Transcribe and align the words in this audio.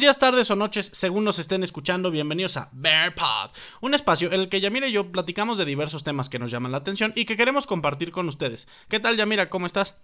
buenos 0.00 0.16
días, 0.16 0.30
tardes 0.30 0.50
o 0.50 0.56
noches, 0.56 0.90
según 0.94 1.24
nos 1.24 1.38
estén 1.38 1.62
escuchando. 1.62 2.10
Bienvenidos 2.10 2.56
a 2.56 2.70
Bear 2.72 3.14
Pod, 3.14 3.50
un 3.82 3.92
espacio 3.92 4.32
en 4.32 4.40
el 4.40 4.48
que 4.48 4.58
Yamira 4.58 4.86
y 4.86 4.92
yo 4.92 5.12
platicamos 5.12 5.58
de 5.58 5.66
diversos 5.66 6.04
temas 6.04 6.30
que 6.30 6.38
nos 6.38 6.50
llaman 6.50 6.72
la 6.72 6.78
atención 6.78 7.12
y 7.14 7.26
que 7.26 7.36
queremos 7.36 7.66
compartir 7.66 8.10
con 8.10 8.26
ustedes. 8.26 8.66
¿Qué 8.88 8.98
tal, 8.98 9.18
Yamira? 9.18 9.50
¿Cómo 9.50 9.66
estás? 9.66 9.96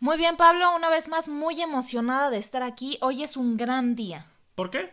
Muy 0.00 0.16
bien, 0.16 0.38
Pablo, 0.38 0.74
una 0.74 0.88
vez 0.88 1.06
más 1.08 1.28
muy 1.28 1.60
emocionada 1.60 2.30
de 2.30 2.38
estar 2.38 2.62
aquí. 2.62 2.96
Hoy 3.02 3.24
es 3.24 3.36
un 3.36 3.58
gran 3.58 3.94
día. 3.94 4.24
¿Por 4.54 4.70
qué? 4.70 4.90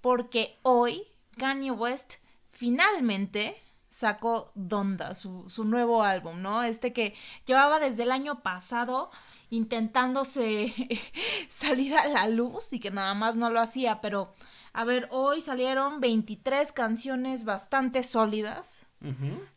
Porque 0.00 0.56
hoy 0.62 1.02
Kanye 1.36 1.72
West 1.72 2.14
finalmente 2.50 3.62
sacó 3.90 4.50
Donda, 4.54 5.14
su, 5.14 5.50
su 5.50 5.66
nuevo 5.66 6.02
álbum, 6.02 6.40
¿no? 6.40 6.62
Este 6.62 6.94
que 6.94 7.14
llevaba 7.44 7.78
desde 7.78 8.04
el 8.04 8.12
año 8.12 8.40
pasado 8.40 9.10
intentándose 9.50 10.72
salir 11.48 11.96
a 11.96 12.08
la 12.08 12.28
luz 12.28 12.72
y 12.72 12.80
que 12.80 12.90
nada 12.90 13.14
más 13.14 13.36
no 13.36 13.50
lo 13.50 13.60
hacía, 13.60 14.00
pero 14.00 14.32
a 14.72 14.84
ver, 14.84 15.08
hoy 15.10 15.40
salieron 15.40 16.00
23 16.00 16.72
canciones 16.72 17.44
bastante 17.44 18.02
sólidas, 18.02 18.82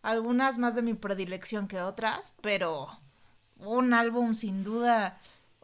algunas 0.03 0.57
más 0.57 0.75
de 0.75 0.83
mi 0.83 0.93
predilección 0.93 1.67
que 1.67 1.81
otras, 1.81 2.35
pero 2.41 2.87
un 3.57 3.93
álbum 3.93 4.35
sin 4.35 4.63
duda, 4.63 5.19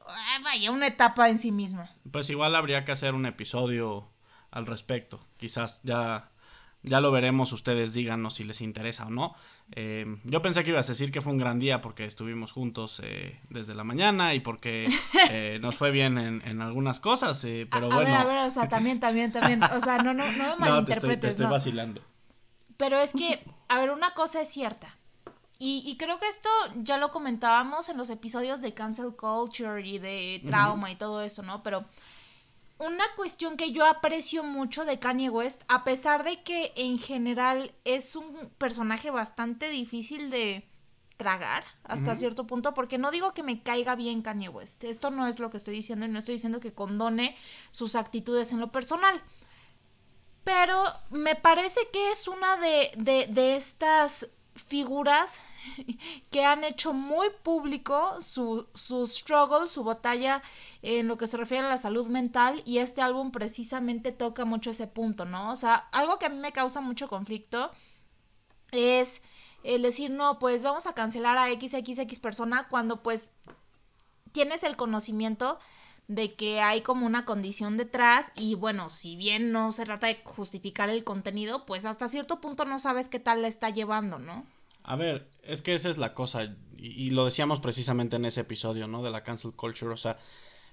ah, 0.07 0.39
vaya, 0.43 0.71
una 0.71 0.87
etapa 0.87 1.29
en 1.29 1.37
sí 1.37 1.51
misma. 1.51 1.89
Pues 2.11 2.29
igual 2.29 2.55
habría 2.55 2.83
que 2.85 2.91
hacer 2.91 3.13
un 3.13 3.25
episodio 3.25 4.09
al 4.51 4.65
respecto, 4.65 5.19
quizás 5.37 5.81
ya 5.83 6.31
ya 6.83 7.01
lo 7.01 7.11
veremos, 7.11 7.51
ustedes 7.53 7.93
díganos 7.93 8.35
si 8.35 8.43
les 8.43 8.61
interesa 8.61 9.07
o 9.07 9.09
no. 9.09 9.35
Eh, 9.71 10.05
yo 10.23 10.41
pensé 10.41 10.63
que 10.63 10.69
ibas 10.69 10.87
a 10.89 10.93
decir 10.93 11.11
que 11.11 11.21
fue 11.21 11.33
un 11.33 11.37
gran 11.37 11.59
día 11.59 11.81
porque 11.81 12.05
estuvimos 12.05 12.51
juntos 12.51 13.01
eh, 13.03 13.39
desde 13.49 13.75
la 13.75 13.83
mañana 13.83 14.33
y 14.33 14.39
porque 14.39 14.87
eh, 15.31 15.59
nos 15.61 15.75
fue 15.75 15.91
bien 15.91 16.17
en, 16.17 16.61
algunas 16.61 16.99
cosas, 16.99 17.45
pero 17.69 17.89
bueno. 17.89 17.95
A 17.95 17.99
ver, 17.99 18.13
a 18.15 18.23
ver, 18.25 18.47
o 18.47 18.49
sea, 18.49 18.67
también, 18.67 18.99
también, 18.99 19.31
también, 19.31 19.61
o 19.63 19.79
sea, 19.79 19.97
no, 19.97 20.13
no, 20.13 20.23
no 20.33 20.57
me 20.57 20.59
malinterpretes. 20.69 21.19
te 21.19 21.27
estoy, 21.27 21.47
vacilando. 21.47 22.01
Pero 22.77 22.99
es 22.99 23.11
que, 23.11 23.43
a 23.67 23.79
ver, 23.79 23.91
una 23.91 24.11
cosa 24.11 24.41
es 24.41 24.49
cierta. 24.49 24.95
Y, 25.59 25.81
y, 25.87 25.97
creo 25.97 26.19
que 26.19 26.27
esto 26.27 26.49
ya 26.75 26.99
lo 26.99 27.09
comentábamos 27.09 27.89
en 27.89 27.97
los 27.97 28.11
episodios 28.11 28.61
de 28.61 28.75
Cancel 28.75 29.15
Culture 29.15 29.81
y 29.81 29.97
de 29.97 30.43
Trauma 30.45 30.91
y 30.91 30.95
todo 30.95 31.23
eso, 31.23 31.41
¿no? 31.41 31.63
Pero 31.63 31.83
una 32.79 33.03
cuestión 33.15 33.57
que 33.57 33.71
yo 33.71 33.85
aprecio 33.85 34.43
mucho 34.43 34.85
de 34.85 34.99
Kanye 34.99 35.29
West, 35.29 35.63
a 35.67 35.83
pesar 35.83 36.23
de 36.23 36.43
que 36.43 36.73
en 36.75 36.99
general 36.99 37.73
es 37.85 38.15
un 38.15 38.49
personaje 38.57 39.09
bastante 39.09 39.69
difícil 39.69 40.29
de 40.29 40.69
tragar 41.17 41.63
hasta 41.83 42.15
cierto 42.15 42.45
punto, 42.45 42.75
porque 42.75 42.99
no 42.99 43.09
digo 43.09 43.33
que 43.33 43.41
me 43.41 43.63
caiga 43.63 43.95
bien 43.95 44.21
Kanye 44.21 44.49
West, 44.49 44.83
esto 44.83 45.09
no 45.09 45.25
es 45.25 45.39
lo 45.39 45.49
que 45.49 45.57
estoy 45.57 45.73
diciendo 45.73 46.05
y 46.05 46.09
no 46.09 46.19
estoy 46.19 46.35
diciendo 46.35 46.59
que 46.59 46.73
condone 46.73 47.35
sus 47.71 47.95
actitudes 47.95 48.51
en 48.51 48.59
lo 48.59 48.71
personal, 48.71 49.19
pero 50.43 50.83
me 51.09 51.35
parece 51.35 51.81
que 51.91 52.11
es 52.11 52.27
una 52.27 52.57
de, 52.57 52.91
de, 52.97 53.27
de 53.27 53.55
estas 53.55 54.29
figuras 54.57 55.39
que 56.31 56.43
han 56.43 56.63
hecho 56.63 56.93
muy 56.93 57.27
público 57.43 58.21
su, 58.21 58.67
su 58.73 59.07
struggle, 59.07 59.67
su 59.67 59.83
batalla 59.83 60.41
en 60.81 61.07
lo 61.07 61.17
que 61.17 61.27
se 61.27 61.37
refiere 61.37 61.65
a 61.65 61.69
la 61.69 61.77
salud 61.77 62.07
mental 62.07 62.61
y 62.65 62.79
este 62.79 63.01
álbum 63.01 63.31
precisamente 63.31 64.11
toca 64.11 64.45
mucho 64.45 64.71
ese 64.71 64.87
punto, 64.87 65.25
¿no? 65.25 65.51
O 65.51 65.55
sea, 65.55 65.75
algo 65.91 66.19
que 66.19 66.25
a 66.25 66.29
mí 66.29 66.37
me 66.37 66.51
causa 66.51 66.81
mucho 66.81 67.07
conflicto 67.07 67.71
es 68.71 69.21
el 69.63 69.81
decir, 69.81 70.11
no, 70.11 70.39
pues 70.39 70.63
vamos 70.63 70.87
a 70.87 70.93
cancelar 70.93 71.37
a 71.37 71.47
XXX 71.47 72.19
persona 72.19 72.67
cuando 72.69 73.01
pues 73.01 73.31
tienes 74.31 74.63
el 74.63 74.75
conocimiento 74.75 75.59
de 76.07 76.35
que 76.35 76.61
hay 76.61 76.81
como 76.81 77.05
una 77.05 77.25
condición 77.25 77.77
detrás 77.77 78.31
y 78.35 78.55
bueno, 78.55 78.89
si 78.89 79.15
bien 79.15 79.51
no 79.51 79.71
se 79.71 79.85
trata 79.85 80.07
de 80.07 80.21
justificar 80.23 80.89
el 80.89 81.03
contenido, 81.03 81.65
pues 81.65 81.85
hasta 81.85 82.07
cierto 82.07 82.39
punto 82.39 82.65
no 82.65 82.79
sabes 82.79 83.09
qué 83.09 83.19
tal 83.19 83.41
la 83.41 83.47
está 83.47 83.69
llevando, 83.69 84.17
¿no? 84.17 84.45
A 84.83 84.95
ver, 84.95 85.29
es 85.43 85.61
que 85.61 85.73
esa 85.73 85.89
es 85.89 85.97
la 85.97 86.13
cosa, 86.13 86.55
y, 86.77 87.09
lo 87.09 87.25
decíamos 87.25 87.59
precisamente 87.59 88.15
en 88.15 88.23
ese 88.23 88.41
episodio, 88.41 88.87
¿no? 88.87 89.03
De 89.03 89.11
la 89.11 89.21
cancel 89.21 89.51
culture, 89.51 89.91
o 89.91 89.97
sea, 89.97 90.17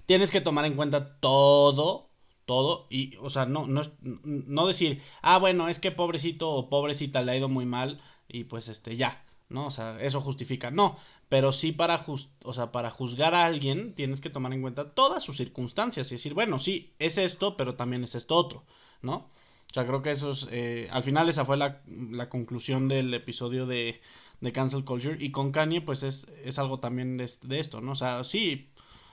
tienes 0.05 0.31
que 0.31 0.39
tomar 0.39 0.63
en 0.63 0.75
cuenta 0.75 1.19
todo, 1.19 2.07
todo, 2.45 2.87
y, 2.89 3.17
o 3.17 3.29
sea, 3.29 3.45
no, 3.45 3.67
no, 3.67 3.81
no 4.01 4.67
decir, 4.67 5.01
ah, 5.21 5.37
bueno, 5.37 5.67
es 5.67 5.79
que 5.79 5.91
pobrecito 5.91 6.49
o 6.49 6.69
pobrecita 6.69 7.23
le 7.23 7.33
ha 7.33 7.37
ido 7.37 7.49
muy 7.49 7.65
mal, 7.65 8.01
y 8.29 8.45
pues 8.45 8.69
este, 8.69 8.95
ya, 8.95 9.21
¿no? 9.49 9.67
O 9.67 9.71
sea, 9.71 10.01
eso 10.01 10.21
justifica, 10.21 10.71
no, 10.71 10.97
pero 11.29 11.51
sí 11.51 11.71
para, 11.71 12.03
o 12.43 12.53
sea, 12.53 12.71
para 12.71 12.91
juzgar 12.91 13.35
a 13.35 13.45
alguien 13.45 13.93
tienes 13.93 14.21
que 14.21 14.29
tomar 14.29 14.53
en 14.53 14.61
cuenta 14.61 14.93
todas 14.93 15.23
sus 15.23 15.37
circunstancias 15.37 16.11
y 16.11 16.15
decir, 16.15 16.33
bueno, 16.33 16.59
sí, 16.59 16.93
es 16.99 17.17
esto, 17.17 17.57
pero 17.57 17.75
también 17.75 18.03
es 18.03 18.15
esto 18.15 18.35
otro, 18.35 18.63
¿no? 19.01 19.29
O 19.69 19.73
sea, 19.73 19.85
creo 19.85 20.01
que 20.01 20.11
eso 20.11 20.31
es, 20.31 20.47
eh, 20.51 20.87
al 20.91 21.03
final 21.03 21.27
esa 21.27 21.43
fue 21.43 21.57
la, 21.57 21.81
conclusión 22.29 22.87
del 22.87 23.13
episodio 23.13 23.65
de, 23.65 23.99
de, 24.39 24.51
Cancel 24.53 24.85
Culture. 24.85 25.17
Y 25.19 25.31
con 25.31 25.51
Kanye, 25.51 25.81
pues 25.81 26.03
es, 26.03 26.27
es 26.45 26.59
algo 26.59 26.79
también 26.79 27.17
de, 27.17 27.59
esto, 27.59 27.81
¿no? 27.81 27.91
O 27.91 27.95
sea, 27.95 28.23
sí, 28.23 28.69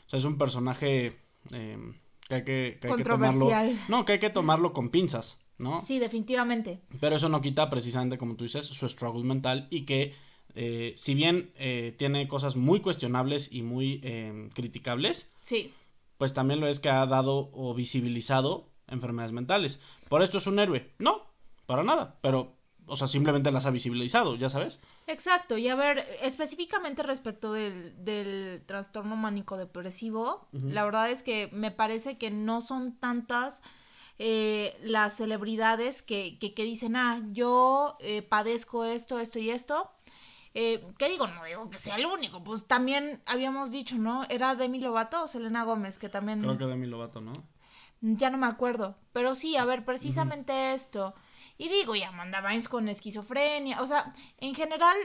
o 0.07 0.11
sea, 0.11 0.21
es 0.21 0.25
un 0.25 0.39
personaje 0.39 1.19
eh, 1.53 1.79
que 2.29 2.35
hay 2.35 2.45
que, 2.45 2.79
que, 2.81 2.89
hay 2.89 2.97
que 2.97 3.03
tomarlo. 3.03 3.49
No, 3.89 4.05
que 4.05 4.13
hay 4.13 4.19
que 4.21 4.31
tomarlo 4.31 4.73
con 4.73 4.91
pinzas, 4.91 5.42
¿no? 5.59 5.81
Sí, 5.81 5.99
definitivamente. 5.99 6.81
Pero 7.01 7.17
eso 7.17 7.29
no 7.29 7.41
quita 7.41 7.71
precisamente, 7.71 8.19
como 8.19 8.37
tú 8.37 8.45
dices, 8.45 8.67
su 8.67 8.89
struggle 8.89 9.25
mental 9.25 9.69
y 9.71 9.83
que 9.83 10.15
eh, 10.55 10.93
si 10.97 11.15
bien 11.15 11.53
tiene 11.97 12.29
cosas 12.29 12.57
muy 12.57 12.81
cuestionables 12.81 13.53
y 13.53 13.63
muy 13.63 14.01
criticables, 14.55 15.33
sí. 15.43 15.73
pues 16.19 16.35
también 16.35 16.61
lo 16.61 16.67
es 16.67 16.81
que 16.81 16.91
ha 16.91 17.07
dado 17.07 17.51
o 17.53 17.75
visibilizado 17.75 18.73
enfermedades 18.93 19.33
mentales. 19.33 19.81
Por 20.09 20.23
esto 20.23 20.39
es 20.39 20.47
un 20.47 20.59
héroe. 20.59 20.93
No, 20.99 21.23
para 21.67 21.83
nada. 21.83 22.19
Pero, 22.21 22.57
o 22.87 22.97
sea, 22.97 23.09
simplemente 23.09 23.51
las 23.51 23.67
ha 23.67 23.71
visibilizado, 23.71 24.37
ya 24.37 24.51
sabes. 24.51 24.81
Exacto. 25.07 25.59
Y 25.59 25.69
a 25.69 25.75
ver, 25.75 26.07
específicamente 26.23 27.03
respecto 27.03 27.53
del, 27.53 28.63
trastorno 28.67 29.17
mánico 29.17 29.57
depresivo, 29.57 30.47
la 30.53 30.85
verdad 30.85 31.11
es 31.11 31.23
que 31.23 31.49
me 31.53 31.71
parece 31.71 32.19
que 32.19 32.31
no 32.31 32.61
son 32.61 32.97
tantas. 32.97 33.63
Eh, 34.19 34.77
las 34.83 35.17
celebridades 35.17 36.03
que, 36.03 36.39
que, 36.39 36.65
dicen, 36.65 36.97
ah, 36.97 37.23
yo 37.33 37.97
eh, 38.01 38.23
padezco 38.23 38.85
esto, 38.85 39.19
esto 39.19 39.39
y 39.39 39.51
esto. 39.51 39.91
Eh, 40.55 40.87
¿Qué 40.99 41.09
digo? 41.09 41.27
No 41.27 41.45
digo 41.45 41.71
que 41.71 41.79
sea 41.79 41.97
el 41.97 42.07
único, 42.07 42.45
pues 42.45 42.67
también 42.67 43.23
habíamos 43.27 43.73
dicho, 43.73 43.97
¿no? 43.97 44.25
¿Era 44.29 44.55
Demi 44.55 44.81
Lovato 44.81 45.25
o 45.25 45.29
Selena 45.29 45.65
Gómez? 45.65 45.99
Que 45.99 46.09
también... 46.09 46.41
Creo 46.41 46.59
que 46.59 46.67
Demi 46.67 46.87
Lovato, 46.87 47.21
¿no? 47.21 47.33
Ya 48.03 48.31
no 48.31 48.39
me 48.39 48.47
acuerdo. 48.47 48.97
Pero 49.13 49.35
sí, 49.35 49.57
a 49.57 49.65
ver, 49.65 49.85
precisamente 49.85 50.75
esto. 50.75 51.15
Y 51.57 51.69
digo, 51.69 51.95
y 51.95 52.03
Amanda 52.03 52.41
Bynes 52.41 52.69
con 52.69 52.89
esquizofrenia. 52.89 53.81
O 53.81 53.87
sea, 53.87 54.13
en 54.39 54.55
general, 54.55 54.97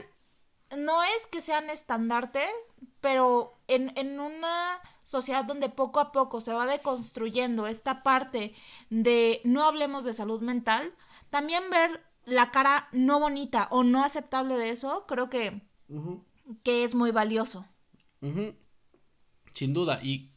no 0.76 1.02
es 1.02 1.26
que 1.26 1.40
sean 1.40 1.70
estandarte, 1.70 2.42
pero 3.00 3.58
en, 3.68 3.92
en, 3.96 4.20
una 4.20 4.80
sociedad 5.02 5.44
donde 5.44 5.68
poco 5.68 6.00
a 6.00 6.12
poco 6.12 6.40
se 6.40 6.52
va 6.52 6.66
deconstruyendo 6.66 7.66
esta 7.66 8.02
parte 8.02 8.54
de 8.90 9.40
no 9.44 9.64
hablemos 9.64 10.04
de 10.04 10.12
salud 10.12 10.40
mental, 10.42 10.92
también 11.30 11.70
ver 11.70 12.02
la 12.24 12.50
cara 12.50 12.88
no 12.92 13.20
bonita 13.20 13.68
o 13.70 13.84
no 13.84 14.04
aceptable 14.04 14.56
de 14.56 14.70
eso, 14.70 15.06
creo 15.06 15.30
que, 15.30 15.62
que 16.62 16.84
es 16.84 16.94
muy 16.94 17.10
valioso. 17.10 17.66
Sin 19.54 19.72
duda. 19.72 20.00
Y 20.02 20.30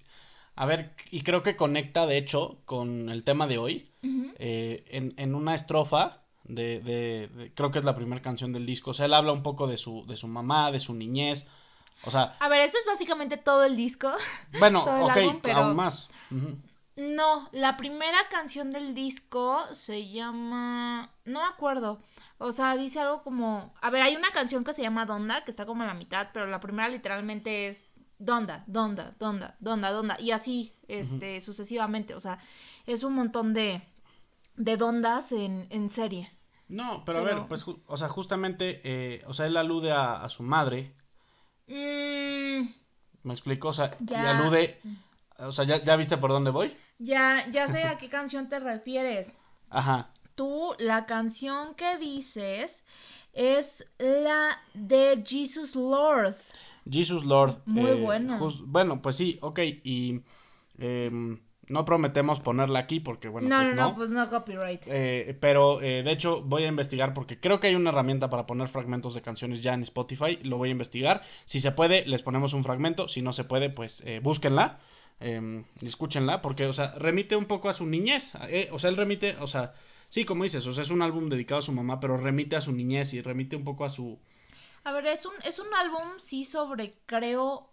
a 0.56 0.66
ver, 0.66 0.96
y 1.10 1.22
creo 1.22 1.44
que 1.44 1.56
conecta, 1.56 2.08
de 2.08 2.18
hecho, 2.18 2.62
con 2.66 3.10
el 3.10 3.24
tema 3.24 3.48
de 3.48 3.58
hoy. 3.58 3.90
Eh, 4.04 4.86
en, 4.88 5.14
en, 5.18 5.36
una 5.36 5.54
estrofa 5.54 6.21
de, 6.56 6.80
de, 6.80 7.52
creo 7.56 7.72
que 7.72 7.80
es 7.80 7.86
la 7.86 7.96
primera 7.96 8.22
canción 8.22 8.54
del 8.54 8.66
disco. 8.66 8.92
O 8.92 8.94
sea, 8.94 9.06
él 9.06 9.14
habla 9.14 9.32
un 9.32 9.44
poco 9.44 9.68
de 9.68 9.78
su, 9.78 10.06
de 10.06 10.16
su 10.16 10.28
mamá, 10.28 10.72
de 10.72 10.80
su 10.80 10.94
niñez. 10.94 11.48
O 12.04 12.12
sea. 12.12 12.36
A 12.40 12.50
ver, 12.50 12.62
eso 12.62 12.78
es 12.78 12.86
básicamente 12.86 13.38
todo 13.38 13.64
el 13.64 13.76
disco. 13.76 14.12
Bueno, 14.60 14.84
ok, 15.04 15.48
aún 15.54 15.76
más. 15.76 16.10
No, 16.96 17.50
la 17.52 17.78
primera 17.78 18.18
canción 18.30 18.72
del 18.72 18.94
disco 18.94 19.62
se 19.74 20.10
llama. 20.10 21.10
No 21.26 21.42
me 21.42 21.48
acuerdo. 21.48 22.02
O 22.38 22.52
sea, 22.52 22.76
dice 22.76 23.00
algo 23.00 23.24
como. 23.24 23.74
A 23.82 23.90
ver, 23.90 24.02
hay 24.02 24.16
una 24.16 24.32
canción 24.32 24.64
que 24.64 24.74
se 24.74 24.82
llama 24.82 25.06
Donda, 25.06 25.44
que 25.44 25.52
está 25.52 25.66
como 25.66 25.84
a 25.84 25.88
la 25.88 25.94
mitad, 25.94 26.30
pero 26.34 26.48
la 26.48 26.60
primera 26.60 26.90
literalmente 26.90 27.68
es 27.68 27.86
donda, 28.22 28.64
donda, 28.68 29.16
donda, 29.18 29.56
donda, 29.60 29.92
donda, 29.92 30.18
y 30.20 30.30
así, 30.30 30.74
este, 30.88 31.42
sucesivamente, 31.42 32.14
o 32.14 32.20
sea, 32.20 32.38
es 32.86 33.04
un 33.04 33.16
montón 33.16 33.54
de, 33.56 33.82
de 34.56 34.78
dondas 34.78 35.32
en, 35.32 35.66
en 35.72 35.90
serie. 35.90 36.30
No, 36.72 37.04
pero, 37.06 37.20
a 37.20 37.22
ver, 37.24 37.44
pues, 37.50 37.66
o 37.68 37.98
sea, 37.98 38.08
justamente, 38.08 38.80
eh, 38.86 39.22
o 39.28 39.34
sea, 39.34 39.46
él 39.46 39.58
alude 39.58 39.92
a, 39.92 40.28
su 40.30 40.42
madre. 40.42 40.96
Mm. 41.68 42.64
¿Me 43.24 43.34
explico? 43.34 43.68
O 43.68 43.74
sea, 43.74 43.92
y 44.00 44.14
alude, 44.14 44.80
o 45.38 45.52
sea, 45.52 45.66
¿ya, 45.66 45.84
¿ya 45.84 45.98
viste 45.98 46.16
por 46.16 46.32
dónde 46.32 46.50
voy? 46.50 46.76
Ya, 46.98 47.46
ya 47.52 47.68
sé 47.68 47.84
a 47.84 47.98
qué 47.98 48.08
canción 48.10 48.48
te 48.48 48.60
refieres. 48.60 49.38
Ajá. 49.70 50.12
Tú, 50.36 50.74
la 50.80 51.06
canción 51.06 51.76
que 51.76 51.98
dices 51.98 52.86
es 53.34 53.86
la 53.98 54.58
de 54.74 55.22
Jesus 55.28 55.76
Lord. 55.76 56.38
Jesus 56.90 57.26
Lord. 57.26 57.62
Muy 57.66 57.92
eh, 57.92 57.96
bueno. 57.96 58.40
bueno, 58.66 59.02
pues 59.02 59.18
sí, 59.18 59.38
ok. 59.42 59.60
Y 59.84 60.22
em, 60.78 61.38
no 61.72 61.86
prometemos 61.86 62.40
ponerla 62.40 62.80
aquí 62.80 63.00
porque, 63.00 63.30
bueno, 63.30 63.48
no, 63.50 63.58
pues 63.58 63.70
no, 63.70 63.76
no. 63.76 63.90
no, 63.90 63.96
pues 63.96 64.10
no 64.12 64.30
copyright. 64.30 64.84
Eh, 64.88 65.38
pero 65.40 65.82
eh, 65.82 66.04
de 66.04 66.12
hecho 66.12 66.42
voy 66.42 66.64
a 66.64 66.68
investigar 66.68 67.14
porque 67.14 67.40
creo 67.40 67.60
que 67.60 67.68
hay 67.68 67.76
una 67.76 67.90
herramienta 67.90 68.30
para 68.30 68.46
poner 68.46 68.68
fragmentos 68.68 69.14
de 69.14 69.22
canciones 69.22 69.64
ya 69.64 69.74
en 69.74 69.82
Spotify. 69.84 70.38
Lo 70.44 70.58
voy 70.58 70.70
a 70.70 70.72
investigar. 70.74 71.24
Si 71.46 71.60
se 71.60 71.72
puede, 71.72 72.06
les 72.06 72.22
ponemos 72.22 72.54
un 72.54 72.64
fragmento. 72.64 73.08
Si 73.08 73.22
no 73.22 73.34
se 73.34 73.44
puede, 73.46 73.70
pues 73.70 74.02
eh, 74.06 74.20
búsquenla. 74.22 74.80
y 75.20 75.88
escúchenla. 75.88 76.42
Porque, 76.42 76.66
o 76.66 76.74
sea, 76.74 76.94
remite 76.98 77.36
un 77.36 77.46
poco 77.46 77.70
a 77.70 77.74
su 77.74 77.86
niñez. 77.86 78.34
eh, 78.50 78.70
o 78.72 78.80
sea, 78.80 78.90
él 78.90 78.98
remite, 78.98 79.36
o 79.40 79.48
sea, 79.48 79.74
sí, 80.10 80.26
como 80.26 80.44
dices, 80.44 80.66
o 80.68 80.74
sea, 80.74 80.84
es 80.84 80.90
un 80.90 81.02
álbum 81.02 81.30
dedicado 81.30 81.60
a 81.60 81.64
su 81.64 81.72
mamá, 81.72 82.00
pero 82.00 82.18
remite 82.18 82.56
a 82.56 82.62
su 82.62 82.72
niñez 82.72 83.14
y 83.14 83.22
remite 83.22 83.56
un 83.56 83.64
poco 83.64 83.86
a 83.86 83.90
su... 83.90 84.20
A 84.84 84.92
ver, 84.92 85.06
es 85.06 85.26
un, 85.26 85.34
es 85.46 85.60
un 85.60 85.68
álbum, 85.76 86.18
sí, 86.18 86.44
sobre, 86.44 86.96
creo, 87.06 87.70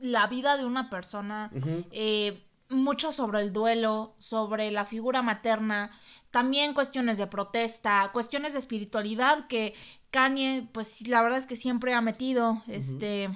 la 0.00 0.26
vida 0.26 0.56
de 0.56 0.64
una 0.64 0.88
persona. 0.90 1.50
eh, 1.90 2.42
mucho 2.68 3.12
sobre 3.12 3.40
el 3.40 3.52
duelo, 3.52 4.14
sobre 4.18 4.70
la 4.70 4.86
figura 4.86 5.22
materna, 5.22 5.90
también 6.30 6.74
cuestiones 6.74 7.18
de 7.18 7.26
protesta, 7.26 8.10
cuestiones 8.12 8.52
de 8.52 8.58
espiritualidad 8.58 9.46
que 9.46 9.74
Kanye, 10.10 10.68
pues 10.72 11.06
la 11.08 11.22
verdad 11.22 11.38
es 11.38 11.46
que 11.46 11.56
siempre 11.56 11.94
ha 11.94 12.00
metido. 12.00 12.62
Este. 12.68 13.28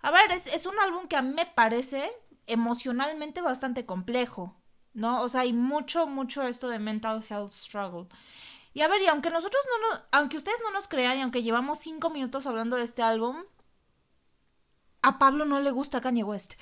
A 0.00 0.10
ver, 0.10 0.30
es, 0.32 0.46
es 0.46 0.66
un 0.66 0.78
álbum 0.78 1.08
que 1.08 1.16
a 1.16 1.22
mí 1.22 1.34
me 1.34 1.46
parece 1.46 2.10
emocionalmente 2.46 3.40
bastante 3.40 3.86
complejo, 3.86 4.54
¿no? 4.94 5.22
O 5.22 5.28
sea, 5.28 5.42
hay 5.42 5.52
mucho, 5.52 6.06
mucho 6.06 6.42
esto 6.42 6.68
de 6.68 6.78
mental 6.78 7.24
health 7.28 7.52
struggle. 7.52 8.06
Y 8.72 8.82
a 8.82 8.88
ver, 8.88 9.00
y 9.00 9.06
aunque 9.06 9.30
nosotros 9.30 9.62
no 9.70 9.88
nos, 9.88 10.02
aunque 10.12 10.36
ustedes 10.36 10.58
no 10.62 10.70
nos 10.70 10.86
crean 10.88 11.18
y 11.18 11.22
aunque 11.22 11.42
llevamos 11.42 11.78
cinco 11.78 12.10
minutos 12.10 12.46
hablando 12.46 12.76
de 12.76 12.84
este 12.84 13.02
álbum, 13.02 13.36
a 15.02 15.18
Pablo 15.18 15.44
no 15.44 15.60
le 15.60 15.70
gusta 15.70 16.00
Kanye 16.00 16.24
West. 16.24 16.54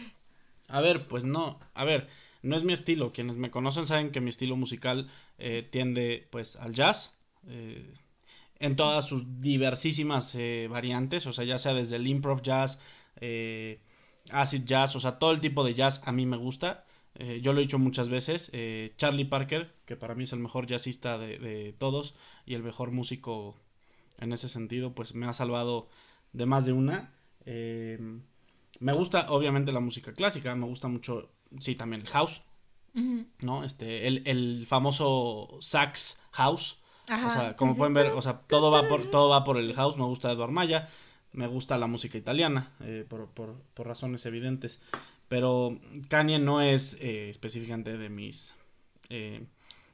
A 0.68 0.80
ver, 0.80 1.06
pues 1.08 1.24
no, 1.24 1.58
a 1.74 1.84
ver, 1.84 2.08
no 2.42 2.56
es 2.56 2.64
mi 2.64 2.72
estilo. 2.72 3.12
Quienes 3.12 3.36
me 3.36 3.50
conocen 3.50 3.86
saben 3.86 4.10
que 4.10 4.20
mi 4.20 4.30
estilo 4.30 4.56
musical 4.56 5.08
eh, 5.38 5.66
tiende 5.70 6.26
pues 6.30 6.56
al 6.56 6.74
jazz. 6.74 7.18
eh, 7.48 7.92
en 8.60 8.76
todas 8.76 9.06
sus 9.06 9.24
diversísimas 9.40 10.34
eh, 10.36 10.68
variantes, 10.70 11.26
o 11.26 11.32
sea, 11.32 11.44
ya 11.44 11.58
sea 11.58 11.74
desde 11.74 11.96
el 11.96 12.06
improv 12.06 12.42
jazz, 12.42 12.80
eh, 13.20 13.80
acid 14.30 14.64
jazz, 14.64 14.96
o 14.96 15.00
sea, 15.00 15.18
todo 15.18 15.32
el 15.32 15.40
tipo 15.40 15.64
de 15.64 15.74
jazz 15.74 16.02
a 16.06 16.12
mí 16.12 16.26
me 16.26 16.36
gusta. 16.38 16.86
Eh, 17.16 17.40
yo 17.42 17.52
lo 17.52 17.60
he 17.60 17.64
dicho 17.64 17.78
muchas 17.78 18.08
veces. 18.08 18.50
eh, 18.54 18.94
Charlie 18.98 19.26
Parker, 19.26 19.74
que 19.86 19.96
para 19.96 20.14
mí 20.14 20.24
es 20.24 20.32
el 20.34 20.40
mejor 20.40 20.66
jazzista 20.66 21.18
de, 21.18 21.38
de 21.38 21.74
todos 21.78 22.14
y 22.46 22.54
el 22.54 22.62
mejor 22.62 22.90
músico 22.92 23.56
en 24.20 24.32
ese 24.32 24.48
sentido, 24.48 24.94
pues 24.94 25.14
me 25.14 25.26
ha 25.26 25.32
salvado 25.32 25.88
de 26.32 26.46
más 26.46 26.66
de 26.66 26.72
una. 26.72 27.12
Eh, 27.46 27.98
me 28.80 28.92
gusta, 28.92 29.30
obviamente, 29.30 29.72
la 29.72 29.80
música 29.80 30.12
clásica. 30.12 30.54
Me 30.54 30.66
gusta 30.66 30.88
mucho, 30.88 31.30
sí, 31.60 31.74
también 31.74 32.02
el 32.02 32.08
house. 32.08 32.42
¿no? 33.42 33.64
Este, 33.64 34.06
el, 34.06 34.22
el 34.26 34.66
famoso 34.66 35.58
sax 35.60 36.20
house. 36.32 36.78
Ajá, 37.08 37.26
o 37.26 37.30
sea, 37.30 37.52
sí, 37.52 37.58
como 37.58 37.72
sí. 37.72 37.78
pueden 37.78 37.94
ver, 37.94 38.06
o 38.12 38.22
sea, 38.22 38.40
todo 38.40 38.70
va 38.70 38.88
por, 38.88 39.10
todo 39.10 39.28
va 39.28 39.44
por 39.44 39.58
el 39.58 39.74
house. 39.74 39.96
Me 39.96 40.04
gusta 40.04 40.30
Eduard 40.32 40.52
Maya. 40.52 40.88
Me 41.32 41.48
gusta 41.48 41.76
la 41.78 41.88
música 41.88 42.16
italiana, 42.16 42.70
eh, 42.80 43.04
por, 43.08 43.26
por, 43.26 43.60
por 43.74 43.88
razones 43.88 44.24
evidentes. 44.24 44.80
Pero 45.26 45.80
Kanye 46.08 46.38
no 46.38 46.60
es 46.60 46.96
eh, 47.00 47.28
específicamente 47.28 47.98
de 47.98 48.08
mis... 48.08 48.54
eh, 49.08 49.44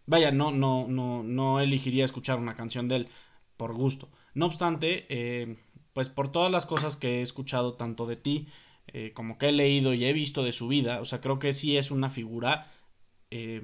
vaya, 0.04 0.32
no, 0.32 0.50
no, 0.50 0.86
no, 0.86 1.22
no 1.22 1.60
elegiría 1.60 2.04
escuchar 2.04 2.38
una 2.38 2.56
canción 2.56 2.88
de 2.88 2.96
él 2.96 3.08
por 3.56 3.72
gusto. 3.72 4.10
No 4.34 4.44
obstante, 4.46 5.56
pues 5.94 6.10
por 6.10 6.30
todas 6.30 6.52
las 6.52 6.66
cosas 6.66 6.98
que 6.98 7.18
he 7.18 7.22
escuchado 7.22 7.72
tanto 7.74 8.06
de 8.06 8.16
ti 8.16 8.48
eh, 8.92 9.12
como 9.14 9.38
que 9.38 9.48
he 9.48 9.52
leído 9.52 9.94
y 9.94 10.04
he 10.04 10.12
visto 10.12 10.42
de 10.44 10.52
su 10.52 10.68
vida, 10.68 11.00
o 11.00 11.04
sea, 11.04 11.20
creo 11.20 11.38
que 11.38 11.52
sí 11.52 11.76
es 11.76 11.90
una 11.90 12.10
figura 12.10 12.70
eh, 13.30 13.60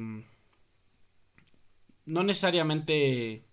no 2.04 2.22
necesariamente, 2.22 3.44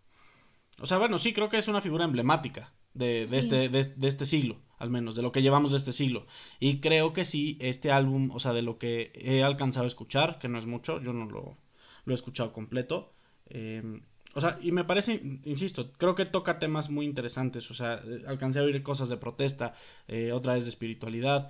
o 0.79 0.85
sea, 0.85 0.97
bueno, 0.97 1.17
sí 1.17 1.33
creo 1.33 1.49
que 1.49 1.57
es 1.57 1.67
una 1.67 1.81
figura 1.81 2.05
emblemática 2.05 2.73
de, 2.93 3.27
de 3.27 3.29
Sí. 3.29 3.39
este, 3.39 3.69
de, 3.69 3.83
de 3.83 4.07
este 4.07 4.25
siglo, 4.25 4.61
al 4.77 4.89
menos, 4.89 5.15
de 5.15 5.21
lo 5.21 5.31
que 5.31 5.41
llevamos 5.41 5.71
de 5.71 5.77
este 5.77 5.93
siglo. 5.93 6.27
Y 6.59 6.79
creo 6.79 7.13
que 7.13 7.25
sí, 7.25 7.57
este 7.61 7.91
álbum, 7.91 8.31
o 8.33 8.39
sea, 8.39 8.53
de 8.53 8.61
lo 8.61 8.77
que 8.77 9.11
he 9.15 9.43
alcanzado 9.43 9.85
a 9.85 9.87
escuchar, 9.87 10.39
que 10.39 10.49
no 10.49 10.59
es 10.59 10.65
mucho, 10.65 11.01
yo 11.01 11.13
no 11.13 11.25
lo, 11.25 11.57
lo 12.05 12.13
he 12.13 12.15
escuchado 12.15 12.51
completo. 12.53 13.13
eh, 13.47 14.01
o 14.33 14.41
sea, 14.41 14.57
y 14.61 14.71
me 14.71 14.83
parece, 14.83 15.21
insisto, 15.45 15.91
creo 15.93 16.15
que 16.15 16.25
toca 16.25 16.59
temas 16.59 16.89
muy 16.89 17.05
interesantes. 17.05 17.69
O 17.71 17.73
sea, 17.73 18.01
eh, 18.05 18.23
alcancé 18.27 18.59
a 18.59 18.63
oír 18.63 18.81
cosas 18.83 19.09
de 19.09 19.17
protesta, 19.17 19.73
eh, 20.07 20.31
otra 20.31 20.53
vez 20.53 20.63
de 20.63 20.69
espiritualidad. 20.69 21.49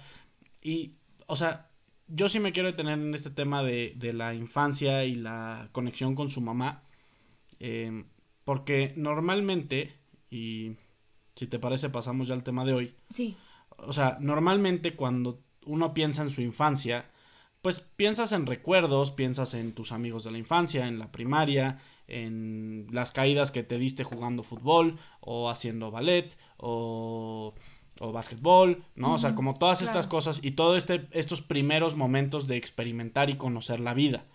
Y, 0.62 0.96
o 1.28 1.36
sea, 1.36 1.70
yo 2.08 2.28
sí 2.30 2.40
me 2.40 2.52
quiero 2.52 2.70
detener 2.70 3.00
en 3.00 3.14
este 3.16 3.30
tema 3.30 3.64
de, 3.64 3.94
de 3.96 4.14
la 4.14 4.34
infancia 4.34 5.06
y 5.06 5.16
la 5.16 5.70
conexión 5.72 6.16
con 6.16 6.30
su 6.30 6.42
mamá. 6.42 6.84
eh, 7.60 8.04
porque 8.46 8.94
normalmente, 8.98 9.94
y 10.30 10.76
si 11.36 11.48
te 11.48 11.60
parece 11.60 11.90
pasamos 11.90 12.28
ya 12.28 12.34
al 12.34 12.44
tema 12.44 12.66
de 12.66 12.74
hoy, 12.74 12.96
Sí. 13.10 13.38
o 13.78 13.94
sea, 13.94 14.18
normalmente 14.20 14.96
cuando 14.98 15.42
uno 15.66 15.94
piensa 15.94 16.24
en 16.24 16.30
su 16.30 16.42
infancia, 16.42 17.10
pues 17.64 17.80
piensas 17.80 18.34
en 18.34 18.46
recuerdos, 18.46 19.12
piensas 19.12 19.54
en 19.54 19.72
tus 19.72 19.94
amigos 19.94 20.26
de 20.26 20.32
la 20.32 20.38
infancia, 20.38 20.86
en 20.86 21.00
la 21.00 21.14
primaria, 21.14 21.80
en 22.10 22.88
las 22.92 23.14
caídas 23.14 23.54
que 23.54 23.64
te 23.64 23.78
diste 23.78 24.04
jugando 24.04 24.44
fútbol 24.44 25.00
o 25.22 25.50
haciendo 25.50 25.90
ballet 25.90 26.38
o, 26.58 27.56
o 28.02 28.12
básquetbol, 28.12 28.84
¿no? 28.96 29.14
O 29.14 29.18
sea, 29.18 29.34
como 29.34 29.58
todas 29.58 29.82
estas 29.82 30.08
cosas 30.08 30.42
y 30.44 30.52
todos 30.52 30.78
este, 30.78 31.08
estos 31.12 31.42
primeros 31.42 31.96
momentos 31.96 32.48
de 32.48 32.58
experimentar 32.58 33.30
y 33.30 33.38
conocer 33.38 33.80
la 33.80 33.94
vida. 33.94 34.26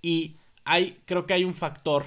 Y 0.00 0.38
hay, 0.64 0.96
creo 1.04 1.26
que 1.26 1.34
hay 1.34 1.44
un 1.44 1.52
factor 1.52 2.06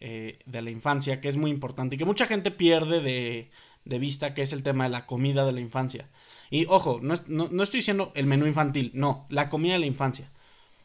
eh, 0.00 0.40
de 0.46 0.62
la 0.62 0.70
infancia 0.70 1.20
que 1.20 1.28
es 1.28 1.36
muy 1.36 1.52
importante 1.52 1.94
y 1.94 1.98
que 1.98 2.04
mucha 2.04 2.26
gente 2.26 2.50
pierde 2.50 3.00
de, 3.00 3.52
de 3.84 3.98
vista, 4.00 4.34
que 4.34 4.42
es 4.42 4.52
el 4.52 4.64
tema 4.64 4.82
de 4.84 4.90
la 4.90 5.06
comida 5.06 5.46
de 5.46 5.52
la 5.52 5.60
infancia. 5.60 6.08
Y 6.50 6.66
ojo, 6.66 7.00
no, 7.02 7.14
es- 7.14 7.28
no, 7.28 7.48
no 7.50 7.62
estoy 7.62 7.78
diciendo 7.78 8.12
el 8.14 8.26
menú 8.26 8.46
infantil, 8.46 8.90
no, 8.94 9.26
la 9.28 9.48
comida 9.48 9.74
de 9.74 9.80
la 9.80 9.86
infancia. 9.86 10.30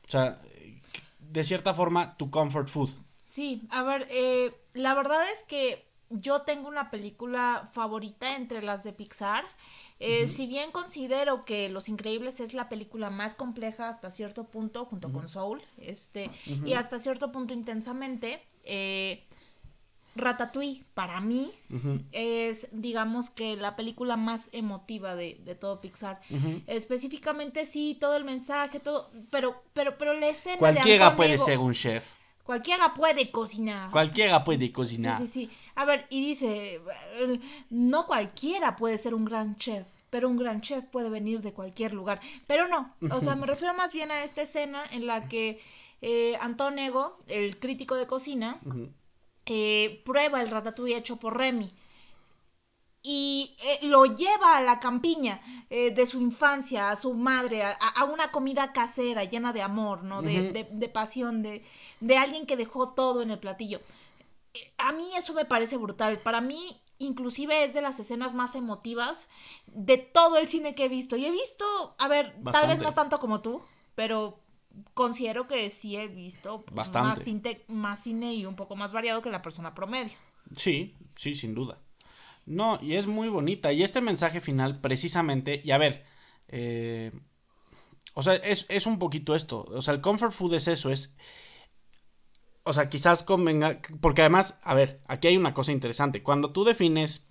O 0.06 0.12
sea, 0.12 0.40
de 1.20 1.44
cierta 1.44 1.74
forma, 1.74 2.18
tu 2.18 2.30
comfort 2.30 2.68
food. 2.68 2.90
Sí, 3.26 3.64
a 3.70 3.84
ver, 3.84 4.08
eh, 4.12 4.54
la 4.74 4.94
verdad 4.94 5.24
es 5.32 5.44
que 5.44 5.86
yo 6.10 6.42
tengo 6.42 6.68
una 6.68 6.92
película 6.92 7.68
favorita 7.72 8.36
entre 8.36 8.62
las 8.62 8.84
de 8.84 8.94
Pixar. 8.94 9.44
Eh, 10.00 10.28
Si 10.28 10.48
bien 10.48 10.72
considero 10.72 11.46
que 11.46 11.70
Los 11.70 11.88
Increíbles 11.88 12.40
es 12.42 12.54
la 12.54 12.68
película 12.68 13.10
más 13.10 13.36
compleja 13.36 13.88
hasta 13.88 14.12
cierto 14.12 14.44
punto, 14.46 14.86
junto 14.86 15.12
con 15.12 15.30
Soul, 15.30 15.62
este, 15.78 16.30
y 16.66 16.74
hasta 16.74 17.00
cierto 17.00 17.32
punto 17.32 17.54
intensamente, 17.54 18.42
eh, 18.66 19.24
Ratatouille 20.24 20.84
para 20.94 21.20
mí 21.22 21.52
es, 22.12 22.68
digamos 22.72 23.30
que 23.30 23.56
la 23.56 23.76
película 23.76 24.18
más 24.18 24.50
emotiva 24.54 25.16
de, 25.16 25.40
de 25.44 25.56
todo 25.56 25.82
Pixar. 25.82 26.22
Específicamente 26.68 27.66
sí, 27.66 27.98
todo 28.00 28.16
el 28.16 28.24
mensaje, 28.24 28.80
todo, 28.80 29.12
pero, 29.30 29.62
pero, 29.74 29.98
pero 29.98 30.14
la 30.14 30.30
escena 30.30 30.54
de 30.54 30.60
Cualquiera 30.60 31.16
puede 31.16 31.38
ser 31.38 31.60
un 31.60 31.74
chef. 31.74 32.16
Cualquiera 32.44 32.94
puede 32.94 33.32
cocinar. 33.32 33.90
Cualquiera 33.92 34.44
puede 34.44 34.72
cocinar. 34.72 35.18
Sí, 35.18 35.28
sí, 35.28 35.48
sí. 35.48 35.58
A 35.76 35.86
ver, 35.86 36.06
y 36.10 36.26
dice, 36.26 36.82
no 37.70 38.06
cualquiera 38.06 38.76
puede 38.76 38.98
ser 38.98 39.14
un 39.16 39.24
gran 39.24 39.56
chef, 39.56 39.88
pero 40.10 40.28
un 40.28 40.38
gran 40.38 40.60
chef 40.60 40.86
puede 40.86 41.10
venir 41.10 41.42
de 41.42 41.54
cualquier 41.54 41.94
lugar. 41.94 42.20
Pero 42.46 42.68
no, 42.68 42.94
o 43.12 43.22
sea, 43.22 43.36
me 43.36 43.46
refiero 43.48 43.74
más 43.74 43.94
bien 43.94 44.12
a 44.12 44.24
esta 44.24 44.42
escena 44.42 44.84
en 44.92 45.08
la 45.08 45.30
que 45.30 45.62
eh, 46.02 46.36
Anton 46.42 46.78
Ego, 46.80 47.16
el 47.28 47.60
crítico 47.60 47.96
de 47.96 48.08
cocina. 48.08 48.60
Eh, 49.46 50.02
prueba 50.06 50.42
el 50.42 50.50
ratatouille 50.50 50.98
hecho 50.98 51.18
por 51.18 51.38
Remy 51.38 51.72
y 53.06 53.56
eh, 53.64 53.80
lo 53.88 54.06
lleva 54.06 54.58
a 54.58 54.62
la 54.62 54.80
campiña 54.80 55.42
eh, 55.70 55.92
de 55.94 56.08
su 56.08 56.22
infancia, 56.22 56.90
a 56.90 56.96
su 56.96 57.14
madre, 57.14 57.64
a, 57.64 57.72
a 57.74 58.06
una 58.06 58.32
comida 58.32 58.72
casera 58.72 59.26
llena 59.26 59.52
de 59.52 59.62
amor, 59.62 60.04
¿no? 60.04 60.22
De, 60.24 60.44
de- 60.44 60.70
de 60.72 60.90
pasión, 60.90 61.44
de, 61.44 61.64
de 62.00 62.18
alguien 62.18 62.46
que 62.46 62.56
dejó 62.56 62.94
todo 62.94 63.22
en 63.22 63.32
el 63.32 63.40
platillo. 63.40 63.82
Eh, 64.54 64.74
A 64.78 64.94
mí 64.94 65.06
eso 65.18 65.34
me 65.34 65.46
parece 65.46 65.78
brutal. 65.78 66.22
Para 66.22 66.42
mí, 66.42 66.82
inclusive, 67.00 67.66
es 67.66 67.74
de 67.74 67.82
las 67.82 68.00
escenas 68.00 68.34
más 68.36 68.56
emotivas 68.56 69.30
de 69.68 69.98
todo 69.98 70.38
el 70.38 70.48
cine 70.48 70.76
que 70.76 70.86
he 70.86 70.90
visto. 70.90 71.18
Y 71.18 71.26
he 71.26 71.32
visto, 71.32 71.96
a 72.00 72.08
ver, 72.10 72.36
tal 72.52 72.68
vez 72.68 72.82
no 72.84 72.94
tanto 72.94 73.20
como 73.20 73.42
tú, 73.42 73.62
pero 73.96 74.40
considero 74.94 75.48
que 75.48 75.70
sí 75.70 75.96
he 75.96 76.08
visto 76.08 76.66
Bastante. 76.72 77.10
Más, 77.10 77.20
cine, 77.20 77.62
más 77.68 78.04
cine 78.04 78.34
y 78.34 78.46
un 78.46 78.56
poco 78.56 78.76
más 78.76 78.94
variado 78.94 79.22
que 79.22 79.30
la 79.30 79.42
persona 79.42 79.74
promedio. 79.74 80.14
Sí, 80.56 80.96
sí, 81.16 81.34
sin 81.34 81.54
duda. 81.54 81.80
No, 82.46 82.80
y 82.82 82.96
es 82.96 83.08
muy 83.08 83.30
bonita. 83.30 83.72
Y 83.72 83.84
este 83.84 84.02
mensaje 84.02 84.42
final, 84.42 84.80
precisamente, 84.80 85.62
y 85.64 85.72
a 85.72 85.78
ver, 85.78 86.06
eh, 86.50 87.12
o 88.14 88.24
sea, 88.24 88.36
es, 88.36 88.66
es 88.70 88.86
un 88.86 89.00
poquito 89.00 89.36
esto. 89.36 89.66
O 89.70 89.82
sea, 89.82 89.94
el 89.94 90.02
comfort 90.02 90.34
food 90.34 90.56
es 90.56 90.68
eso, 90.68 90.92
es... 90.92 91.16
O 92.66 92.72
sea, 92.72 92.88
quizás 92.88 93.24
convenga, 93.24 93.82
porque 94.00 94.22
además, 94.22 94.58
a 94.64 94.74
ver, 94.74 95.02
aquí 95.08 95.28
hay 95.28 95.36
una 95.36 95.54
cosa 95.54 95.74
interesante. 95.74 96.24
Cuando 96.24 96.52
tú 96.52 96.64
defines, 96.64 97.28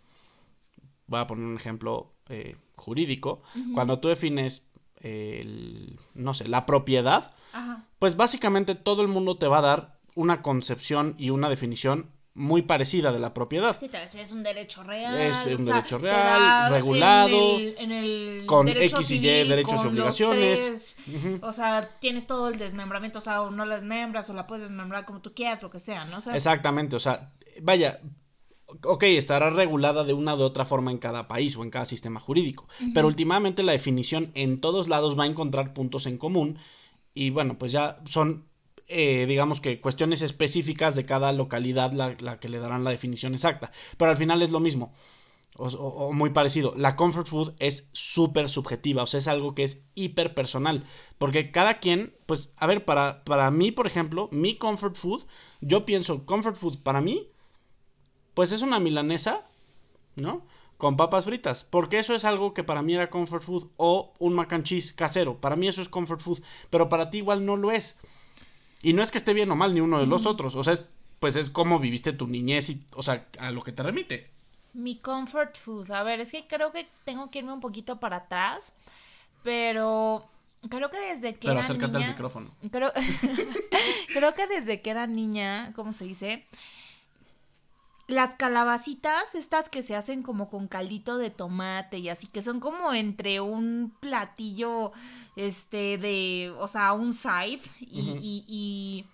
voy 1.07 1.21
a 1.21 1.27
poner 1.27 1.47
un 1.47 1.57
ejemplo 1.57 2.13
eh, 2.29 2.55
jurídico, 2.77 3.43
cuando 3.73 3.99
tú 3.99 4.09
defines 4.09 4.69
el, 5.03 5.99
no 6.15 6.35
sé, 6.35 6.49
la 6.49 6.65
propiedad, 6.67 7.33
Ajá. 7.53 7.85
pues 7.99 8.17
básicamente 8.17 8.75
todo 8.75 9.03
el 9.03 9.09
mundo 9.09 9.37
te 9.39 9.47
va 9.47 9.59
a 9.59 9.63
dar 9.63 9.99
una 10.15 10.43
concepción 10.43 11.15
y 11.19 11.31
una 11.31 11.49
definición 11.51 12.11
muy 12.35 12.63
parecida 12.63 13.13
de 13.13 13.19
la 13.19 13.35
propiedad. 13.35 13.77
Sí, 13.79 13.91
es 14.19 14.33
un 14.33 14.43
derecho 14.43 14.83
real. 14.83 15.21
Es 15.21 15.45
un 15.47 15.55
o 15.55 15.59
sea, 15.59 15.75
derecho 15.75 15.99
real, 15.99 16.67
en 16.69 16.73
regulado, 16.73 17.59
el- 17.59 17.75
en 17.79 17.93
el 17.93 18.45
con 18.47 18.69
X 18.69 19.11
y 19.11 19.17
Y, 19.17 19.21
derechos 19.49 19.85
y 19.85 19.87
obligaciones. 19.89 20.97
O 21.43 21.53
sea, 21.53 21.83
tienes 22.01 22.27
todo 22.27 22.49
el 22.49 22.57
desmembramiento, 22.59 23.19
o 23.19 23.23
sea, 23.23 23.43
o 23.43 23.51
no 23.51 23.67
la 23.67 23.75
desmembras, 23.75 24.31
o 24.31 24.35
la 24.35 24.47
puedes 24.47 24.63
desmembrar 24.63 25.05
como 25.05 25.21
tú 25.21 25.35
quieras, 25.35 25.63
lo 25.63 25.71
que 25.71 25.79
sea, 25.79 26.07
¿no? 26.07 26.19
O 26.19 26.21
sea, 26.23 26.35
Exactamente, 26.35 26.97
o 26.97 27.01
sea, 27.01 27.33
vaya, 27.61 28.01
ok, 28.85 29.03
estará 29.05 29.51
regulada 29.51 30.05
de 30.05 30.13
una 30.13 30.35
u 30.35 30.41
otra 30.43 30.65
forma 30.65 30.91
en 30.91 30.99
cada 30.99 31.29
país 31.29 31.57
o 31.57 31.63
en 31.63 31.71
cada 31.71 31.85
sistema 31.85 32.21
jurídico, 32.21 32.67
pero 32.95 33.07
últimamente 33.09 33.63
la 33.63 33.73
definición 33.73 34.31
en 34.35 34.61
todos 34.61 34.89
lados 34.89 35.19
va 35.19 35.25
a 35.25 35.27
encontrar 35.27 35.73
puntos 35.75 36.07
en 36.07 36.19
común 36.19 36.59
y 37.15 37.31
bueno, 37.31 37.59
pues 37.59 37.73
ya 37.73 37.99
son, 38.09 38.47
eh, 38.89 39.27
digamos 39.29 39.61
que 39.61 39.81
cuestiones 39.81 40.23
específicas 40.23 40.95
de 40.97 41.05
cada 41.05 41.33
localidad 41.33 41.93
la, 41.93 42.17
la 42.21 42.41
que 42.41 42.49
le 42.49 42.59
darán 42.59 42.85
la 42.85 42.91
definición 42.91 43.35
exacta, 43.35 43.71
pero 43.99 44.11
al 44.11 44.17
final 44.17 44.43
es 44.43 44.51
lo 44.51 44.61
mismo. 44.61 44.93
O, 45.57 45.67
o- 45.69 46.07
o 46.09 46.13
muy 46.13 46.31
parecido. 46.31 46.73
La 46.79 46.97
comfort 46.97 47.27
food 47.29 47.53
es 47.59 47.91
súper 47.93 48.49
subjetiva, 48.49 49.03
o 49.03 49.07
sea, 49.07 49.19
es 49.19 49.29
algo 49.29 49.55
que 49.55 49.65
es 49.65 49.85
hiper 49.95 50.33
personal. 50.35 50.83
Porque 51.19 51.51
cada 51.51 51.79
quien, 51.79 52.17
pues, 52.25 52.53
a 52.57 52.67
ver, 52.67 52.87
para, 52.87 53.23
para 53.25 53.51
mí, 53.51 53.71
por 53.71 53.87
ejemplo, 53.87 54.31
mi 54.33 54.57
comfort 54.57 54.97
food, 54.97 55.25
yo 55.61 55.85
pienso, 55.85 56.25
comfort 56.25 56.57
food 56.57 56.79
para 56.83 57.03
mí, 57.03 57.29
pues 58.35 58.53
es 58.53 58.63
una 58.63 58.79
milanesa, 58.81 59.43
¿no? 60.17 60.43
Con 60.79 60.97
papas 60.97 61.27
fritas. 61.27 61.65
Porque 61.65 61.99
eso 61.99 62.15
es 62.15 62.25
algo 62.25 62.55
que 62.55 62.65
para 62.65 62.83
mí 62.83 62.95
era 62.95 63.11
comfort 63.11 63.43
food. 63.43 63.69
O 63.77 64.13
un 64.19 64.35
mac 64.35 64.53
and 64.53 64.65
cheese 64.65 64.93
casero. 64.93 65.41
Para 65.41 65.57
mí 65.57 65.69
eso 65.69 65.81
es 65.81 65.89
comfort 65.89 66.21
food. 66.21 66.43
Pero 66.71 66.89
para 66.89 67.09
ti 67.11 67.19
igual 67.19 67.47
no 67.47 67.57
lo 67.57 67.71
es. 67.71 67.99
Y 68.83 68.93
no 68.95 69.03
es 69.03 69.13
que 69.13 69.19
esté 69.19 69.33
bien 69.33 69.51
o 69.51 69.57
mal 69.57 69.75
ni 69.75 69.81
uno 69.81 70.01
de 70.01 70.07
los 70.07 70.27
otros. 70.27 70.57
O 70.57 70.65
sea, 70.65 70.73
es, 70.73 70.91
pues 71.21 71.37
es 71.37 71.51
como 71.51 71.79
viviste 71.79 72.13
tu 72.13 72.27
niñez 72.27 72.69
y, 72.71 72.85
o 72.97 73.03
sea, 73.03 73.29
a 73.39 73.53
lo 73.53 73.63
que 73.63 73.71
te 73.71 73.83
remite. 73.85 74.29
Mi 74.73 74.99
comfort 74.99 75.57
food. 75.57 75.91
A 75.93 76.03
ver, 76.03 76.19
es 76.21 76.33
que 76.33 76.47
creo 76.49 76.73
que 76.73 76.89
tengo 77.05 77.31
que 77.31 77.41
irme 77.41 77.53
un 77.53 77.61
poquito 77.61 78.01
para 78.01 78.17
atrás. 78.17 78.75
Pero 79.45 80.25
creo 80.69 80.91
que 80.91 80.99
desde 80.99 81.35
que 81.35 81.49
Pero 81.49 81.53
era 81.53 81.61
acércate 81.61 81.93
niña. 81.93 82.07
al 82.07 82.13
micrófono. 82.13 82.51
Creo, 82.73 82.93
creo 84.15 84.35
que 84.35 84.47
desde 84.49 84.81
que 84.83 84.91
era 84.91 85.07
niña, 85.07 85.73
¿cómo 85.77 85.93
se 85.93 86.05
dice? 86.05 86.45
Las 88.09 88.35
calabacitas, 88.35 89.35
estas 89.35 89.69
que 89.69 89.83
se 89.83 89.97
hacen 89.97 90.23
como 90.23 90.51
con 90.51 90.69
caldito 90.69 91.19
de 91.19 91.31
tomate 91.31 91.99
y 91.99 92.09
así, 92.09 92.27
que 92.27 92.43
son 92.43 92.61
como 92.61 92.93
entre 92.93 93.41
un 93.41 93.95
platillo, 94.01 94.93
este, 95.37 95.99
de, 95.99 96.53
o 96.59 96.67
sea, 96.69 96.93
un 96.93 97.13
side 97.15 97.61
y, 97.81 98.17
y- 98.21 98.45
y 98.49 99.07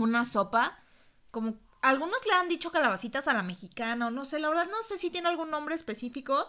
una 0.00 0.24
sopa, 0.24 0.78
como 1.30 1.54
algunos 1.82 2.24
le 2.26 2.32
han 2.32 2.48
dicho 2.48 2.70
calabacitas 2.70 3.28
a 3.28 3.34
la 3.34 3.42
mexicana, 3.42 4.06
o 4.08 4.10
no 4.10 4.24
sé, 4.24 4.38
la 4.38 4.48
verdad 4.48 4.68
no 4.70 4.82
sé 4.82 4.98
si 4.98 5.10
tiene 5.10 5.28
algún 5.28 5.50
nombre 5.50 5.74
específico. 5.74 6.48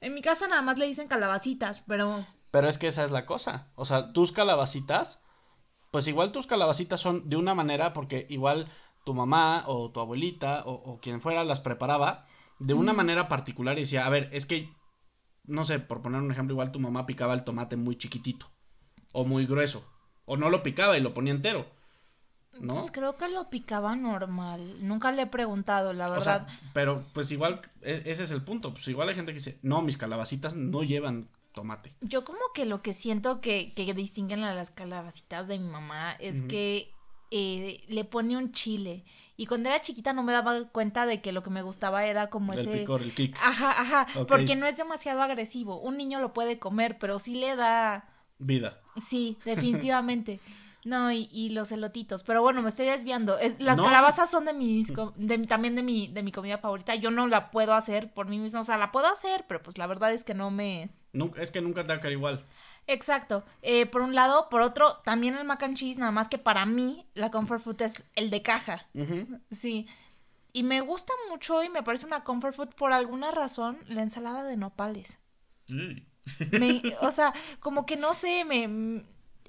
En 0.00 0.14
mi 0.14 0.22
casa 0.22 0.48
nada 0.48 0.62
más 0.62 0.78
le 0.78 0.86
dicen 0.86 1.08
calabacitas, 1.08 1.82
pero 1.86 2.24
Pero 2.50 2.68
es 2.68 2.78
que 2.78 2.88
esa 2.88 3.04
es 3.04 3.10
la 3.10 3.26
cosa. 3.26 3.68
O 3.74 3.84
sea, 3.84 4.12
tus 4.12 4.32
calabacitas, 4.32 5.22
pues 5.90 6.06
igual 6.08 6.32
tus 6.32 6.46
calabacitas 6.46 7.00
son 7.00 7.28
de 7.28 7.36
una 7.36 7.54
manera, 7.54 7.92
porque 7.92 8.26
igual 8.30 8.68
tu 9.04 9.14
mamá 9.14 9.64
o 9.66 9.90
tu 9.90 10.00
abuelita 10.00 10.62
o, 10.66 10.72
o 10.72 11.00
quien 11.00 11.20
fuera 11.20 11.44
las 11.44 11.60
preparaba 11.60 12.26
de 12.58 12.74
una 12.74 12.92
manera 12.92 13.28
particular 13.28 13.78
y 13.78 13.82
decía, 13.82 14.06
a 14.06 14.10
ver, 14.10 14.28
es 14.32 14.44
que, 14.46 14.68
no 15.44 15.64
sé, 15.64 15.78
por 15.80 16.02
poner 16.02 16.20
un 16.20 16.30
ejemplo, 16.30 16.52
igual 16.54 16.72
tu 16.72 16.80
mamá 16.80 17.06
picaba 17.06 17.34
el 17.34 17.44
tomate 17.44 17.76
muy 17.76 17.96
chiquitito 17.96 18.50
o 19.12 19.24
muy 19.24 19.46
grueso, 19.46 19.84
o 20.26 20.36
no 20.36 20.50
lo 20.50 20.62
picaba 20.62 20.98
y 20.98 21.00
lo 21.00 21.14
ponía 21.14 21.32
entero, 21.32 21.66
¿no? 22.60 22.74
pues 22.74 22.90
creo 22.90 23.16
que 23.16 23.28
lo 23.28 23.48
picaba 23.48 23.96
normal. 23.96 24.86
Nunca 24.86 25.12
le 25.12 25.22
he 25.22 25.26
preguntado, 25.26 25.92
la 25.92 26.06
O 26.06 26.10
verdad. 26.10 26.46
sea, 26.46 26.70
pero 26.74 27.04
pues 27.14 27.30
igual, 27.32 27.62
e- 27.82 28.02
ese 28.06 28.24
es 28.24 28.30
el 28.30 28.42
punto, 28.42 28.72
pues 28.74 28.86
igual 28.88 29.08
hay 29.08 29.14
gente 29.14 29.32
que 29.32 29.38
dice, 29.38 29.58
no, 29.62 29.82
mis 29.82 29.96
calabacitas 29.96 30.54
no 30.54 30.82
llevan 30.82 31.30
tomate. 31.54 31.92
Yo 32.00 32.24
como 32.24 32.40
que 32.54 32.66
lo 32.66 32.82
que 32.82 32.92
siento 32.92 33.40
que, 33.40 33.72
que 33.74 33.92
distinguen 33.94 34.44
a 34.44 34.54
las 34.54 34.70
calabacitas 34.70 35.48
de 35.48 35.58
mi 35.58 35.68
mamá 35.68 36.12
es 36.20 36.42
que 36.42 36.92
eh, 37.30 37.80
le 37.88 38.04
pone 38.04 38.36
un 38.36 38.52
chile. 38.52 39.04
Y 39.36 39.46
cuando 39.46 39.68
era 39.70 39.80
chiquita 39.80 40.12
no 40.12 40.22
me 40.22 40.32
daba 40.32 40.68
cuenta 40.68 41.06
de 41.06 41.22
que 41.22 41.32
lo 41.32 41.42
que 41.42 41.50
me 41.50 41.62
gustaba 41.62 42.04
era 42.04 42.28
como 42.28 42.52
El 42.52 42.60
ese... 42.60 42.78
picor, 42.80 43.02
el 43.02 43.14
kick, 43.14 43.36
Ajá, 43.42 43.80
ajá, 43.80 44.06
porque 44.28 44.56
no 44.56 44.66
es 44.66 44.76
demasiado 44.76 45.22
agresivo. 45.22 45.80
Un 45.80 45.96
niño 45.96 46.20
lo 46.20 46.32
puede 46.32 46.58
comer, 46.58 46.98
pero 46.98 47.18
sí 47.18 47.34
le 47.36 47.56
da... 47.56 48.08
vida. 48.38 48.80
Sí, 48.96 49.38
definitivamente. 49.44 50.40
No, 50.84 51.12
y, 51.12 51.28
y 51.32 51.50
los 51.50 51.72
elotitos. 51.72 52.22
Pero 52.22 52.42
bueno, 52.42 52.62
me 52.62 52.68
estoy 52.70 52.86
desviando. 52.86 53.38
Es, 53.38 53.60
las 53.60 53.76
No. 53.76 53.84
calabazas 53.84 54.30
son 54.30 54.44
de 54.46 54.52
mis, 54.54 54.92
de, 55.16 55.38
también 55.46 55.76
de 55.76 55.82
mi, 55.82 56.08
de 56.08 56.22
mi 56.22 56.32
comida 56.32 56.58
favorita. 56.58 56.94
Yo 56.94 57.10
no 57.10 57.26
la 57.28 57.50
puedo 57.50 57.74
hacer 57.74 58.12
por 58.12 58.28
mí 58.28 58.38
misma. 58.38 58.60
O 58.60 58.64
sea, 58.64 58.78
la 58.78 58.90
puedo 58.90 59.06
hacer, 59.06 59.44
pero 59.48 59.62
pues 59.62 59.78
la 59.78 59.86
verdad 59.86 60.12
es 60.12 60.24
que 60.24 60.34
no 60.34 60.50
me... 60.50 60.90
Nunca, 61.12 61.42
es 61.42 61.50
que 61.50 61.60
nunca 61.60 61.82
te 61.82 61.88
va 61.88 61.94
a 61.96 62.00
caer 62.00 62.12
igual. 62.14 62.44
Exacto. 62.86 63.44
Eh, 63.62 63.86
por 63.86 64.02
un 64.02 64.14
lado, 64.14 64.48
por 64.48 64.62
otro, 64.62 64.96
también 65.04 65.36
el 65.36 65.44
mac 65.44 65.62
and 65.62 65.76
cheese, 65.76 65.98
nada 65.98 66.10
más 66.12 66.28
que 66.28 66.38
para 66.38 66.66
mí 66.66 67.06
la 67.14 67.30
comfort 67.30 67.62
food 67.62 67.82
es 67.82 68.04
el 68.16 68.30
de 68.30 68.42
caja. 68.42 68.86
Sí. 69.50 69.86
Y 70.52 70.64
me 70.64 70.80
gusta 70.80 71.12
mucho 71.28 71.62
y 71.62 71.68
me 71.68 71.82
parece 71.84 72.06
una 72.06 72.24
comfort 72.24 72.54
food 72.56 72.74
por 72.74 72.92
alguna 72.92 73.30
razón 73.30 73.78
la 73.88 74.02
ensalada 74.02 74.42
de 74.44 74.56
nopales. 74.56 75.20
Uy. 75.68 76.04
Me- 76.50 76.82
o 77.00 77.10
sea, 77.12 77.32
como 77.60 77.86
que 77.86 77.96
no 77.96 78.14
sé, 78.14 78.44
me... 78.44 79.04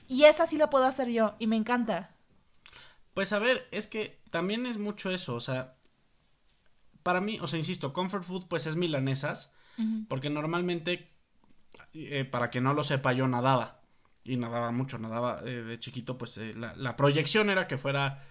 Y 0.08 0.26
esa 0.26 0.46
sí 0.46 0.58
la 0.58 0.70
puedo 0.70 0.86
hacer 0.86 1.10
yo 1.10 1.36
y 1.40 1.48
me 1.48 1.56
encanta. 1.56 2.12
Pues 3.14 3.34
a 3.34 3.40
ver, 3.40 3.68
es 3.72 3.88
que 3.88 4.22
también 4.30 4.66
es 4.66 4.78
mucho 4.78 5.10
eso, 5.12 5.36
o 5.36 5.40
sea, 5.40 5.76
para 7.04 7.22
mí, 7.22 7.40
o 7.42 7.48
sea, 7.48 7.60
insisto, 7.60 7.94
comfort 7.94 8.24
food 8.24 8.48
pues 8.48 8.68
es 8.68 8.76
milanesas, 8.76 9.52
porque 10.08 10.30
normalmente, 10.30 11.11
eh, 11.94 12.26
para 12.26 12.50
que 12.50 12.62
no 12.62 12.74
lo 12.74 12.84
sepa, 12.84 13.14
yo 13.14 13.28
nadaba, 13.28 13.82
y 14.24 14.38
nadaba 14.38 14.72
mucho, 14.72 14.98
nadaba 15.00 15.42
eh, 15.46 15.64
de 15.64 15.80
chiquito, 15.80 16.18
pues 16.18 16.38
eh, 16.38 16.54
la, 16.54 16.76
la 16.76 16.96
proyección 16.96 17.50
era 17.50 17.68
que 17.68 17.78
fuera 17.78 18.24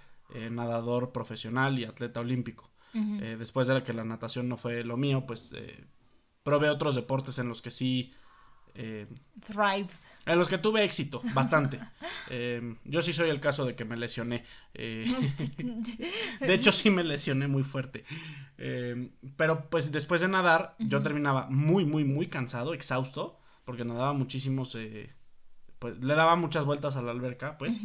nadador 0.50 1.10
profesional 1.10 1.76
y 1.78 1.84
atleta 1.84 2.20
olímpico. 2.20 2.70
Después 2.92 3.66
de 3.66 3.82
que 3.82 3.92
la 3.92 4.04
natación 4.04 4.48
no 4.48 4.56
fue 4.56 4.84
lo 4.84 4.96
mío, 4.96 5.26
pues 5.26 5.52
probé 6.44 6.70
otros 6.70 6.94
deportes 6.94 7.38
en 7.40 7.48
los 7.48 7.62
que 7.62 7.72
sí... 7.72 8.14
eh, 8.74 9.06
Thrive. 9.46 9.88
en 10.26 10.38
los 10.38 10.48
que 10.48 10.58
tuve 10.58 10.84
éxito, 10.84 11.22
bastante. 11.34 11.78
Eh, 12.32 12.76
yo 12.84 13.02
sí 13.02 13.12
soy 13.12 13.28
el 13.28 13.40
caso 13.40 13.64
de 13.64 13.74
que 13.74 13.84
me 13.84 13.96
lesioné. 13.96 14.44
eh, 14.74 15.04
de 16.40 16.54
hecho, 16.54 16.70
sí 16.70 16.88
me 16.88 17.02
lesioné 17.02 17.48
muy 17.48 17.64
fuerte. 17.64 18.04
Pero 19.36 19.68
pues 19.68 19.90
después 19.90 20.20
de 20.20 20.28
nadar, 20.28 20.76
yo 20.78 21.02
terminaba 21.02 21.48
muy, 21.50 21.84
muy, 21.84 22.04
muy 22.04 22.28
cansado, 22.28 22.72
exhausto, 22.72 23.38
porque 23.64 23.84
nadaba 23.84 24.12
muchísimos... 24.12 24.76
pues 25.80 25.98
le 25.98 26.14
daba 26.14 26.36
muchas 26.36 26.64
vueltas 26.64 26.96
a 26.96 27.02
la 27.02 27.10
alberca, 27.10 27.58
pues. 27.58 27.80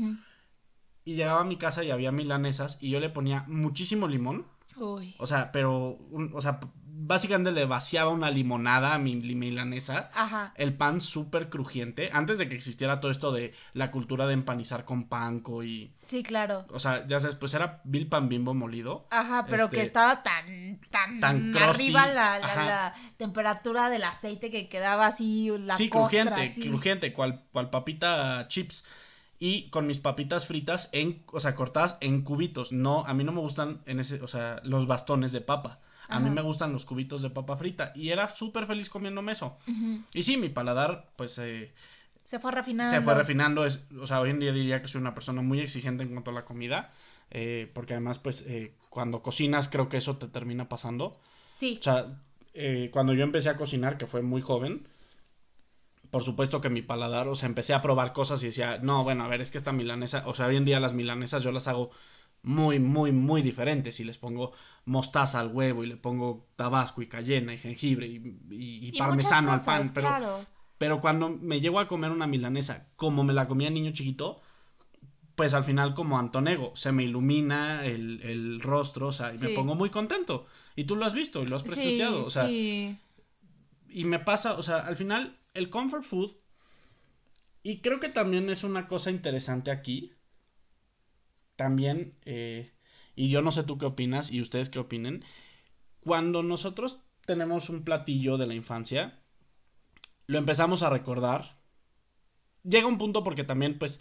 Y 1.06 1.16
llegaba 1.16 1.42
a 1.42 1.46
mi 1.46 1.58
casa 1.58 1.84
y 1.84 1.92
había 1.92 2.12
milanesas 2.12 2.78
y 2.82 2.90
yo 2.92 3.00
le 3.00 3.10
ponía 3.10 3.46
muchísimo 3.48 4.08
limón. 4.08 4.46
Uy. 4.78 5.16
O 5.18 5.26
sea, 5.26 5.52
pero... 5.52 5.98
un- 6.12 6.32
o 6.36 6.42
sea, 6.42 6.60
básicamente 7.08 7.52
le 7.52 7.66
vaciaba 7.66 8.12
una 8.12 8.30
limonada 8.32 8.94
a 8.96 8.98
mi 9.00 9.16
milanesa 9.16 10.10
Ajá. 10.14 10.54
el 10.56 10.74
pan 10.76 11.02
súper 11.02 11.50
crujiente, 11.50 12.10
antes 12.14 12.38
de 12.38 12.50
que 12.50 12.56
existiera 12.56 13.00
todo 13.00 13.12
esto 13.12 13.32
de 13.32 13.54
la 13.74 13.92
cultura 13.92 14.28
de 14.28 14.34
empanizar 14.34 14.86
con 14.86 15.08
panco 15.08 15.64
y, 15.64 15.94
Sí, 16.04 16.24
claro. 16.24 16.66
o 16.72 16.80
sea, 16.80 17.06
ya 17.08 17.20
sabes, 17.20 17.36
pues 17.36 17.54
era 17.54 17.82
vil 17.84 18.08
pan 18.08 18.30
bimbo 18.30 18.54
molido. 18.54 19.08
Ajá, 19.12 19.46
pero 19.50 19.70
que 19.70 19.78
Este, 19.78 19.88
estaba 19.88 20.24
tan, 20.24 20.80
tan, 20.90 21.20
tan 21.20 21.52
crusty, 21.52 21.64
arriba 21.64 22.08
la, 22.08 22.40
la, 22.40 22.56
la 22.66 22.94
temperatura 23.18 23.90
del 23.90 24.04
aceite 24.04 24.50
que 24.52 24.70
quedaba 24.70 25.08
así 25.08 25.50
la 25.60 25.78
sí, 25.78 25.90
costra, 25.90 26.24
crujiente, 26.24 26.42
así. 26.42 26.68
crujiente, 26.70 27.14
cual, 27.14 27.44
cual 27.52 27.70
papita 27.70 28.48
chips. 28.48 28.86
Y 29.38 29.70
con 29.70 29.86
mis 29.86 29.98
papitas 29.98 30.48
fritas 30.48 30.88
en, 30.94 31.24
o 31.34 31.42
sea, 31.42 31.56
cortadas 31.56 31.98
en 32.00 32.22
cubitos. 32.22 32.72
No, 32.72 33.04
a 33.06 33.14
mí 33.14 33.26
no 33.26 33.34
me 33.34 33.42
gustan 33.42 33.82
en 33.86 34.00
ese, 34.00 34.22
o 34.22 34.28
sea, 34.30 34.62
los 34.64 34.88
bastones 34.88 35.34
de 35.34 35.42
papa. 35.42 35.80
A 36.08 36.20
mí 36.20 36.30
me 36.30 36.42
gustan 36.42 36.72
los 36.74 36.86
cubitos 36.86 37.22
de 37.22 37.30
papa 37.30 37.58
frita. 37.58 37.92
Y 37.96 38.10
era 38.10 38.28
súper 38.28 38.66
feliz 38.68 38.90
comiéndome 38.90 39.32
eso. 39.32 39.58
Y 40.14 40.24
sí, 40.24 40.38
mi 40.38 40.50
paladar, 40.50 41.10
pues, 41.16 41.38
eh, 41.40 41.74
Se 42.24 42.40
fue 42.40 42.52
refinando. 42.52 42.92
se 42.96 43.02
fue 43.02 43.14
refinando. 43.16 43.66
Es, 43.66 43.86
o 44.00 44.08
sea, 44.08 44.22
hoy 44.22 44.30
en 44.32 44.40
día 44.40 44.52
diría 44.52 44.82
que 44.82 44.88
soy 44.88 45.02
una 45.02 45.14
persona 45.16 45.42
muy 45.42 45.60
exigente 45.60 46.04
en 46.04 46.10
cuanto 46.10 46.32
a 46.32 46.34
la 46.34 46.46
comida. 46.46 46.92
eh, 47.32 47.72
porque 47.74 47.94
además, 47.94 48.20
pues, 48.20 48.44
eh, 48.48 48.76
cuando 48.90 49.24
cocinas, 49.24 49.68
creo 49.68 49.90
que 49.90 49.98
eso 49.98 50.18
te 50.18 50.28
termina 50.28 50.70
pasando. 50.70 51.20
Sí. 51.58 51.78
O 51.80 51.84
sea, 51.84 52.06
eh, 52.54 52.90
cuando 52.94 53.14
yo 53.14 53.24
empecé 53.24 53.50
a 53.50 53.58
cocinar, 53.58 53.98
que 53.98 54.06
fue 54.06 54.22
muy 54.22 54.42
joven, 54.42 54.88
por 56.12 56.24
supuesto 56.24 56.62
que 56.62 56.70
mi 56.70 56.82
paladar, 56.84 57.28
o 57.28 57.36
sea, 57.36 57.48
empecé 57.48 57.74
a 57.74 57.82
probar 57.82 58.14
cosas 58.14 58.42
y 58.44 58.48
decía, 58.48 58.78
no, 58.82 59.04
bueno, 59.04 59.26
a 59.26 59.28
ver, 59.28 59.42
es 59.42 59.50
que 59.52 59.58
esta 59.58 59.72
milanesa, 59.74 60.24
o 60.28 60.34
sea, 60.36 60.46
hoy 60.46 60.56
en 60.56 60.66
día 60.66 60.80
las 60.80 60.94
milanesas 60.94 61.44
yo 61.44 61.52
las 61.52 61.68
hago 61.68 61.90
muy, 62.46 62.80
muy, 62.80 63.12
muy 63.12 63.42
diferentes. 63.42 64.00
Y 64.00 64.04
les 64.04 64.18
pongo 64.18 64.54
mostaza 64.86 65.40
al 65.40 65.50
huevo 65.52 65.84
y 65.84 65.88
le 65.88 65.98
pongo 65.98 66.48
tabasco 66.56 67.02
y 67.02 67.08
cayena 67.08 67.54
y 67.54 67.58
jengibre 67.58 68.08
y, 68.08 68.16
y- 68.50 68.86
y 68.86 68.88
Y 68.88 68.92
parmesano 68.94 69.52
al 69.52 69.64
pan. 69.66 69.92
Pero 69.94 70.08
claro. 70.08 70.46
Pero 70.78 71.02
cuando 71.02 71.30
me 71.30 71.60
llego 71.62 71.80
a 71.80 71.88
comer 71.88 72.12
una 72.12 72.28
milanesa 72.28 72.88
como 72.96 73.24
me 73.24 73.34
la 73.34 73.48
comía 73.48 73.70
niño 73.70 73.92
chiquito, 73.92 74.42
pues 75.36 75.54
al 75.54 75.64
final 75.66 75.94
como 75.94 76.18
Antonego, 76.18 76.74
se 76.76 76.92
me 76.92 77.04
ilumina 77.04 77.86
el, 77.86 78.22
el 78.24 78.62
rostro, 78.62 79.08
o 79.08 79.12
sea, 79.12 79.34
y 79.34 79.38
me 79.38 79.50
pongo 79.56 79.76
muy 79.76 79.90
contento. 79.90 80.46
Y 80.76 80.86
tú 80.86 80.96
lo 80.96 81.06
has 81.06 81.14
visto 81.14 81.44
y 81.44 81.48
lo 81.48 81.56
has 81.58 81.64
presenciado, 81.64 82.22
o 82.22 82.30
sea. 82.30 82.46
Y 83.90 84.06
me 84.06 84.20
pasa, 84.20 84.58
o 84.58 84.64
sea, 84.64 84.80
al 84.80 84.98
final 84.98 85.38
el 85.54 85.70
comfort 85.70 86.04
food, 86.04 86.32
y 87.64 87.80
creo 87.82 88.00
que 88.00 88.10
también 88.10 88.50
es 88.50 88.64
una 88.64 88.88
cosa 88.88 89.10
interesante 89.12 89.72
aquí, 89.72 90.12
también, 91.56 92.16
eh, 92.26 92.72
y 93.16 93.30
yo 93.30 93.42
no 93.42 93.52
sé 93.52 93.64
tú 93.64 93.78
qué 93.78 93.86
opinas 93.86 94.32
y 94.32 94.42
ustedes 94.42 94.70
qué 94.70 94.80
opinen, 94.80 95.24
cuando 96.02 96.44
nosotros 96.44 97.00
tenemos 97.26 97.70
un 97.70 97.84
platillo 97.84 98.38
de 98.38 98.48
la 98.48 98.54
infancia, 98.54 99.20
lo 100.28 100.38
empezamos 100.38 100.84
a 100.84 100.90
recordar, 100.90 101.58
llega 102.64 102.88
un 102.88 102.98
punto 102.98 103.24
porque 103.24 103.44
también 103.44 103.78
pues 103.78 104.00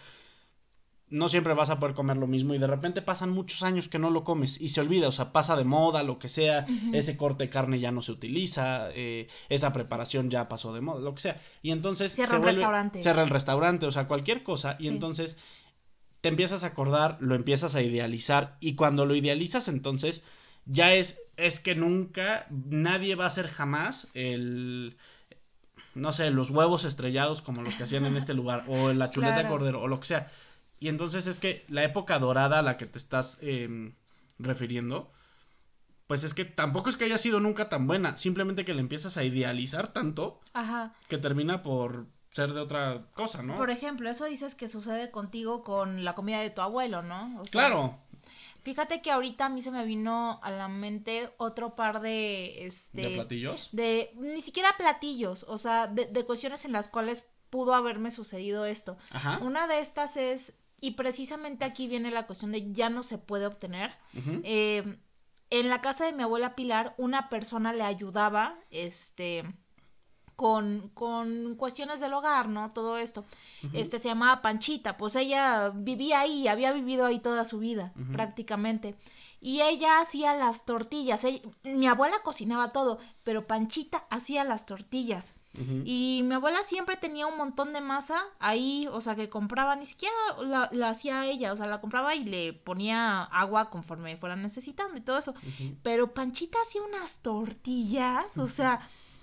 no 1.09 1.29
siempre 1.29 1.55
vas 1.55 1.71
a 1.71 1.79
poder 1.79 1.95
comer 1.95 2.17
lo 2.17 2.27
mismo 2.27 2.55
y 2.55 2.59
de 2.59 2.67
repente 2.67 3.03
pasan 3.03 3.31
muchos 3.31 3.63
años 3.63 3.89
que 3.89 3.99
no 3.99 4.11
lo 4.11 4.25
comes 4.25 4.61
y 4.61 4.71
se 4.71 4.81
olvida, 4.81 5.07
o 5.09 5.13
sea, 5.13 5.33
pasa 5.33 5.57
de 5.57 5.65
moda, 5.65 6.03
lo 6.03 6.19
que 6.19 6.29
sea, 6.29 6.67
ese 6.93 7.17
corte 7.17 7.45
de 7.45 7.51
carne 7.51 7.79
ya 7.79 7.93
no 7.93 8.03
se 8.03 8.13
utiliza, 8.13 8.89
eh, 8.93 9.29
esa 9.49 9.73
preparación 9.73 10.31
ya 10.31 10.49
pasó 10.49 10.73
de 10.73 10.81
moda, 10.81 11.01
lo 11.01 11.15
que 11.15 11.21
sea. 11.21 11.41
Y 11.63 11.71
entonces... 11.71 12.13
Cierra 12.13 12.39
el 12.39 12.43
restaurante. 12.43 13.03
Cierra 13.03 13.23
el 13.23 13.29
restaurante, 13.29 13.87
o 13.87 13.93
sea, 13.93 14.09
cualquier 14.09 14.43
cosa. 14.43 14.77
Y 14.81 14.89
entonces 14.89 15.37
te 16.25 16.29
empiezas 16.29 16.65
a 16.65 16.69
acordar, 16.69 17.19
lo 17.21 17.35
empiezas 17.35 17.75
a 17.75 17.83
idealizar 17.83 18.57
y 18.59 18.77
cuando 18.77 19.05
lo 19.05 19.15
idealizas 19.15 19.69
entonces 19.69 20.23
ya 20.65 20.95
es, 20.95 21.21
es 21.37 21.61
que 21.61 21.75
nunca, 21.75 22.47
nadie 22.49 23.15
va 23.15 23.25
a 23.25 23.27
hacer 23.27 23.47
jamás 23.47 24.09
el 24.15 24.97
no 25.95 26.13
sé, 26.15 26.31
los 26.31 26.49
huevos 26.49 26.87
estrellados 26.87 27.43
como 27.43 27.61
los 27.61 27.75
que 27.75 27.83
hacían 27.83 28.07
en 28.07 28.17
este 28.17 28.33
lugar, 28.41 28.65
o 28.69 28.95
la 28.95 29.11
chuleta 29.11 29.43
de 29.43 29.49
cordero, 29.51 29.83
o 29.83 29.87
lo 29.87 30.01
que 30.01 30.07
sea. 30.07 30.31
Y 30.81 30.89
entonces 30.89 31.27
es 31.27 31.39
que 31.39 31.67
la 31.69 31.85
época 31.85 32.19
dorada 32.19 32.61
a 32.61 32.63
la 32.63 32.79
que 32.79 32.87
te 32.87 32.97
estás 32.97 33.37
em, 33.43 33.93
refiriendo, 34.39 35.13
pues 36.07 36.25
es 36.25 36.33
que 36.33 36.47
tampoco 36.47 36.89
es 36.89 36.97
que 36.97 37.05
haya 37.05 37.19
sido 37.19 37.39
nunca 37.39 37.69
tan 37.69 37.87
buena, 37.87 38.17
simplemente 38.17 38.65
que 38.65 38.73
le 38.73 38.81
empiezas 38.81 39.19
a 39.19 39.25
idealizar 39.25 39.93
tanto 39.93 40.41
que 41.07 41.19
termina 41.19 41.63
por 41.63 42.07
ser 42.35 42.53
de 42.53 42.61
otra 42.61 43.07
cosa, 43.15 43.43
¿no? 43.43 43.55
Por 43.55 43.71
ejemplo, 43.71 44.11
eso 44.11 44.25
dices 44.25 44.55
que 44.55 44.69
sucede 44.69 45.11
contigo 45.11 45.63
con 45.63 46.05
la 46.05 46.15
comida 46.15 46.41
de 46.41 46.51
tu 46.51 46.61
abuelo, 46.61 47.03
¿no? 47.03 47.43
claro. 47.51 47.99
Fíjate 48.63 49.03
que 49.03 49.11
ahorita 49.11 49.47
a 49.47 49.49
mí 49.51 49.61
se 49.61 49.71
me 49.71 49.85
vino 49.85 50.41
a 50.43 50.51
la 50.51 50.69
mente 50.69 51.31
otro 51.37 51.75
par 51.75 52.01
de 52.01 52.65
este 52.65 53.03
de 53.03 53.15
platillos. 53.17 53.69
De 53.73 54.11
ni 54.17 54.41
siquiera 54.41 54.75
platillos, 54.79 55.45
o 55.47 55.59
sea, 55.59 55.87
de, 55.87 56.07
de 56.07 56.25
cuestiones 56.25 56.65
en 56.65 56.73
las 56.73 56.89
cuales 56.89 57.29
pudo 57.51 57.75
haberme 57.75 58.11
sucedido 58.11 58.65
esto. 58.65 58.97
Ajá. 59.11 59.39
Una 59.43 59.67
de 59.67 59.81
estas 59.81 60.17
es 60.17 60.55
y 60.85 60.93
precisamente 60.93 61.65
aquí 61.65 61.89
viene 61.89 62.11
la 62.11 62.27
cuestión 62.27 62.53
de 62.53 62.71
ya 62.73 62.91
no 62.91 63.03
se 63.03 63.17
puede 63.17 63.47
obtener. 63.47 63.91
Eh, 64.43 64.99
en 65.49 65.69
la 65.71 65.81
casa 65.81 66.05
de 66.05 66.13
mi 66.13 66.23
abuela 66.23 66.55
Pilar, 66.55 66.95
una 66.99 67.31
persona 67.31 67.73
le 67.73 67.85
ayudaba, 67.85 68.59
este, 68.71 69.45
con, 70.37 70.89
con 70.95 71.55
cuestiones 71.57 72.01
del 72.01 72.13
hogar, 72.13 72.49
¿no? 72.49 72.71
Todo 72.71 72.99
esto. 72.99 73.25
Este 73.73 73.99
se 73.99 74.09
llamaba 74.09 74.43
Panchita, 74.43 74.97
pues 74.97 75.17
ella 75.17 75.71
vivía 75.71 76.21
ahí, 76.21 76.49
había 76.49 76.73
vivido 76.73 77.07
ahí 77.07 77.21
toda 77.21 77.45
su 77.45 77.59
vida, 77.59 77.93
prácticamente. 78.13 78.95
Y 79.41 79.61
ella 79.61 80.01
hacía 80.01 80.35
las 80.35 80.65
tortillas. 80.65 81.25
mi 81.63 81.87
abuela 81.87 82.17
cocinaba 82.25 82.73
todo, 82.73 82.99
pero 83.23 83.47
Panchita 83.47 84.07
hacía 84.11 84.43
las 84.45 84.67
tortillas. 84.67 85.35
Y 85.85 86.23
mi 86.25 86.35
abuela 86.35 86.63
siempre 86.65 86.97
tenía 86.97 87.29
un 87.29 87.37
montón 87.37 87.73
de 87.73 87.81
masa 87.81 88.21
ahí, 88.41 88.89
o 88.91 89.01
sea, 89.01 89.15
que 89.15 89.29
compraba, 89.29 89.77
ni 89.77 89.87
siquiera 89.87 90.15
la, 90.43 90.89
hacía 90.89 91.27
ella, 91.27 91.53
o 91.53 91.57
sea, 91.57 91.67
la 91.67 91.81
compraba 91.81 92.17
y 92.17 92.25
le 92.25 92.53
ponía 92.55 93.23
agua 93.23 93.71
conforme 93.71 94.17
fuera 94.17 94.35
necesitando 94.35 94.97
y 94.97 95.01
todo 95.01 95.19
eso. 95.19 95.35
Pero 95.85 96.13
Panchita 96.13 96.59
hacía 96.67 96.83
unas 96.83 97.21
tortillas, 97.21 98.37
o 98.39 98.49
sea, 98.49 98.81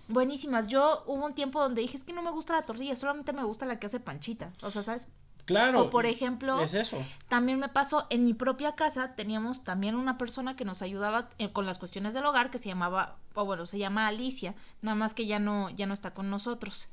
buenísimas. 0.08 0.68
Yo 0.68 1.04
hubo 1.08 1.26
un 1.26 1.34
tiempo 1.34 1.62
donde 1.62 1.82
dije, 1.82 1.98
es 1.98 2.04
que 2.04 2.14
no 2.14 2.22
me 2.22 2.32
gusta 2.32 2.54
la 2.54 2.64
tortilla, 2.64 2.96
solamente 2.96 3.34
me 3.34 3.44
gusta 3.44 3.66
la 3.66 3.80
que 3.80 3.88
hace 3.88 4.00
Panchita, 4.00 4.52
o 4.62 4.72
sea, 4.72 4.84
¿sabes? 4.84 5.08
Claro. 5.46 5.82
O 5.82 5.90
por 5.90 6.06
ejemplo, 6.06 6.62
es 6.62 6.74
eso. 6.74 6.98
también 7.28 7.60
me 7.60 7.68
pasó 7.68 8.06
en 8.10 8.26
mi 8.26 8.34
propia 8.34 8.76
casa, 8.76 9.16
teníamos 9.16 9.64
también 9.64 9.96
una 9.96 10.18
persona 10.18 10.56
que 10.56 10.66
nos 10.66 10.82
ayudaba 10.82 11.30
eh, 11.40 11.52
con 11.52 11.66
las 11.66 11.80
cuestiones 11.80 12.14
del 12.14 12.26
hogar 12.26 12.52
que 12.52 12.60
se 12.60 12.70
llamaba, 12.70 13.18
o 13.34 13.46
bueno, 13.46 13.66
se 13.66 13.80
llama 13.80 14.08
Alicia, 14.08 14.56
nada 14.82 14.96
más 14.96 15.14
que 15.14 15.26
ya 15.26 15.40
no, 15.40 15.70
ya 15.72 15.88
no 15.88 15.94
está 15.94 16.14
con 16.14 16.30
nosotros. 16.30 16.88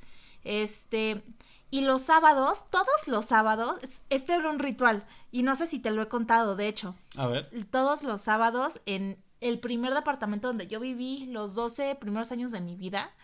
Este, 0.44 1.22
y 1.70 1.82
los 1.82 2.02
sábados, 2.02 2.64
todos 2.70 3.06
los 3.06 3.26
sábados, 3.26 3.80
este 4.08 4.34
era 4.34 4.50
un 4.50 4.58
ritual, 4.58 5.04
y 5.30 5.42
no 5.42 5.54
sé 5.54 5.66
si 5.66 5.78
te 5.78 5.90
lo 5.90 6.02
he 6.02 6.08
contado, 6.08 6.56
de 6.56 6.68
hecho. 6.68 6.94
A 7.16 7.26
ver. 7.26 7.50
Todos 7.70 8.02
los 8.02 8.22
sábados 8.22 8.80
en 8.86 9.22
el 9.40 9.60
primer 9.60 9.94
departamento 9.94 10.48
donde 10.48 10.66
yo 10.66 10.80
viví 10.80 11.26
los 11.26 11.54
12 11.54 11.94
primeros 11.96 12.32
años 12.32 12.52
de 12.52 12.60
mi 12.60 12.76
vida, 12.76 13.14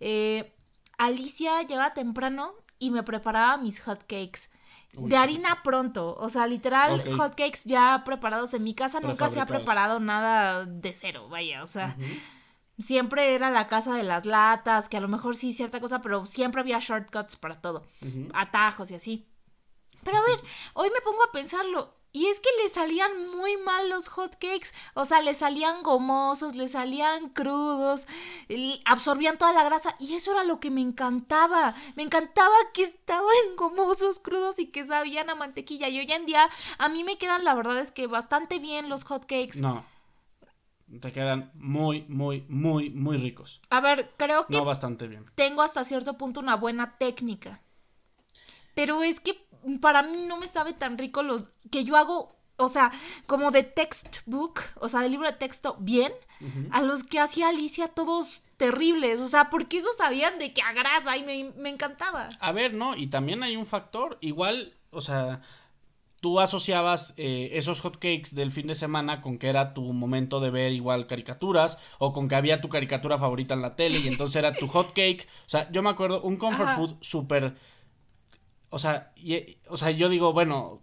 eh, 0.00 0.54
Alicia 0.98 1.62
llegaba 1.62 1.94
temprano 1.94 2.52
y 2.78 2.90
me 2.90 3.02
preparaba 3.02 3.56
mis 3.56 3.80
hot 3.80 4.00
cakes 4.00 4.48
de 4.96 5.16
harina 5.16 5.62
pronto, 5.62 6.14
o 6.14 6.28
sea, 6.28 6.46
literal, 6.46 7.02
hotcakes 7.16 7.64
ya 7.64 8.02
preparados 8.04 8.54
en 8.54 8.62
mi 8.62 8.74
casa, 8.74 9.00
nunca 9.00 9.28
se 9.28 9.40
ha 9.40 9.46
preparado 9.46 10.00
nada 10.00 10.64
de 10.64 10.92
cero, 10.92 11.28
vaya, 11.28 11.62
o 11.62 11.66
sea, 11.66 11.96
siempre 12.78 13.34
era 13.34 13.50
la 13.50 13.68
casa 13.68 13.94
de 13.94 14.02
las 14.02 14.24
latas, 14.24 14.88
que 14.88 14.96
a 14.96 15.00
lo 15.00 15.08
mejor 15.08 15.36
sí 15.36 15.52
cierta 15.52 15.80
cosa, 15.80 16.00
pero 16.00 16.24
siempre 16.26 16.60
había 16.60 16.78
shortcuts 16.78 17.36
para 17.36 17.60
todo, 17.60 17.84
atajos 18.32 18.90
y 18.90 18.94
así. 18.94 19.26
Pero 20.04 20.18
a 20.18 20.22
ver, 20.22 20.38
hoy 20.74 20.90
me 20.90 21.00
pongo 21.00 21.22
a 21.24 21.32
pensarlo, 21.32 21.90
y 22.14 22.26
es 22.28 22.38
que 22.38 22.48
le 22.62 22.68
salían 22.68 23.10
muy 23.36 23.56
mal 23.56 23.90
los 23.90 24.06
hot 24.06 24.36
cakes. 24.36 24.68
O 24.94 25.04
sea, 25.04 25.20
le 25.20 25.34
salían 25.34 25.82
gomosos, 25.82 26.54
le 26.54 26.68
salían 26.68 27.28
crudos, 27.30 28.06
absorbían 28.84 29.36
toda 29.36 29.52
la 29.52 29.64
grasa. 29.64 29.96
Y 29.98 30.14
eso 30.14 30.30
era 30.30 30.44
lo 30.44 30.60
que 30.60 30.70
me 30.70 30.80
encantaba. 30.80 31.74
Me 31.96 32.04
encantaba 32.04 32.54
que 32.72 32.84
estaban 32.84 33.26
gomosos, 33.56 34.20
crudos 34.20 34.60
y 34.60 34.68
que 34.68 34.86
sabían 34.86 35.28
a 35.28 35.34
mantequilla. 35.34 35.88
Y 35.88 35.98
hoy 35.98 36.12
en 36.12 36.24
día 36.24 36.48
a 36.78 36.88
mí 36.88 37.02
me 37.02 37.18
quedan, 37.18 37.42
la 37.42 37.52
verdad 37.52 37.80
es 37.80 37.90
que 37.90 38.06
bastante 38.06 38.60
bien 38.60 38.88
los 38.88 39.02
hot 39.02 39.22
cakes. 39.22 39.60
No. 39.60 39.84
Te 41.00 41.10
quedan 41.10 41.50
muy, 41.54 42.02
muy, 42.08 42.44
muy, 42.48 42.90
muy 42.90 43.16
ricos. 43.16 43.60
A 43.70 43.80
ver, 43.80 44.12
creo 44.16 44.46
que... 44.46 44.56
No, 44.56 44.64
bastante 44.64 45.08
bien. 45.08 45.26
Tengo 45.34 45.62
hasta 45.62 45.82
cierto 45.82 46.16
punto 46.16 46.38
una 46.38 46.54
buena 46.54 46.96
técnica. 46.96 47.60
Pero 48.74 49.02
es 49.02 49.20
que 49.20 49.43
para 49.80 50.02
mí 50.02 50.24
no 50.26 50.36
me 50.36 50.46
sabe 50.46 50.72
tan 50.72 50.98
rico 50.98 51.22
los 51.22 51.50
que 51.70 51.84
yo 51.84 51.96
hago, 51.96 52.36
o 52.56 52.68
sea, 52.68 52.92
como 53.26 53.50
de 53.50 53.62
textbook, 53.62 54.60
o 54.76 54.88
sea, 54.88 55.00
de 55.00 55.08
libro 55.08 55.26
de 55.26 55.36
texto 55.36 55.76
bien, 55.80 56.12
a 56.70 56.82
los 56.82 57.04
que 57.04 57.20
hacía 57.20 57.48
Alicia 57.48 57.88
todos 57.88 58.42
terribles, 58.56 59.18
o 59.20 59.28
sea, 59.28 59.50
porque 59.50 59.78
esos 59.78 59.96
sabían 59.96 60.38
de 60.38 60.52
que 60.52 60.62
a 60.62 60.72
grasa 60.72 61.16
y 61.16 61.22
me, 61.22 61.68
encantaba. 61.68 62.28
A 62.38 62.52
ver, 62.52 62.74
no, 62.74 62.96
y 62.96 63.06
también 63.06 63.42
hay 63.42 63.56
un 63.56 63.66
factor, 63.66 64.18
igual, 64.20 64.74
o 64.90 65.00
sea, 65.00 65.40
tú 66.20 66.40
asociabas 66.40 67.12
eh, 67.16 67.50
esos 67.52 67.80
hotcakes 67.80 68.34
del 68.34 68.50
fin 68.50 68.66
de 68.66 68.74
semana 68.74 69.20
con 69.20 69.38
que 69.38 69.48
era 69.48 69.74
tu 69.74 69.82
momento 69.92 70.40
de 70.40 70.48
ver 70.48 70.72
igual 70.72 71.06
caricaturas 71.06 71.76
o 71.98 72.12
con 72.12 72.28
que 72.28 72.34
había 72.34 72.62
tu 72.62 72.70
caricatura 72.70 73.18
favorita 73.18 73.52
en 73.52 73.60
la 73.60 73.76
tele 73.76 73.98
y 73.98 74.08
entonces 74.08 74.36
era 74.36 74.54
tu 74.54 74.66
hotcake. 74.68 75.26
O 75.46 75.50
sea, 75.50 75.70
yo 75.70 75.82
me 75.82 75.90
acuerdo 75.90 76.22
un 76.22 76.38
comfort 76.38 76.76
food 76.76 76.94
súper 77.02 77.56
o 78.74 78.78
sea, 78.80 79.12
o 79.68 79.76
sea, 79.76 79.92
yo 79.92 80.08
digo, 80.08 80.32
bueno, 80.32 80.82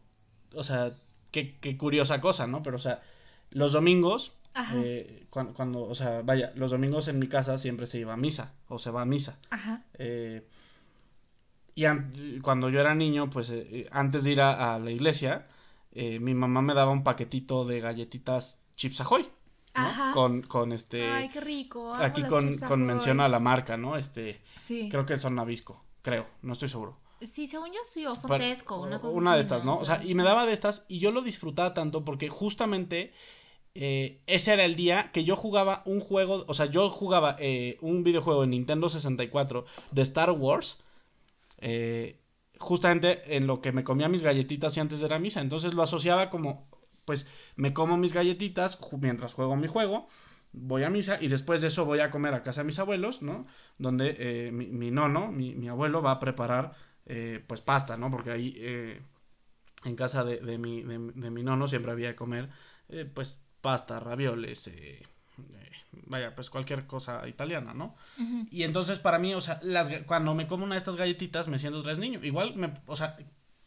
o 0.55 0.63
sea, 0.63 0.95
qué, 1.29 1.57
qué 1.59 1.77
curiosa 1.77 2.21
cosa, 2.21 2.47
¿no? 2.47 2.63
Pero, 2.63 2.77
o 2.77 2.79
sea, 2.79 3.01
los 3.49 3.73
domingos, 3.73 4.31
eh, 4.75 5.27
cuando, 5.29 5.83
o 5.83 5.93
sea, 5.93 6.21
vaya, 6.21 6.53
los 6.55 6.71
domingos 6.71 7.09
en 7.09 7.19
mi 7.19 7.27
casa 7.27 7.57
siempre 7.57 7.87
se 7.87 7.99
iba 7.99 8.13
a 8.13 8.17
misa, 8.17 8.53
o 8.69 8.79
se 8.79 8.91
va 8.91 9.01
a 9.01 9.05
misa. 9.05 9.39
Ajá. 9.49 9.83
Eh, 9.95 10.47
y 11.75 12.39
cuando 12.39 12.69
yo 12.69 12.79
era 12.79 12.95
niño, 12.95 13.29
pues 13.29 13.49
eh, 13.49 13.89
antes 13.91 14.23
de 14.23 14.31
ir 14.31 14.41
a, 14.41 14.79
la 14.79 14.91
iglesia, 14.91 15.47
mi 15.93 16.33
mamá 16.33 16.61
me 16.61 16.73
daba 16.73 16.91
un 16.91 17.03
paquetito 17.03 17.65
de 17.65 17.81
galletitas 17.81 18.63
Chips 18.77 19.01
Ahoy. 19.01 19.23
¿no? 19.23 19.81
Ajá. 19.81 20.11
Con, 20.13 20.43
con 20.43 20.71
este. 20.71 21.11
Ay, 21.11 21.27
qué 21.27 21.41
rico. 21.41 21.93
aquí 21.93 22.23
con, 22.23 22.57
con 22.59 22.85
mención 22.85 23.19
a 23.19 23.27
la 23.27 23.39
marca, 23.39 23.75
¿no? 23.75 23.97
Este. 23.97 24.41
Sí. 24.61 24.87
Creo 24.89 25.05
que 25.05 25.17
son 25.17 25.35
Nabisco, 25.35 25.83
creo, 26.01 26.25
no 26.41 26.53
estoy 26.53 26.69
seguro. 26.69 27.00
Sí, 27.21 27.47
según 27.47 27.67
yo 27.67 27.79
sí, 27.83 28.05
o 28.05 28.15
son 28.15 28.37
Tesco, 28.37 28.79
una 28.79 28.99
cosa 28.99 29.17
Una 29.17 29.35
de 29.35 29.41
estas, 29.41 29.63
¿no? 29.63 29.77
O 29.77 29.85
sea, 29.85 30.03
y 30.03 30.15
me 30.15 30.23
daba 30.23 30.45
de 30.45 30.53
estas 30.53 30.85
y 30.87 30.99
yo 30.99 31.11
lo 31.11 31.21
disfrutaba 31.21 31.73
tanto 31.73 32.03
porque 32.03 32.29
justamente 32.29 33.13
eh, 33.75 34.21
ese 34.27 34.53
era 34.53 34.65
el 34.65 34.75
día 34.75 35.11
que 35.11 35.23
yo 35.23 35.35
jugaba 35.35 35.83
un 35.85 35.99
juego, 35.99 36.45
o 36.47 36.53
sea, 36.53 36.65
yo 36.65 36.89
jugaba 36.89 37.35
eh, 37.39 37.77
un 37.81 38.03
videojuego 38.03 38.43
en 38.43 38.51
Nintendo 38.51 38.89
64 38.89 39.65
de 39.91 40.01
Star 40.01 40.31
Wars, 40.31 40.83
eh, 41.59 42.19
justamente 42.57 43.37
en 43.37 43.47
lo 43.47 43.61
que 43.61 43.71
me 43.71 43.83
comía 43.83 44.09
mis 44.09 44.23
galletitas 44.23 44.75
y 44.77 44.79
antes 44.79 44.99
de 44.99 45.09
la 45.09 45.19
misa, 45.19 45.41
entonces 45.41 45.73
lo 45.73 45.83
asociaba 45.83 46.29
como, 46.29 46.67
pues, 47.05 47.27
me 47.55 47.73
como 47.73 47.97
mis 47.97 48.13
galletitas 48.13 48.79
mientras 48.99 49.33
juego 49.33 49.55
mi 49.55 49.67
juego 49.67 50.07
voy 50.53 50.83
a 50.83 50.89
misa 50.89 51.17
y 51.21 51.27
después 51.27 51.61
de 51.61 51.67
eso 51.67 51.85
voy 51.85 51.99
a 51.99 52.11
comer 52.11 52.33
a 52.33 52.43
casa 52.43 52.61
de 52.61 52.67
mis 52.67 52.79
abuelos, 52.79 53.21
¿no? 53.21 53.45
Donde 53.77 54.15
eh, 54.17 54.51
mi, 54.51 54.67
mi, 54.67 54.91
nono, 54.91 55.31
mi, 55.31 55.55
mi, 55.55 55.69
abuelo 55.69 56.01
va 56.01 56.11
a 56.11 56.19
preparar 56.19 56.73
eh, 57.05 57.43
pues 57.45 57.61
pasta, 57.61 57.97
¿no? 57.97 58.11
Porque 58.11 58.31
ahí 58.31 58.53
eh, 58.57 59.01
en 59.85 59.95
casa 59.95 60.23
de, 60.23 60.37
de, 60.37 60.57
mi, 60.57 60.83
de, 60.83 60.97
de, 61.15 61.31
mi 61.31 61.43
nono 61.43 61.67
siempre 61.67 61.91
había 61.91 62.09
que 62.11 62.15
comer 62.15 62.49
eh, 62.89 63.09
pues 63.11 63.43
pasta, 63.61 63.99
ravioles, 63.99 64.69
vaya, 66.07 66.35
pues 66.35 66.49
cualquier 66.49 66.85
cosa 66.87 67.27
italiana, 67.27 67.73
¿no? 67.73 67.95
Uh 68.17 68.21
-huh. 68.21 68.47
Y 68.51 68.63
entonces 68.63 68.99
para 68.99 69.19
mí, 69.19 69.33
o 69.33 69.41
sea, 69.41 69.59
las, 69.63 69.89
cuando 70.05 70.35
me 70.35 70.47
como 70.47 70.63
una 70.63 70.75
de 70.75 70.79
estas 70.79 70.95
galletitas 70.95 71.47
me 71.47 71.57
siento 71.57 71.79
otra 71.79 71.91
vez 71.91 71.99
niño. 71.99 72.23
Igual, 72.23 72.55
me, 72.55 72.73
o 72.85 72.95
sea, 72.95 73.17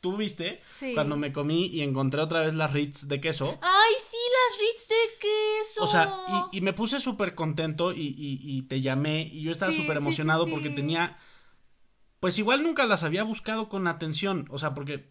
tú 0.00 0.16
viste 0.16 0.60
sí. 0.74 0.92
cuando 0.94 1.16
me 1.16 1.32
comí 1.32 1.66
y 1.66 1.80
encontré 1.82 2.20
otra 2.20 2.40
vez 2.40 2.54
las 2.54 2.72
Ritz 2.72 3.08
de 3.08 3.20
queso. 3.20 3.58
¡Ay, 3.62 3.94
sí, 3.96 4.16
las 4.36 4.60
Ritz 4.60 4.88
de 4.88 5.18
queso! 5.18 5.84
O 5.84 5.86
sea, 5.86 6.48
y, 6.52 6.58
y 6.58 6.60
me 6.60 6.72
puse 6.72 7.00
súper 7.00 7.34
contento 7.34 7.92
y, 7.92 8.08
y, 8.08 8.38
y, 8.42 8.62
te 8.62 8.80
llamé 8.80 9.22
y 9.22 9.42
yo 9.42 9.50
estaba 9.50 9.72
súper 9.72 9.96
sí, 9.96 10.02
emocionado 10.02 10.44
sí, 10.44 10.50
porque 10.50 10.70
tenía... 10.70 11.16
Pues 12.24 12.38
igual 12.38 12.62
nunca 12.62 12.86
las 12.86 13.02
había 13.02 13.22
buscado 13.22 13.68
con 13.68 13.86
atención, 13.86 14.46
o 14.48 14.56
sea, 14.56 14.72
porque 14.72 15.10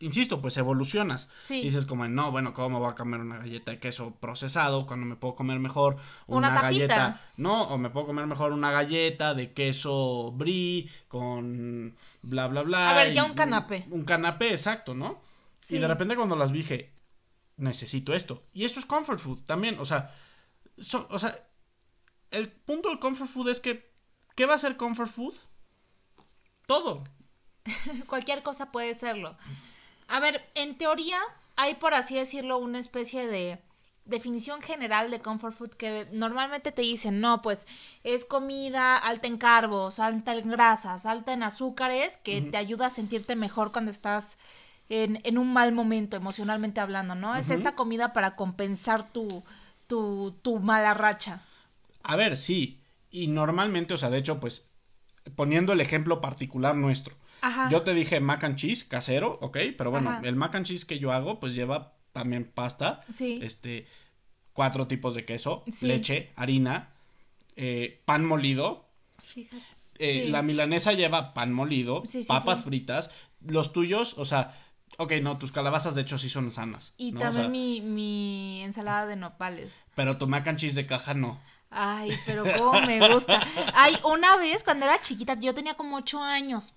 insisto, 0.00 0.40
pues 0.40 0.56
evolucionas. 0.56 1.30
Sí. 1.42 1.60
Dices 1.60 1.84
como, 1.84 2.08
no, 2.08 2.30
bueno, 2.30 2.54
¿cómo 2.54 2.80
voy 2.80 2.90
a 2.90 2.94
comer 2.94 3.20
una 3.20 3.36
galleta 3.36 3.72
de 3.72 3.80
queso 3.80 4.14
procesado 4.14 4.86
cuando 4.86 5.04
me 5.04 5.14
puedo 5.14 5.34
comer 5.34 5.58
mejor 5.58 5.98
una, 6.26 6.48
una 6.48 6.62
galleta? 6.62 7.20
No, 7.36 7.64
o 7.64 7.76
me 7.76 7.90
puedo 7.90 8.06
comer 8.06 8.26
mejor 8.26 8.52
una 8.52 8.70
galleta 8.70 9.34
de 9.34 9.52
queso 9.52 10.32
brie 10.32 10.88
con 11.06 11.96
bla, 12.22 12.46
bla, 12.46 12.62
bla. 12.62 12.92
A 12.92 12.94
ver, 12.94 13.12
ya 13.12 13.24
un 13.24 13.34
canapé. 13.34 13.84
Un, 13.88 13.98
un 13.98 14.04
canapé, 14.06 14.52
exacto, 14.52 14.94
¿no? 14.94 15.20
Sí. 15.60 15.76
Y 15.76 15.80
de 15.80 15.88
repente 15.88 16.16
cuando 16.16 16.34
las 16.34 16.50
dije, 16.50 16.94
necesito 17.58 18.14
esto. 18.14 18.42
Y 18.54 18.64
eso 18.64 18.80
es 18.80 18.86
comfort 18.86 19.18
food 19.18 19.42
también, 19.42 19.78
o 19.78 19.84
sea, 19.84 20.14
so, 20.78 21.06
o 21.10 21.18
sea, 21.18 21.46
el 22.30 22.48
punto 22.48 22.88
del 22.88 23.00
comfort 23.00 23.30
food 23.30 23.50
es 23.50 23.60
que, 23.60 23.92
¿qué 24.34 24.46
va 24.46 24.54
a 24.54 24.58
ser 24.58 24.78
comfort 24.78 25.10
food? 25.10 25.34
Todo. 26.66 27.04
Cualquier 28.06 28.42
cosa 28.42 28.72
puede 28.72 28.94
serlo. 28.94 29.36
A 30.08 30.20
ver, 30.20 30.44
en 30.54 30.76
teoría 30.76 31.18
hay, 31.56 31.74
por 31.74 31.94
así 31.94 32.14
decirlo, 32.16 32.58
una 32.58 32.78
especie 32.78 33.26
de 33.26 33.58
definición 34.04 34.60
general 34.60 35.10
de 35.10 35.20
comfort 35.20 35.56
food 35.56 35.70
que 35.70 36.06
normalmente 36.12 36.72
te 36.72 36.82
dicen, 36.82 37.20
no, 37.20 37.40
pues 37.40 37.66
es 38.02 38.24
comida 38.24 38.98
alta 38.98 39.28
en 39.28 39.38
carbos, 39.38 39.98
alta 39.98 40.34
en 40.34 40.50
grasas, 40.50 41.06
alta 41.06 41.32
en 41.32 41.42
azúcares, 41.42 42.18
que 42.18 42.38
uh 42.38 42.44
-huh. 42.44 42.50
te 42.50 42.56
ayuda 42.58 42.86
a 42.86 42.90
sentirte 42.90 43.34
mejor 43.34 43.72
cuando 43.72 43.90
estás 43.90 44.36
en, 44.90 45.20
en 45.24 45.38
un 45.38 45.52
mal 45.52 45.72
momento, 45.72 46.16
emocionalmente 46.16 46.80
hablando, 46.80 47.14
¿no? 47.14 47.30
Uh 47.30 47.34
-huh. 47.34 47.40
Es 47.40 47.50
esta 47.50 47.74
comida 47.74 48.12
para 48.12 48.36
compensar 48.36 49.08
tu, 49.10 49.42
tu, 49.86 50.34
tu 50.42 50.58
mala 50.58 50.92
racha. 50.92 51.42
A 52.02 52.16
ver, 52.16 52.36
sí. 52.36 52.80
Y 53.10 53.28
normalmente, 53.28 53.94
o 53.94 53.96
sea, 53.96 54.10
de 54.10 54.18
hecho, 54.18 54.38
pues 54.38 54.66
poniendo 55.36 55.72
el 55.72 55.80
ejemplo 55.80 56.20
particular 56.20 56.74
nuestro. 56.74 57.14
Ajá. 57.40 57.68
Yo 57.70 57.82
te 57.82 57.94
dije 57.94 58.20
mac 58.20 58.44
and 58.44 58.56
cheese 58.56 58.84
casero, 58.84 59.38
ok, 59.40 59.58
pero 59.76 59.90
bueno, 59.90 60.10
Ajá. 60.10 60.20
el 60.24 60.36
mac 60.36 60.54
and 60.54 60.66
cheese 60.66 60.84
que 60.84 60.98
yo 60.98 61.12
hago 61.12 61.40
pues 61.40 61.54
lleva 61.54 61.94
también 62.12 62.44
pasta, 62.44 63.02
sí. 63.08 63.40
este, 63.42 63.86
cuatro 64.52 64.86
tipos 64.86 65.14
de 65.14 65.24
queso, 65.24 65.64
sí. 65.68 65.86
leche, 65.86 66.32
harina, 66.36 66.94
eh, 67.56 68.02
pan 68.04 68.24
molido. 68.24 68.88
Fíjate. 69.22 69.62
Eh, 69.98 70.24
sí. 70.24 70.30
La 70.30 70.42
milanesa 70.42 70.92
lleva 70.92 71.34
pan 71.34 71.52
molido, 71.52 72.02
papas 72.26 72.64
fritas. 72.64 73.10
Los 73.40 73.72
tuyos, 73.72 74.14
o 74.16 74.24
sea, 74.24 74.58
ok, 74.98 75.12
no, 75.22 75.38
tus 75.38 75.52
calabazas 75.52 75.94
de 75.94 76.02
hecho 76.02 76.18
sí 76.18 76.28
son 76.28 76.50
sanas. 76.50 76.94
Y 76.96 77.12
¿no? 77.12 77.20
también 77.20 77.40
o 77.40 77.44
sea, 77.44 77.50
mi, 77.50 77.80
mi 77.80 78.62
ensalada 78.62 79.06
de 79.06 79.16
nopales. 79.16 79.84
Pero 79.94 80.16
tu 80.16 80.26
mac 80.26 80.46
and 80.48 80.58
cheese 80.58 80.74
de 80.74 80.86
caja 80.86 81.14
no. 81.14 81.40
Ay, 81.76 82.16
pero 82.24 82.44
cómo 82.56 82.80
me 82.82 83.08
gusta. 83.12 83.40
Ay, 83.74 83.98
una 84.04 84.36
vez 84.36 84.62
cuando 84.62 84.84
era 84.84 85.02
chiquita, 85.02 85.34
yo 85.34 85.54
tenía 85.54 85.74
como 85.74 85.96
ocho 85.96 86.20
años. 86.22 86.74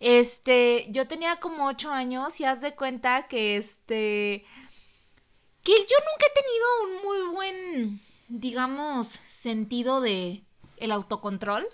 Este, 0.00 0.86
yo 0.90 1.08
tenía 1.08 1.36
como 1.36 1.66
ocho 1.66 1.90
años 1.90 2.40
y 2.40 2.44
haz 2.44 2.60
de 2.60 2.74
cuenta 2.74 3.26
que 3.28 3.56
este, 3.56 4.44
que 5.62 5.72
yo 5.72 5.96
nunca 6.08 6.26
he 6.26 6.42
tenido 6.42 6.66
un 6.84 7.04
muy 7.04 7.34
buen, 7.34 8.00
digamos, 8.28 9.08
sentido 9.28 10.00
de 10.00 10.42
el 10.76 10.92
autocontrol. 10.92 11.66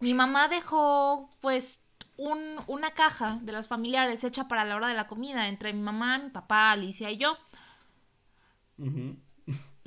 Mi 0.00 0.14
mamá 0.14 0.48
dejó, 0.48 1.28
pues, 1.40 1.80
un, 2.16 2.56
una 2.66 2.92
caja 2.92 3.38
de 3.42 3.52
los 3.52 3.68
familiares 3.68 4.24
hecha 4.24 4.48
para 4.48 4.64
la 4.64 4.76
hora 4.76 4.88
de 4.88 4.94
la 4.94 5.08
comida 5.08 5.48
entre 5.48 5.72
mi 5.72 5.80
mamá, 5.80 6.18
mi 6.18 6.30
papá, 6.30 6.72
Alicia 6.72 7.10
y 7.10 7.16
yo. 7.16 7.36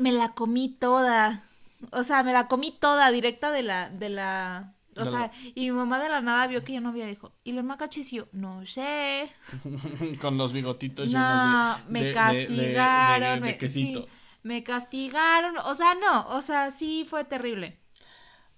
Me 0.02 0.12
la 0.12 0.34
comí 0.34 0.70
toda. 0.70 1.44
O 1.92 2.04
sea, 2.04 2.24
me 2.24 2.34
la 2.34 2.48
comí 2.48 2.72
toda 2.72 3.12
directa 3.12 3.52
de 3.52 3.64
la, 3.64 3.90
de 3.90 4.10
la, 4.10 4.74
o 4.98 5.06
sea, 5.06 5.32
y 5.56 5.62
mi 5.62 5.72
mamá 5.72 6.02
de 6.02 6.10
la 6.10 6.22
nada 6.22 6.48
vio 6.48 6.64
que 6.64 6.74
yo 6.74 6.82
no 6.82 6.90
había 6.90 7.08
dijo, 7.08 7.32
¿y 7.44 7.54
los 7.54 7.64
macachis? 7.64 8.12
Y 8.12 8.18
yo, 8.18 8.28
no 8.34 8.66
sé. 8.66 9.30
Con 10.22 10.38
los 10.38 10.52
bigotitos 10.52 11.10
no, 11.10 11.20
llenos 11.20 11.86
de, 11.88 11.92
me 11.92 12.14
castigaron. 12.14 13.40
De, 13.40 13.46
de, 13.46 13.52
de, 13.54 13.58
quesito. 13.58 14.02
Sí, 14.02 14.08
me 14.44 14.64
castigaron. 14.64 15.58
O 15.58 15.76
sea, 15.76 15.96
no, 15.96 16.28
o 16.30 16.42
sea, 16.42 16.72
sí 16.72 17.06
fue 17.10 17.24
terrible. 17.24 17.80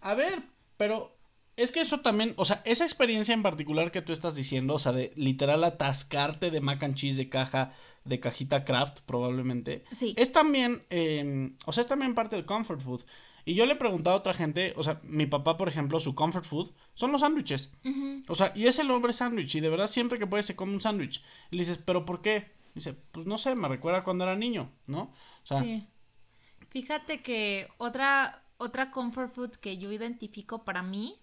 A 0.01 0.15
ver, 0.15 0.43
pero 0.77 1.15
es 1.55 1.71
que 1.71 1.81
eso 1.81 1.99
también, 1.99 2.33
o 2.37 2.45
sea, 2.45 2.61
esa 2.65 2.83
experiencia 2.83 3.33
en 3.33 3.43
particular 3.43 3.91
que 3.91 4.01
tú 4.01 4.11
estás 4.11 4.35
diciendo, 4.35 4.73
o 4.73 4.79
sea, 4.79 4.91
de 4.91 5.13
literal 5.15 5.63
atascarte 5.63 6.49
de 6.49 6.61
mac 6.61 6.81
and 6.83 6.95
cheese 6.95 7.17
de 7.17 7.29
caja, 7.29 7.73
de 8.05 8.19
cajita 8.19 8.65
craft, 8.65 9.01
probablemente. 9.01 9.83
Sí. 9.91 10.13
Es 10.17 10.31
también, 10.31 10.83
eh, 10.89 11.53
o 11.65 11.71
sea, 11.71 11.81
es 11.81 11.87
también 11.87 12.15
parte 12.15 12.35
del 12.35 12.45
comfort 12.45 12.81
food. 12.81 13.01
Y 13.45 13.55
yo 13.55 13.65
le 13.65 13.73
he 13.73 13.77
preguntado 13.77 14.15
a 14.15 14.19
otra 14.19 14.33
gente, 14.33 14.73
o 14.77 14.83
sea, 14.83 15.01
mi 15.03 15.25
papá, 15.25 15.57
por 15.57 15.67
ejemplo, 15.67 15.99
su 15.99 16.15
comfort 16.15 16.45
food 16.45 16.71
son 16.93 17.11
los 17.11 17.21
sándwiches. 17.21 17.73
Uh 17.83 17.89
-huh. 17.89 18.23
O 18.29 18.35
sea, 18.35 18.53
y 18.55 18.67
es 18.67 18.79
el 18.79 18.89
hombre 18.91 19.11
sándwich. 19.11 19.55
Y 19.55 19.59
de 19.59 19.69
verdad, 19.69 19.87
siempre 19.87 20.17
que 20.17 20.27
puede 20.27 20.43
se 20.43 20.55
come 20.55 20.73
un 20.73 20.81
sándwich. 20.81 21.21
Y 21.51 21.57
le 21.57 21.63
dices, 21.63 21.77
¿pero 21.77 22.05
por 22.05 22.21
qué? 22.21 22.51
dice, 22.73 22.93
pues 22.93 23.25
no 23.25 23.37
sé, 23.37 23.55
me 23.55 23.67
recuerda 23.67 24.03
cuando 24.03 24.23
era 24.23 24.35
niño, 24.35 24.71
¿no? 24.87 25.01
O 25.43 25.45
sea, 25.45 25.61
sí. 25.61 25.87
Fíjate 26.69 27.21
que 27.21 27.67
otra, 27.77 28.43
otra 28.57 28.89
comfort 28.89 29.31
food 29.31 29.51
que 29.51 29.77
yo 29.77 29.91
identifico 29.91 30.63
para 30.63 30.81
mí 30.81 31.15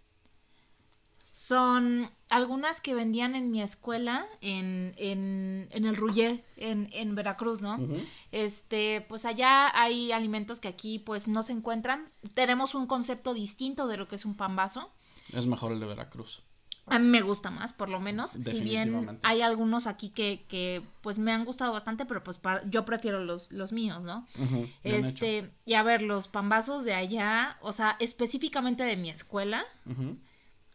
son 1.33 2.11
algunas 2.29 2.81
que 2.81 2.95
vendían 2.95 3.35
en 3.35 3.51
mi 3.51 3.63
escuela 3.63 4.27
en, 4.41 4.95
en, 4.97 5.69
en 5.71 5.85
el 5.85 5.97
Ruller, 5.97 6.45
en, 6.57 6.89
en 6.93 7.15
Veracruz, 7.15 7.63
¿no? 7.63 7.77
Uh 7.77 7.89
-huh. 7.89 8.07
Este, 8.33 9.05
pues 9.09 9.25
allá 9.25 9.71
hay 9.81 10.13
alimentos 10.13 10.61
que 10.61 10.69
aquí 10.69 10.99
pues 10.99 11.29
no 11.29 11.43
se 11.43 11.53
encuentran. 11.53 12.09
Tenemos 12.35 12.75
un 12.75 12.87
concepto 12.87 13.35
distinto 13.35 13.87
de 13.87 13.97
lo 13.97 14.09
que 14.09 14.17
es 14.17 14.25
un 14.25 14.37
pan 14.37 14.57
vaso. 14.57 14.93
Es 15.33 15.47
mejor 15.47 15.73
el 15.73 15.81
de 15.81 15.87
Veracruz. 15.87 16.43
A 16.87 16.99
mí 16.99 17.07
me 17.07 17.21
gusta 17.21 17.51
más, 17.51 17.73
por 17.73 17.89
lo 17.89 18.01
menos. 18.01 18.33
Si 18.33 18.61
bien 18.61 19.21
hay 19.23 19.43
algunos 19.43 19.87
aquí 19.87 20.09
que, 20.09 20.45
que 20.49 20.83
pues 21.03 21.19
me 21.21 21.31
han 21.31 21.45
gustado 21.45 21.73
bastante, 21.73 22.05
pero 22.05 22.25
pues 22.25 22.39
para, 22.39 22.69
yo 22.69 22.85
prefiero 22.85 23.25
los, 23.25 23.53
los 23.53 23.71
míos, 23.71 24.03
¿no? 24.03 24.27
Uh 24.37 24.43
-huh, 24.43 24.69
este, 24.83 25.53
y 25.65 25.75
a 25.75 25.85
ver, 25.85 26.03
los 26.03 26.27
pambazos 26.27 26.83
de 26.85 26.95
allá, 26.95 27.59
o 27.61 27.73
sea, 27.73 27.97
específicamente 28.01 28.83
de 28.83 28.97
mi 28.97 29.11
escuela. 29.11 29.65
Uh 29.87 29.91
-huh 29.93 30.17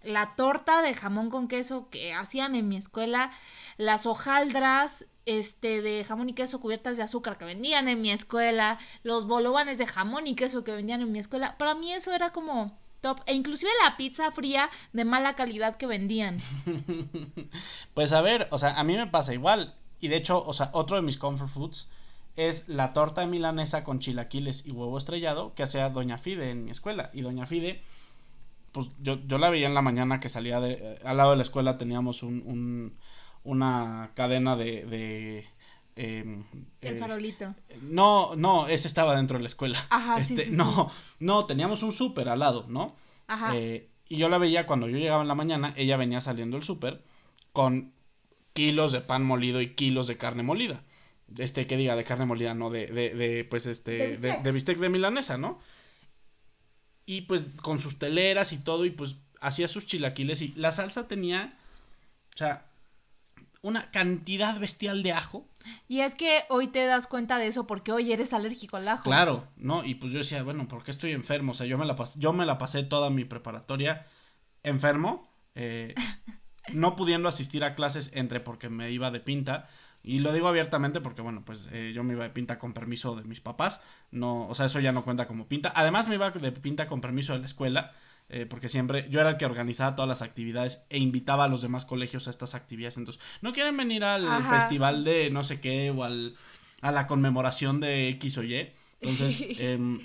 la 0.05 0.35
torta 0.35 0.81
de 0.81 0.93
jamón 0.93 1.29
con 1.29 1.47
queso 1.47 1.89
que 1.89 2.13
hacían 2.13 2.55
en 2.55 2.69
mi 2.69 2.77
escuela, 2.77 3.31
las 3.77 4.05
hojaldras 4.05 5.05
este 5.25 5.81
de 5.81 6.03
jamón 6.03 6.29
y 6.29 6.33
queso 6.33 6.59
cubiertas 6.59 6.97
de 6.97 7.03
azúcar 7.03 7.37
que 7.37 7.45
vendían 7.45 7.87
en 7.87 8.01
mi 8.01 8.11
escuela, 8.11 8.77
los 9.03 9.27
bolovanes 9.27 9.77
de 9.77 9.87
jamón 9.87 10.27
y 10.27 10.35
queso 10.35 10.63
que 10.63 10.75
vendían 10.75 11.01
en 11.01 11.11
mi 11.11 11.19
escuela, 11.19 11.57
para 11.57 11.75
mí 11.75 11.91
eso 11.91 12.13
era 12.13 12.31
como 12.31 12.77
top. 13.01 13.21
E 13.25 13.33
inclusive 13.33 13.71
la 13.83 13.97
pizza 13.97 14.31
fría 14.31 14.69
de 14.93 15.05
mala 15.05 15.35
calidad 15.35 15.77
que 15.77 15.87
vendían. 15.87 16.39
pues 17.93 18.11
a 18.11 18.21
ver, 18.21 18.47
o 18.51 18.57
sea, 18.57 18.79
a 18.79 18.83
mí 18.83 18.95
me 18.95 19.07
pasa 19.07 19.33
igual. 19.33 19.75
Y 19.99 20.07
de 20.07 20.17
hecho, 20.17 20.43
o 20.45 20.53
sea, 20.53 20.69
otro 20.73 20.95
de 20.95 21.01
mis 21.01 21.17
comfort 21.17 21.49
foods 21.49 21.87
es 22.35 22.67
la 22.67 22.93
torta 22.93 23.25
milanesa 23.25 23.83
con 23.83 23.99
chilaquiles 23.99 24.65
y 24.65 24.71
huevo 24.71 24.97
estrellado 24.97 25.53
que 25.53 25.63
hacía 25.63 25.89
Doña 25.89 26.17
Fide 26.17 26.49
en 26.49 26.65
mi 26.65 26.71
escuela. 26.71 27.09
Y 27.13 27.21
Doña 27.21 27.45
Fide 27.45 27.81
pues 28.75 28.89
yo, 28.99 29.25
yo 29.25 29.37
la 29.37 29.49
veía 29.49 29.67
en 29.67 29.73
la 29.73 29.81
mañana 29.81 30.19
que 30.19 30.27
salía 30.27 30.59
de... 30.59 30.73
Eh, 30.73 30.99
al 31.05 31.15
lado 31.15 31.31
de 31.31 31.37
la 31.37 31.43
escuela 31.43 31.77
teníamos 31.77 32.23
un, 32.23 32.43
un 32.45 32.97
una 33.43 34.11
cadena 34.15 34.57
de... 34.57 34.85
de 34.85 35.45
eh, 35.95 36.43
el 36.81 36.97
farolito. 36.97 37.55
Eh, 37.69 37.79
no, 37.83 38.35
no, 38.35 38.67
ese 38.67 38.89
estaba 38.89 39.15
dentro 39.15 39.37
de 39.37 39.43
la 39.43 39.47
escuela. 39.47 39.79
Ajá, 39.89 40.17
este, 40.19 40.43
sí, 40.43 40.51
sí, 40.51 40.57
No, 40.57 40.89
sí. 40.89 41.15
no, 41.19 41.45
teníamos 41.45 41.83
un 41.83 41.93
súper 41.93 42.27
al 42.27 42.39
lado, 42.39 42.65
¿no? 42.67 42.93
Ajá. 43.27 43.55
Eh, 43.55 43.87
y 44.09 44.17
yo 44.17 44.27
la 44.27 44.37
veía 44.37 44.65
cuando 44.65 44.89
yo 44.89 44.97
llegaba 44.97 45.21
en 45.21 45.29
la 45.29 45.35
mañana, 45.35 45.73
ella 45.77 45.95
venía 45.95 46.19
saliendo 46.19 46.57
del 46.57 46.65
súper 46.65 47.01
con 47.53 47.93
kilos 48.51 48.91
de 48.91 48.99
pan 48.99 49.23
molido 49.23 49.61
y 49.61 49.73
kilos 49.73 50.07
de 50.07 50.17
carne 50.17 50.43
molida. 50.43 50.83
Este, 51.37 51.65
que 51.65 51.77
diga, 51.77 51.95
de 51.95 52.03
carne 52.03 52.25
molida, 52.25 52.53
no, 52.53 52.69
de, 52.69 52.87
de, 52.87 53.15
de 53.15 53.45
pues 53.45 53.65
este, 53.65 53.91
de 53.91 54.07
bistec. 54.09 54.37
De, 54.37 54.43
de 54.43 54.51
bistec 54.51 54.77
de 54.79 54.89
milanesa, 54.89 55.37
¿no? 55.37 55.59
Y 57.05 57.21
pues 57.21 57.49
con 57.61 57.79
sus 57.79 57.99
teleras 57.99 58.51
y 58.53 58.57
todo, 58.57 58.85
y 58.85 58.89
pues 58.89 59.17
hacía 59.41 59.67
sus 59.67 59.85
chilaquiles 59.85 60.41
y 60.41 60.53
la 60.55 60.71
salsa 60.71 61.07
tenía, 61.07 61.53
o 62.33 62.37
sea, 62.37 62.65
una 63.65 63.89
cantidad 63.91 64.59
bestial 64.59 65.01
de 65.03 65.11
ajo. 65.11 65.47
Y 65.87 66.01
es 66.01 66.15
que 66.15 66.43
hoy 66.49 66.67
te 66.67 66.85
das 66.85 67.07
cuenta 67.07 67.39
de 67.39 67.47
eso 67.47 67.65
porque 67.65 67.91
hoy 67.91 68.11
eres 68.11 68.33
alérgico 68.33 68.77
al 68.77 68.87
ajo. 68.87 69.03
Claro, 69.03 69.47
¿no? 69.57 69.83
Y 69.83 69.95
pues 69.95 70.13
yo 70.13 70.19
decía, 70.19 70.43
bueno, 70.43 70.67
¿por 70.67 70.83
qué 70.83 70.91
estoy 70.91 71.11
enfermo? 71.11 71.51
O 71.51 71.55
sea, 71.55 71.65
yo 71.65 71.77
me 71.77 71.85
la, 71.85 71.95
pasé, 71.95 72.19
yo 72.19 72.31
me 72.31 72.45
la 72.45 72.57
pasé 72.59 72.83
toda 72.83 73.09
mi 73.09 73.25
preparatoria 73.25 74.05
enfermo, 74.61 75.27
eh, 75.55 75.95
no 76.73 76.95
pudiendo 76.95 77.27
asistir 77.27 77.63
a 77.63 77.75
clases 77.75 78.11
entre 78.13 78.39
porque 78.39 78.69
me 78.69 78.91
iba 78.91 79.09
de 79.09 79.19
pinta. 79.19 79.67
Y 80.05 80.19
lo 80.19 80.31
digo 80.33 80.47
abiertamente 80.47 81.01
porque, 81.01 81.21
bueno, 81.21 81.43
pues 81.43 81.67
eh, 81.71 81.91
yo 81.93 82.03
me 82.03 82.13
iba 82.13 82.23
de 82.23 82.29
pinta 82.29 82.59
con 82.59 82.73
permiso 82.73 83.15
de 83.15 83.23
mis 83.23 83.41
papás. 83.41 83.81
No, 84.11 84.43
o 84.43 84.53
sea, 84.53 84.67
eso 84.67 84.79
ya 84.79 84.91
no 84.91 85.03
cuenta 85.03 85.27
como 85.27 85.47
pinta. 85.47 85.73
Además, 85.75 86.07
me 86.07 86.15
iba 86.15 86.29
de 86.29 86.51
pinta 86.51 86.85
con 86.85 87.01
permiso 87.01 87.33
de 87.33 87.39
la 87.39 87.45
escuela. 87.47 87.91
Eh, 88.27 88.47
porque 88.47 88.69
siempre 88.69 89.07
yo 89.09 89.21
era 89.21 89.31
el 89.31 89.37
que 89.37 89.45
organizaba 89.45 89.95
todas 89.95 90.09
las 90.09 90.23
actividades 90.23 90.87
e 90.89 90.97
invitaba 90.97 91.43
a 91.43 91.47
los 91.47 91.61
demás 91.61 91.85
colegios 91.85 92.27
a 92.27 92.31
estas 92.31 92.55
actividades. 92.55 92.97
Entonces, 92.97 93.21
¿no 93.41 93.53
quieren 93.53 93.77
venir 93.77 94.03
al 94.03 94.43
festival 94.45 95.03
de 95.03 95.29
no 95.29 95.43
sé 95.43 95.59
qué 95.59 95.91
o 95.91 96.03
al, 96.03 96.35
a 96.81 96.91
la 96.91 97.05
conmemoración 97.05 97.79
de 97.79 98.09
X 98.09 98.39
o 98.39 98.43
Y? 98.43 98.71
Entonces, 98.99 99.41
em, 99.59 99.99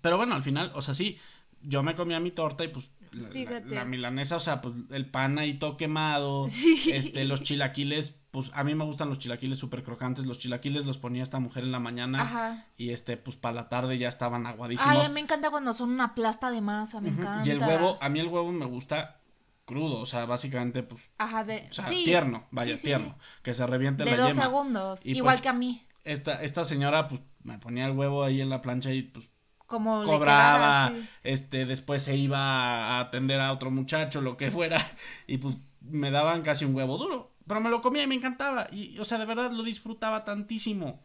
pero 0.00 0.16
bueno, 0.16 0.34
al 0.34 0.42
final, 0.42 0.72
o 0.74 0.82
sea, 0.82 0.92
sí, 0.92 1.18
yo 1.62 1.82
me 1.82 1.94
comía 1.94 2.18
mi 2.18 2.32
torta 2.32 2.64
y 2.64 2.68
pues 2.68 2.90
la, 3.12 3.84
milanesa, 3.84 4.36
o 4.36 4.40
sea, 4.40 4.60
pues 4.60 4.74
el 4.90 5.06
pan 5.06 5.38
ahí 5.38 5.54
todo 5.54 5.76
quemado, 5.76 6.46
este, 6.92 7.24
los 7.24 7.42
chilaquiles, 7.42 8.19
pues 8.30 8.50
a 8.54 8.62
mí 8.64 8.74
me 8.74 8.84
gustan 8.84 9.08
los 9.08 9.18
chilaquiles 9.18 9.58
súper 9.58 9.82
crocantes, 9.82 10.26
los 10.26 10.38
chilaquiles 10.38 10.86
los 10.86 10.98
ponía 10.98 11.22
esta 11.22 11.40
mujer 11.40 11.64
en 11.64 11.72
la 11.72 11.80
mañana 11.80 12.66
y 12.76 12.90
este, 12.90 13.16
pues 13.16 13.36
para 13.36 13.54
la 13.54 13.68
tarde 13.68 13.98
ya 13.98 14.08
estaban 14.08 14.46
aguadísimos. 14.46 14.94
Ay, 14.94 15.04
a 15.04 15.08
mí 15.08 15.14
me 15.14 15.20
encanta 15.20 15.50
cuando 15.50 15.72
son 15.72 15.90
una 15.90 16.14
plasta 16.14 16.50
de 16.50 16.60
masa, 16.60 17.00
me 17.00 17.08
encanta. 17.08 17.48
Y 17.48 17.50
el 17.50 17.58
huevo, 17.60 17.98
a 18.00 18.08
mí 18.08 18.20
el 18.20 18.28
huevo 18.28 18.52
me 18.52 18.66
gusta 18.66 19.20
crudo, 19.64 20.00
o 20.00 20.06
sea, 20.06 20.26
básicamente, 20.26 20.82
pues, 20.82 21.10
Ajá, 21.18 21.44
de... 21.44 21.66
o 21.70 21.72
sea, 21.72 21.88
tierno, 21.88 22.46
vaya, 22.50 22.76
tierno, 22.76 23.16
que 23.42 23.54
se 23.54 23.66
reviente 23.66 24.04
de 24.04 24.16
la 24.16 24.24
dos 24.24 24.34
segundos, 24.34 25.06
igual 25.06 25.34
pues, 25.34 25.42
que 25.42 25.48
a 25.48 25.52
mí. 25.52 25.84
Esta, 26.04 26.42
esta 26.42 26.64
señora, 26.64 27.08
pues, 27.08 27.20
me 27.42 27.58
ponía 27.58 27.86
el 27.86 27.92
huevo 27.92 28.24
ahí 28.24 28.40
en 28.40 28.48
la 28.48 28.60
plancha 28.60 28.92
y, 28.92 29.02
pues, 29.02 29.30
como 29.70 30.02
cobraba, 30.02 30.92
este, 31.22 31.64
después 31.64 32.02
se 32.02 32.16
iba 32.16 32.38
a 32.38 33.00
atender 33.00 33.40
a 33.40 33.52
otro 33.52 33.70
muchacho, 33.70 34.20
lo 34.20 34.36
que 34.36 34.50
fuera, 34.50 34.84
y 35.28 35.38
pues 35.38 35.56
me 35.80 36.10
daban 36.10 36.42
casi 36.42 36.64
un 36.64 36.74
huevo 36.74 36.98
duro, 36.98 37.29
pero 37.46 37.60
me 37.60 37.70
lo 37.70 37.80
comía 37.82 38.02
y 38.02 38.06
me 38.06 38.14
encantaba, 38.14 38.68
y 38.70 38.98
o 38.98 39.04
sea, 39.04 39.18
de 39.18 39.26
verdad 39.26 39.50
lo 39.52 39.62
disfrutaba 39.62 40.24
tantísimo. 40.24 41.00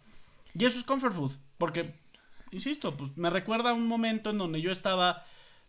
Y 0.53 0.65
eso 0.65 0.79
es 0.79 0.85
comfort 0.85 1.15
food, 1.15 1.33
porque, 1.57 1.93
insisto, 2.51 2.95
pues 2.95 3.15
me 3.17 3.29
recuerda 3.29 3.71
a 3.71 3.73
un 3.73 3.87
momento 3.87 4.29
en 4.29 4.37
donde 4.37 4.61
yo 4.61 4.71
estaba, 4.71 5.23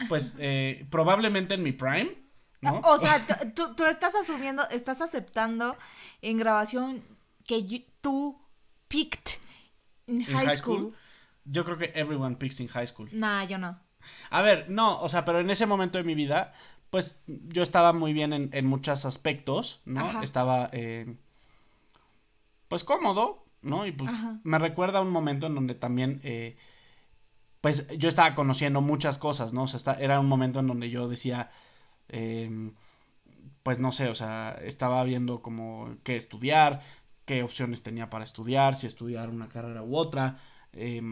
pues, 0.08 0.36
eh, 0.38 0.86
probablemente 0.90 1.54
en 1.54 1.62
mi 1.62 1.72
prime, 1.72 2.14
¿no? 2.60 2.80
O 2.84 2.98
sea, 2.98 3.24
tú, 3.54 3.74
tú 3.74 3.84
estás 3.84 4.14
asumiendo, 4.14 4.68
estás 4.70 5.00
aceptando 5.00 5.76
en 6.22 6.38
grabación 6.38 7.02
que 7.44 7.86
tú 8.00 8.40
picked 8.88 9.40
in 10.06 10.24
high, 10.24 10.56
school 10.56 10.94
yo 11.46 11.64
creo 11.64 11.78
que 11.78 11.92
everyone 11.94 12.36
picks 12.36 12.60
in 12.60 12.68
high 12.68 12.86
school. 12.86 13.08
Nah, 13.12 13.44
yo 13.44 13.58
no. 13.58 13.78
A 14.30 14.42
ver, 14.42 14.66
no, 14.68 15.00
o 15.00 15.08
sea, 15.08 15.24
pero 15.24 15.40
en 15.40 15.50
ese 15.50 15.66
momento 15.66 15.98
de 15.98 16.04
mi 16.04 16.14
vida, 16.14 16.52
pues 16.96 17.20
yo 17.26 17.62
estaba 17.62 17.92
muy 17.92 18.14
bien 18.14 18.32
en, 18.32 18.48
en 18.54 18.64
muchos 18.64 19.04
aspectos, 19.04 19.82
¿no? 19.84 20.22
Estaba, 20.22 20.70
eh, 20.72 21.14
pues 22.68 22.84
cómodo, 22.84 23.44
¿no? 23.60 23.84
Y 23.84 23.92
pues 23.92 24.10
me 24.44 24.58
recuerda 24.58 25.02
un 25.02 25.10
momento 25.10 25.46
en 25.46 25.54
donde 25.54 25.74
también, 25.74 26.22
eh, 26.24 26.56
pues 27.60 27.86
yo 27.98 28.08
estaba 28.08 28.34
conociendo 28.34 28.80
muchas 28.80 29.18
cosas, 29.18 29.52
¿no? 29.52 29.64
O 29.64 29.66
sea, 29.66 29.92
era 30.00 30.18
un 30.20 30.26
momento 30.26 30.60
en 30.60 30.68
donde 30.68 30.88
yo 30.88 31.06
decía, 31.06 31.50
eh, 32.08 32.70
pues 33.62 33.78
no 33.78 33.92
sé, 33.92 34.08
o 34.08 34.14
sea, 34.14 34.58
estaba 34.62 35.04
viendo 35.04 35.42
como 35.42 35.96
qué 36.02 36.16
estudiar, 36.16 36.80
qué 37.26 37.42
opciones 37.42 37.82
tenía 37.82 38.08
para 38.08 38.24
estudiar, 38.24 38.74
si 38.74 38.86
estudiar 38.86 39.28
una 39.28 39.50
carrera 39.50 39.82
u 39.82 39.98
otra 39.98 40.38
eh, 40.72 41.02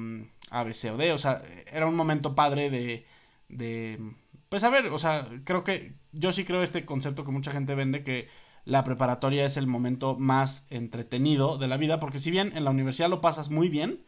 A, 0.51 0.65
B, 0.65 0.73
C 0.73 0.91
o 0.93 0.97
D. 0.97 1.13
O 1.13 1.19
sea, 1.19 1.43
era 1.71 1.85
un 1.87 1.95
momento 1.95 2.35
padre 2.35 2.71
de, 2.71 3.07
de... 3.51 4.15
Pues 4.55 4.63
a 4.63 4.71
ver, 4.71 4.87
o 4.87 4.99
sea, 5.01 5.27
creo 5.43 5.65
que 5.65 5.97
yo 6.13 6.31
sí 6.31 6.45
creo 6.45 6.63
este 6.63 6.85
concepto 6.85 7.25
que 7.25 7.33
mucha 7.33 7.51
gente 7.51 7.75
vende 7.75 8.05
que 8.05 8.29
la 8.65 8.85
preparatoria 8.85 9.45
es 9.45 9.57
el 9.57 9.67
momento 9.67 10.15
más 10.15 10.69
entretenido 10.71 11.59
de 11.59 11.67
la 11.67 11.77
vida, 11.77 11.99
porque 11.99 12.21
si 12.21 12.31
bien 12.31 12.57
en 12.57 12.63
la 12.63 12.71
universidad 12.71 13.09
lo 13.09 13.21
pasas 13.21 13.51
muy 13.51 13.69
bien, 13.69 14.07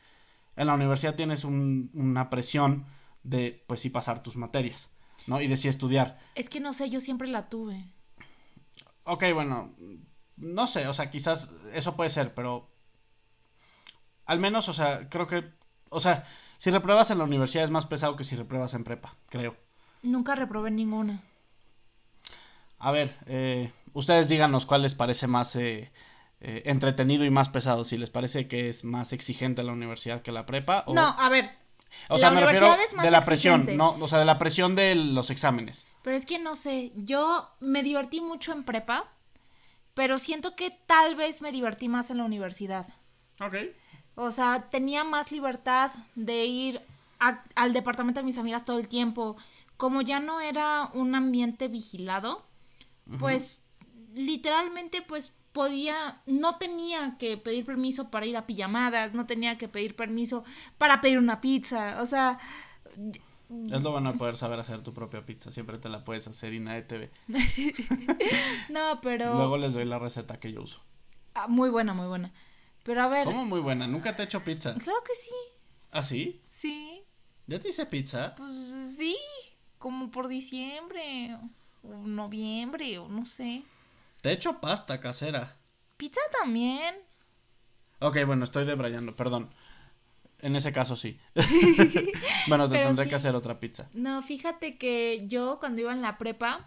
en 0.55 0.69
la 0.69 0.75
universidad 0.75 1.17
tienes 1.17 1.43
una 1.43 2.31
presión 2.31 2.87
de, 3.25 3.65
pues 3.67 3.81
sí, 3.81 3.91
pasar 3.91 4.23
tus 4.23 4.37
materias, 4.37 4.93
¿no? 5.27 5.41
Y 5.41 5.49
de 5.49 5.57
sí 5.57 5.67
estudiar. 5.67 6.17
Es 6.37 6.49
que 6.49 6.61
no 6.61 6.73
sé, 6.73 6.91
yo 6.91 7.01
siempre 7.01 7.27
la 7.27 7.49
tuve. 7.49 7.85
Ok, 9.03 9.25
bueno, 9.35 9.75
no 10.37 10.69
sé, 10.69 10.87
o 10.87 10.93
sea, 10.93 11.11
quizás 11.11 11.57
eso 11.75 11.97
puede 11.97 12.11
ser, 12.11 12.35
pero 12.35 12.71
al 14.27 14.39
menos, 14.39 14.69
o 14.69 14.73
sea, 14.73 15.09
creo 15.09 15.27
que, 15.27 15.43
o 15.89 15.99
sea, 15.99 16.23
si 16.57 16.71
repruebas 16.71 17.11
en 17.11 17.19
la 17.19 17.25
universidad 17.25 17.65
es 17.65 17.73
más 17.73 17.87
pesado 17.87 18.15
que 18.15 18.23
si 18.23 18.37
repruebas 18.37 18.75
en 18.75 18.85
prepa, 18.85 19.17
creo. 19.29 19.66
Nunca 20.07 20.35
reprobé 20.37 20.71
ninguna. 20.71 21.21
A 22.79 22.93
ver, 22.93 23.15
eh, 23.27 23.73
ustedes 23.93 24.29
díganos 24.29 24.65
cuál 24.65 24.83
les 24.83 24.95
parece 24.95 25.27
más 25.27 25.57
eh, 25.57 25.91
eh, 26.41 26.63
entretenido 26.67 27.25
y 27.25 27.31
más 27.31 27.49
pesado. 27.49 27.85
Si 27.85 27.97
les 27.97 28.11
parece 28.11 28.47
que 28.47 28.69
es 28.69 28.85
más 28.85 29.13
exigente 29.13 29.65
la 29.65 29.73
universidad 29.73 30.23
que 30.23 30.31
la 30.31 30.47
prepa. 30.47 30.85
O... 30.87 30.95
No, 30.95 31.03
a 31.03 31.29
ver. 31.29 31.51
O 32.09 32.19
sea, 32.19 32.31
me 32.31 32.41
refiero 32.41 32.69
de 33.03 33.11
la 33.11 33.23
presión, 33.23 33.67
no, 33.77 33.97
o 34.01 34.09
sea, 34.09 34.19
de 34.19 34.25
la 34.25 34.39
presión 34.39 34.77
de 34.77 34.95
los 34.95 35.31
exámenes. 35.31 35.87
Pero 36.03 36.17
es 36.17 36.27
que 36.27 36.39
no 36.39 36.55
sé, 36.55 36.93
yo 36.95 37.49
me 37.61 37.83
divertí 37.83 38.21
mucho 38.21 38.53
en 38.53 38.65
prepa, 38.65 39.09
pero 39.95 40.19
siento 40.19 40.57
que 40.57 40.71
tal 40.71 41.17
vez 41.17 41.43
me 41.43 41.53
divertí 41.53 41.89
más 41.89 42.11
en 42.11 42.19
la 42.19 42.25
universidad. 42.25 42.87
Ok. 43.41 43.55
O 44.15 44.31
sea, 44.31 44.69
tenía 44.71 45.05
más 45.05 45.33
libertad 45.33 45.91
de 46.15 46.45
ir 46.45 46.81
al 47.19 47.73
departamento 47.73 48.21
de 48.21 48.25
mis 48.25 48.39
amigas 48.39 48.65
todo 48.65 48.79
el 48.79 48.89
tiempo. 48.89 49.37
Como 49.77 50.03
ya 50.03 50.21
no 50.21 50.41
era 50.41 50.91
un 50.95 51.15
ambiente 51.15 51.69
vigilado, 51.69 52.47
pues 53.19 53.63
literalmente 54.15 55.03
pues 55.03 55.35
podía, 55.53 56.21
no 56.27 56.59
tenía 56.59 57.17
que 57.19 57.39
pedir 57.39 57.65
permiso 57.65 58.11
para 58.11 58.27
ir 58.27 58.37
a 58.37 58.47
pijamadas, 58.47 59.15
no 59.15 59.27
tenía 59.27 59.57
que 59.59 59.69
pedir 59.69 59.97
permiso 59.97 60.45
para 60.77 61.01
pedir 61.01 61.19
una 61.19 61.41
pizza, 61.41 62.03
o 62.03 62.07
sea... 62.07 62.39
Es 63.71 63.83
lo 63.83 63.93
bueno 63.93 64.13
de 64.13 64.19
poder 64.19 64.37
saber 64.37 64.59
hacer 64.59 64.83
tu 64.83 64.93
propia 64.93 65.25
pizza, 65.25 65.53
siempre 65.53 65.79
te 65.79 65.89
la 65.89 66.05
puedes 66.05 66.27
hacer 66.27 66.53
y 66.53 66.61
nadie 66.61 66.83
te 66.83 66.99
ve. 66.99 67.11
no, 68.69 69.01
pero... 69.01 69.35
Luego 69.35 69.57
les 69.57 69.73
doy 69.73 69.87
la 69.87 69.99
receta 69.99 70.39
que 70.41 70.53
yo 70.53 70.63
uso. 70.63 70.83
Ah, 71.33 71.47
muy 71.49 71.71
buena, 71.71 71.95
muy 71.95 72.07
buena. 72.07 72.33
Pero 72.83 73.03
a 73.03 73.09
ver. 73.09 73.25
¿Cómo 73.25 73.45
muy 73.45 73.61
buena? 73.61 73.87
¿Nunca 73.87 74.15
te 74.15 74.23
he 74.23 74.25
hecho 74.27 74.43
pizza? 74.43 74.75
Claro 74.75 75.03
que 75.05 75.15
sí. 75.15 75.31
¿Ah, 75.91 76.03
sí? 76.03 76.43
Sí. 76.49 77.03
¿Ya 77.47 77.59
te 77.61 77.69
hice 77.69 77.87
pizza? 77.87 78.35
Pues 78.37 78.57
sí, 78.97 79.17
como 79.79 80.11
por 80.11 80.29
diciembre 80.29 81.37
o 81.83 81.95
noviembre 82.07 82.99
o 82.99 83.09
no 83.09 83.25
sé. 83.27 83.63
Te 84.21 84.31
he 84.31 84.33
hecho 84.33 84.61
pasta 84.61 85.01
casera. 85.01 85.57
Pizza 85.97 86.21
también. 86.41 86.97
Ok, 88.01 88.19
bueno, 88.27 88.45
estoy 88.45 88.65
debrayando, 88.65 89.17
perdón. 89.17 89.51
En 90.47 90.55
ese 90.55 90.73
caso 90.73 90.95
sí. 90.95 91.19
bueno, 92.47 92.69
te 92.69 92.79
tendré 92.79 93.09
que 93.09 93.17
hacer 93.17 93.35
otra 93.35 93.59
pizza. 93.59 93.91
No, 93.95 94.23
fíjate 94.23 94.79
que 94.79 95.25
yo 95.27 95.59
cuando 95.59 95.81
iba 95.81 95.93
en 95.93 96.03
la 96.03 96.19
prepa, 96.19 96.65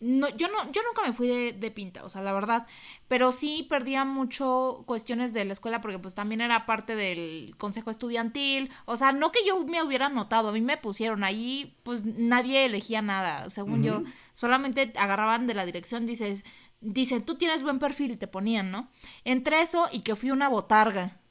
no, 0.00 0.28
yo 0.30 0.48
no, 0.48 0.72
yo 0.72 0.82
nunca 0.82 1.06
me 1.06 1.12
fui 1.12 1.52
de, 1.52 1.70
pinta, 1.70 2.04
o 2.04 2.08
sea, 2.08 2.20
la 2.20 2.32
verdad. 2.32 2.66
Pero 3.06 3.30
sí 3.30 3.64
perdía 3.70 4.04
mucho 4.04 4.82
cuestiones 4.86 5.32
de 5.32 5.44
la 5.44 5.52
escuela 5.52 5.80
porque 5.80 6.00
pues 6.00 6.16
también 6.16 6.40
era 6.40 6.66
parte 6.66 6.96
del 6.96 7.54
consejo 7.58 7.92
estudiantil. 7.92 8.70
O 8.86 8.96
sea, 8.96 9.12
no 9.12 9.30
que 9.30 9.46
yo 9.46 9.64
me 9.66 9.84
hubiera 9.84 10.08
notado, 10.08 10.48
a 10.48 10.52
mí 10.52 10.60
me 10.60 10.76
pusieron 10.76 11.22
ahí, 11.22 11.76
pues 11.84 12.04
nadie 12.04 12.64
elegía 12.64 13.02
nada, 13.02 13.50
según 13.50 13.84
yo. 13.84 14.02
Solamente 14.34 14.92
agarraban 14.96 15.46
de 15.46 15.54
la 15.54 15.64
dirección, 15.64 16.06
dices, 16.06 16.44
dicen, 16.80 17.24
tú 17.24 17.36
tienes 17.36 17.62
buen 17.62 17.78
perfil 17.78 18.10
y 18.10 18.16
te 18.16 18.26
ponían, 18.26 18.72
¿no? 18.72 18.90
Entre 19.24 19.60
eso 19.60 19.88
y 19.92 20.00
que 20.00 20.16
fui 20.16 20.32
una 20.32 20.48
botarga. 20.48 21.21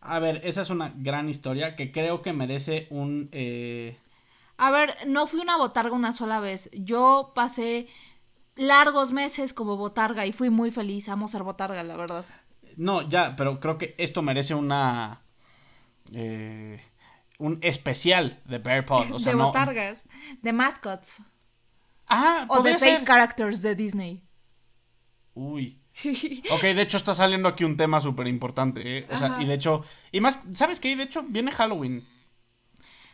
A 0.00 0.18
ver, 0.18 0.40
esa 0.44 0.62
es 0.62 0.70
una 0.70 0.92
gran 0.96 1.28
historia 1.28 1.76
que 1.76 1.92
creo 1.92 2.22
que 2.22 2.32
merece 2.32 2.86
un... 2.90 3.28
Eh... 3.32 3.98
A 4.56 4.70
ver, 4.70 4.96
no 5.06 5.26
fui 5.26 5.40
una 5.40 5.56
botarga 5.56 5.94
una 5.94 6.12
sola 6.12 6.40
vez. 6.40 6.70
Yo 6.72 7.32
pasé 7.34 7.86
largos 8.56 9.12
meses 9.12 9.52
como 9.52 9.76
botarga 9.76 10.26
y 10.26 10.32
fui 10.32 10.50
muy 10.50 10.70
feliz. 10.70 11.08
Amo 11.08 11.28
ser 11.28 11.42
botarga, 11.42 11.82
la 11.82 11.96
verdad. 11.96 12.24
No, 12.76 13.08
ya, 13.08 13.36
pero 13.36 13.60
creo 13.60 13.78
que 13.78 13.94
esto 13.98 14.22
merece 14.22 14.54
una... 14.54 15.22
Eh, 16.12 16.80
un 17.38 17.58
especial 17.62 18.40
de 18.44 18.58
Bear 18.58 18.84
Paw. 18.84 19.14
O 19.14 19.18
sea, 19.18 19.32
de 19.32 19.38
botargas, 19.42 20.04
de 20.42 20.52
mascots. 20.52 21.22
Ah, 22.06 22.46
o 22.48 22.62
de 22.62 22.72
face 22.72 23.04
characters 23.04 23.62
de 23.62 23.74
Disney. 23.74 24.22
Uy. 25.34 25.79
Ok, 26.50 26.62
de 26.62 26.82
hecho 26.82 26.96
está 26.96 27.14
saliendo 27.14 27.48
aquí 27.48 27.64
un 27.64 27.76
tema 27.76 28.00
súper 28.00 28.26
importante, 28.26 28.98
¿eh? 28.98 29.06
O 29.10 29.16
sea, 29.16 29.36
y 29.40 29.44
de 29.44 29.54
hecho, 29.54 29.84
y 30.12 30.20
más, 30.20 30.40
¿sabes 30.52 30.80
qué? 30.80 30.94
De 30.96 31.04
hecho, 31.04 31.22
viene 31.22 31.52
Halloween. 31.52 32.06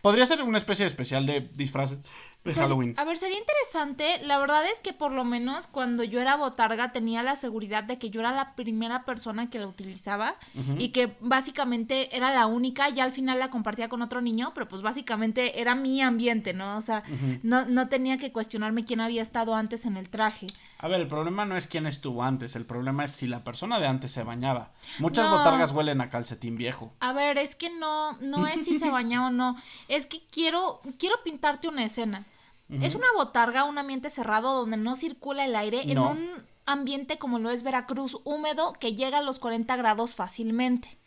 Podría 0.02 0.24
ser 0.26 0.42
una 0.42 0.58
especie 0.58 0.84
de 0.84 0.88
especial 0.88 1.26
de 1.26 1.40
disfraces 1.54 1.98
de 2.44 2.54
Halloween. 2.54 2.94
A 2.96 3.04
ver, 3.04 3.18
sería 3.18 3.38
interesante. 3.38 4.24
La 4.24 4.38
verdad 4.38 4.64
es 4.72 4.80
que 4.80 4.92
por 4.92 5.10
lo 5.10 5.24
menos 5.24 5.66
cuando 5.66 6.04
yo 6.04 6.20
era 6.20 6.36
botarga 6.36 6.92
tenía 6.92 7.24
la 7.24 7.34
seguridad 7.34 7.82
de 7.82 7.98
que 7.98 8.10
yo 8.10 8.20
era 8.20 8.30
la 8.30 8.54
primera 8.54 9.04
persona 9.04 9.50
que 9.50 9.58
la 9.58 9.66
utilizaba 9.66 10.36
y 10.78 10.90
que 10.90 11.16
básicamente 11.20 12.16
era 12.16 12.32
la 12.32 12.46
única. 12.46 12.88
Ya 12.88 13.02
al 13.02 13.10
final 13.10 13.40
la 13.40 13.50
compartía 13.50 13.88
con 13.88 14.00
otro 14.00 14.20
niño, 14.20 14.52
pero 14.54 14.68
pues 14.68 14.80
básicamente 14.82 15.60
era 15.60 15.74
mi 15.74 16.00
ambiente, 16.00 16.52
¿no? 16.52 16.76
O 16.76 16.80
sea, 16.80 17.02
no, 17.42 17.64
no 17.66 17.88
tenía 17.88 18.16
que 18.18 18.30
cuestionarme 18.30 18.84
quién 18.84 19.00
había 19.00 19.22
estado 19.22 19.56
antes 19.56 19.86
en 19.86 19.96
el 19.96 20.08
traje. 20.08 20.46
A 20.78 20.88
ver, 20.88 21.00
el 21.00 21.08
problema 21.08 21.44
no 21.46 21.56
es 21.56 21.66
quién 21.66 21.86
estuvo 21.86 22.22
antes, 22.22 22.54
el 22.54 22.66
problema 22.66 23.04
es 23.04 23.12
si 23.12 23.26
la 23.26 23.42
persona 23.44 23.80
de 23.80 23.86
antes 23.86 24.12
se 24.12 24.22
bañaba. 24.24 24.72
Muchas 24.98 25.26
No. 25.30 25.38
botargas 25.38 25.72
huelen 25.72 26.00
a 26.02 26.10
calcetín 26.10 26.56
viejo. 26.56 26.92
A 27.00 27.12
ver, 27.14 27.38
es 27.38 27.56
que 27.56 27.70
no, 27.70 28.12
no 28.20 28.46
es 28.46 28.64
si 28.64 28.78
se 28.78 28.90
baña 28.90 29.26
o 29.26 29.30
no. 29.30 29.56
Es 29.88 30.04
que 30.06 30.20
quiero, 30.30 30.82
quiero 30.98 31.16
pintarte 31.24 31.68
una 31.68 31.84
escena. 31.84 32.26
Es 32.68 32.96
una 32.96 33.06
botarga, 33.14 33.62
un 33.64 33.78
ambiente 33.78 34.10
cerrado 34.10 34.52
donde 34.58 34.76
no 34.76 34.96
circula 34.96 35.44
el 35.44 35.54
aire, 35.54 35.82
en 35.90 35.98
un 36.00 36.28
ambiente 36.66 37.16
como 37.16 37.38
lo 37.38 37.50
es 37.50 37.62
Veracruz, 37.62 38.18
húmedo, 38.24 38.72
que 38.72 38.94
llega 38.96 39.18
a 39.18 39.22
los 39.22 39.38
40 39.38 39.76
grados 39.76 40.16
fácilmente, 40.16 40.98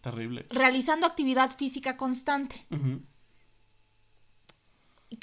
Terrible. 0.00 0.46
realizando 0.48 1.06
actividad 1.08 1.50
física 1.56 1.96
constante. 1.96 2.64
Ujú. 2.70 3.02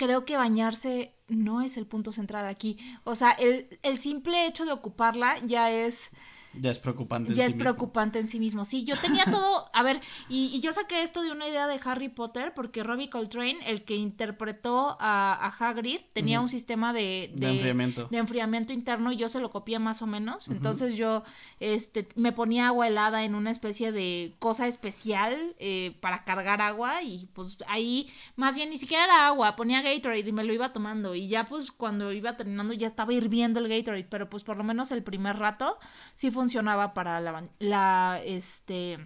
Creo 0.01 0.25
que 0.25 0.37
bañarse 0.37 1.13
no 1.27 1.61
es 1.61 1.77
el 1.77 1.85
punto 1.85 2.11
central 2.13 2.45
aquí. 2.47 2.77
O 3.03 3.15
sea, 3.15 3.31
el, 3.33 3.67
el 3.83 3.97
simple 3.97 4.45
hecho 4.47 4.65
de 4.65 4.71
ocuparla 4.71 5.37
ya 5.45 5.71
es... 5.71 6.11
Ya 6.53 6.71
es 6.71 6.79
preocupante. 6.79 7.31
en 7.31 7.35
ya 7.35 7.43
sí 7.43 7.47
es 7.47 7.55
mismo. 7.55 7.59
preocupante 7.59 8.19
en 8.19 8.27
sí 8.27 8.39
mismo. 8.39 8.65
Sí, 8.65 8.83
yo 8.83 8.97
tenía 8.97 9.23
todo, 9.31 9.69
a 9.73 9.83
ver, 9.83 10.01
y, 10.29 10.47
y 10.53 10.59
yo 10.61 10.73
saqué 10.73 11.03
esto 11.03 11.21
de 11.21 11.31
una 11.31 11.47
idea 11.47 11.67
de 11.67 11.79
Harry 11.85 12.09
Potter 12.09 12.53
porque 12.55 12.83
Robbie 12.83 13.09
Coltrane, 13.09 13.57
el 13.65 13.83
que 13.83 13.95
interpretó 13.95 14.97
a, 14.99 15.33
a 15.33 15.47
Hagrid, 15.69 15.99
tenía 16.13 16.41
un 16.41 16.49
sistema 16.49 16.91
de, 16.93 17.31
De 17.35 17.49
enfriamiento. 17.49 18.07
de 18.09 18.17
enfriamiento 18.17 18.73
interno 18.73 19.11
y 19.11 19.17
yo 19.17 19.29
se 19.29 19.39
lo 19.39 19.51
copié 19.51 19.79
más 19.79 20.01
o 20.01 20.07
menos. 20.07 20.47
Entonces 20.49 20.95
yo 20.95 21.23
este, 21.59 22.07
me 22.15 22.31
ponía 22.31 22.67
agua 22.67 22.87
helada 22.87 23.23
en 23.23 23.35
una 23.35 23.51
especie 23.51 23.91
de 23.91 24.35
cosa 24.39 24.67
especial 24.67 25.55
eh, 25.59 25.97
para 26.01 26.23
cargar 26.23 26.61
agua 26.61 27.03
y 27.03 27.27
pues 27.33 27.57
ahí 27.67 28.09
más 28.35 28.55
bien 28.55 28.69
ni 28.69 28.77
siquiera 28.77 29.03
era 29.05 29.27
agua, 29.27 29.55
ponía 29.55 29.81
Gatorade 29.81 30.19
y 30.27 30.31
me 30.31 30.43
lo 30.43 30.53
iba 30.53 30.73
tomando 30.73 31.15
y 31.15 31.27
ya 31.27 31.47
pues 31.47 31.71
cuando 31.71 32.11
iba 32.11 32.35
terminando 32.37 32.73
ya 32.73 32.87
estaba 32.87 33.13
hirviendo 33.13 33.59
el 33.59 33.67
Gatorade, 33.67 34.07
pero 34.09 34.29
pues 34.29 34.43
por 34.43 34.57
lo 34.57 34.63
menos 34.63 34.91
el 34.91 35.03
primer 35.03 35.37
rato 35.37 35.77
sí 36.15 36.31
funcionaba 36.39 36.93
para 36.93 37.19
la, 37.59 38.21
este 38.23 38.97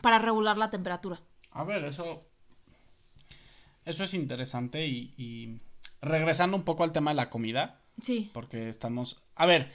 para 0.00 0.18
regular 0.18 0.56
la 0.56 0.70
temperatura. 0.70 1.20
A 1.50 1.62
ver, 1.64 1.84
eso. 1.84 2.20
Eso 3.84 4.04
es 4.04 4.14
interesante 4.14 4.86
y, 4.86 5.12
y 5.18 5.60
regresando 6.00 6.56
un 6.56 6.62
poco 6.64 6.84
al 6.84 6.92
tema 6.92 7.10
de 7.10 7.16
la 7.16 7.28
comida, 7.30 7.80
Sí. 8.00 8.30
porque 8.32 8.68
estamos. 8.68 9.22
A 9.34 9.44
ver, 9.46 9.70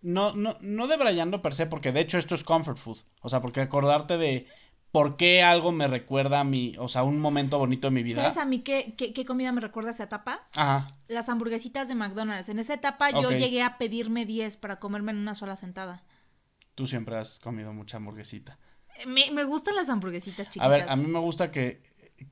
no, 0.00 0.32
no, 0.34 0.56
no 0.60 0.86
debrayando 0.88 1.42
per 1.42 1.54
se, 1.54 1.66
porque 1.66 1.92
de 1.92 2.00
hecho 2.00 2.16
esto 2.18 2.34
es 2.34 2.44
comfort 2.44 2.78
food. 2.78 2.98
O 3.20 3.28
sea, 3.28 3.40
porque 3.42 3.60
acordarte 3.60 4.16
de 4.16 4.46
por 4.90 5.16
qué 5.16 5.42
algo 5.42 5.70
me 5.70 5.86
recuerda 5.86 6.40
a 6.40 6.44
mi. 6.44 6.72
O 6.78 6.88
sea, 6.88 7.02
un 7.02 7.20
momento 7.20 7.58
bonito 7.58 7.88
de 7.88 7.92
mi 7.94 8.02
vida. 8.02 8.22
¿Sabes 8.22 8.38
a 8.38 8.44
mí 8.46 8.60
qué, 8.60 8.94
qué, 8.96 9.12
qué 9.12 9.24
comida 9.26 9.52
me 9.52 9.60
recuerda 9.60 9.90
a 9.90 9.92
esa 9.94 10.04
etapa? 10.04 10.48
Ajá. 10.54 10.86
Las 11.08 11.28
hamburguesitas 11.28 11.88
de 11.88 11.94
McDonald's. 11.94 12.48
En 12.48 12.58
esa 12.58 12.74
etapa 12.74 13.10
yo 13.10 13.30
llegué 13.30 13.62
a 13.62 13.76
pedirme 13.78 14.24
10 14.26 14.56
para 14.56 14.80
comerme 14.80 15.12
en 15.12 15.18
una 15.18 15.34
sola 15.34 15.56
sentada. 15.56 16.02
Tú 16.74 16.86
siempre 16.86 17.16
has 17.16 17.38
comido 17.38 17.72
mucha 17.72 17.98
hamburguesita. 17.98 18.58
Me, 19.06 19.30
me 19.30 19.44
gustan 19.44 19.74
las 19.74 19.88
hamburguesitas 19.88 20.46
chiquitas. 20.48 20.66
A 20.66 20.70
ver, 20.70 20.88
a 20.88 20.96
mí 20.96 21.06
me 21.06 21.18
gusta 21.18 21.50
que, 21.50 21.82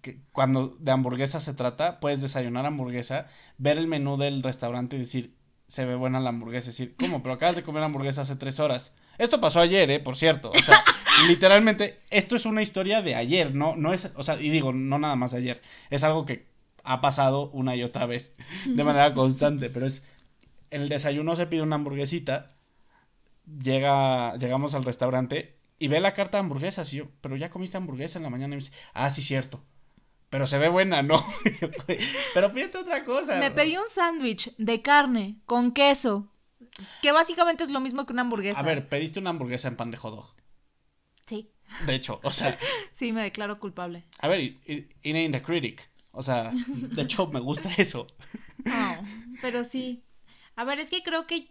que 0.00 0.20
cuando 0.32 0.76
de 0.78 0.90
hamburguesa 0.92 1.40
se 1.40 1.54
trata, 1.54 2.00
puedes 2.00 2.20
desayunar 2.20 2.66
hamburguesa, 2.66 3.26
ver 3.58 3.78
el 3.78 3.86
menú 3.86 4.16
del 4.16 4.42
restaurante 4.42 4.96
y 4.96 5.00
decir, 5.00 5.34
se 5.70 5.84
ve 5.84 5.94
buena 5.94 6.20
la 6.20 6.30
hamburguesa, 6.30 6.66
decir, 6.68 6.96
¿cómo? 6.98 7.22
Pero 7.22 7.34
acabas 7.34 7.56
de 7.56 7.62
comer 7.62 7.82
hamburguesa 7.82 8.22
hace 8.22 8.36
tres 8.36 8.58
horas. 8.58 8.94
Esto 9.18 9.40
pasó 9.40 9.60
ayer, 9.60 9.90
¿eh? 9.90 10.00
Por 10.00 10.16
cierto. 10.16 10.50
O 10.50 10.58
sea, 10.58 10.82
literalmente, 11.28 12.00
esto 12.10 12.34
es 12.34 12.44
una 12.44 12.62
historia 12.62 13.02
de 13.02 13.14
ayer, 13.14 13.54
no, 13.54 13.76
no 13.76 13.92
es, 13.92 14.10
o 14.16 14.22
sea, 14.22 14.40
y 14.40 14.50
digo, 14.50 14.72
no 14.72 14.98
nada 14.98 15.14
más 15.16 15.30
de 15.30 15.38
ayer, 15.38 15.62
es 15.90 16.02
algo 16.02 16.26
que 16.26 16.46
ha 16.82 17.00
pasado 17.00 17.50
una 17.50 17.76
y 17.76 17.82
otra 17.82 18.06
vez, 18.06 18.34
de 18.66 18.82
manera 18.84 19.14
constante, 19.14 19.70
pero 19.70 19.86
es, 19.86 20.02
en 20.70 20.82
el 20.82 20.88
desayuno 20.88 21.36
se 21.36 21.46
pide 21.46 21.62
una 21.62 21.76
hamburguesita, 21.76 22.48
llega, 23.62 24.36
llegamos 24.36 24.74
al 24.74 24.84
restaurante 24.84 25.56
y 25.78 25.88
ve 25.88 26.00
la 26.00 26.14
carta 26.14 26.38
de 26.38 26.42
hamburguesas 26.42 26.92
y 26.92 26.98
yo, 26.98 27.08
pero 27.20 27.36
ya 27.36 27.50
comiste 27.50 27.76
hamburguesa 27.76 28.18
en 28.18 28.24
la 28.24 28.30
mañana 28.30 28.54
y 28.54 28.58
me 28.58 28.62
dice, 28.64 28.72
ah, 28.94 29.10
sí, 29.10 29.22
cierto. 29.22 29.64
Pero 30.28 30.46
se 30.46 30.58
ve 30.58 30.68
buena, 30.68 31.02
¿no? 31.02 31.24
pero 32.34 32.52
pídete 32.52 32.78
otra 32.78 33.04
cosa. 33.04 33.36
Me 33.36 33.50
pedí 33.50 33.76
un 33.76 33.88
sándwich 33.88 34.54
de 34.58 34.80
carne 34.82 35.40
con 35.46 35.72
queso. 35.72 36.28
Que 37.02 37.10
básicamente 37.10 37.64
es 37.64 37.70
lo 37.70 37.80
mismo 37.80 38.06
que 38.06 38.12
una 38.12 38.22
hamburguesa. 38.22 38.60
A 38.60 38.62
ver, 38.62 38.88
pediste 38.88 39.18
una 39.18 39.30
hamburguesa 39.30 39.66
en 39.68 39.76
pan 39.76 39.90
de 39.90 39.96
hot 39.96 40.14
dog. 40.14 40.34
Sí. 41.26 41.50
De 41.86 41.94
hecho, 41.94 42.20
o 42.22 42.30
sea, 42.32 42.56
Sí, 42.92 43.12
me 43.12 43.22
declaro 43.22 43.58
culpable. 43.58 44.04
a 44.20 44.28
ver, 44.28 44.40
y- 44.40 44.60
y- 45.02 45.10
in 45.10 45.32
the 45.32 45.42
critic. 45.42 45.90
O 46.12 46.22
sea, 46.22 46.52
de 46.66 47.02
hecho 47.02 47.26
me 47.28 47.40
gusta 47.40 47.68
eso. 47.78 48.06
No, 48.64 49.02
pero 49.40 49.64
sí. 49.64 50.04
A 50.54 50.64
ver, 50.64 50.80
es 50.80 50.90
que 50.90 51.02
creo 51.02 51.26
que. 51.26 51.48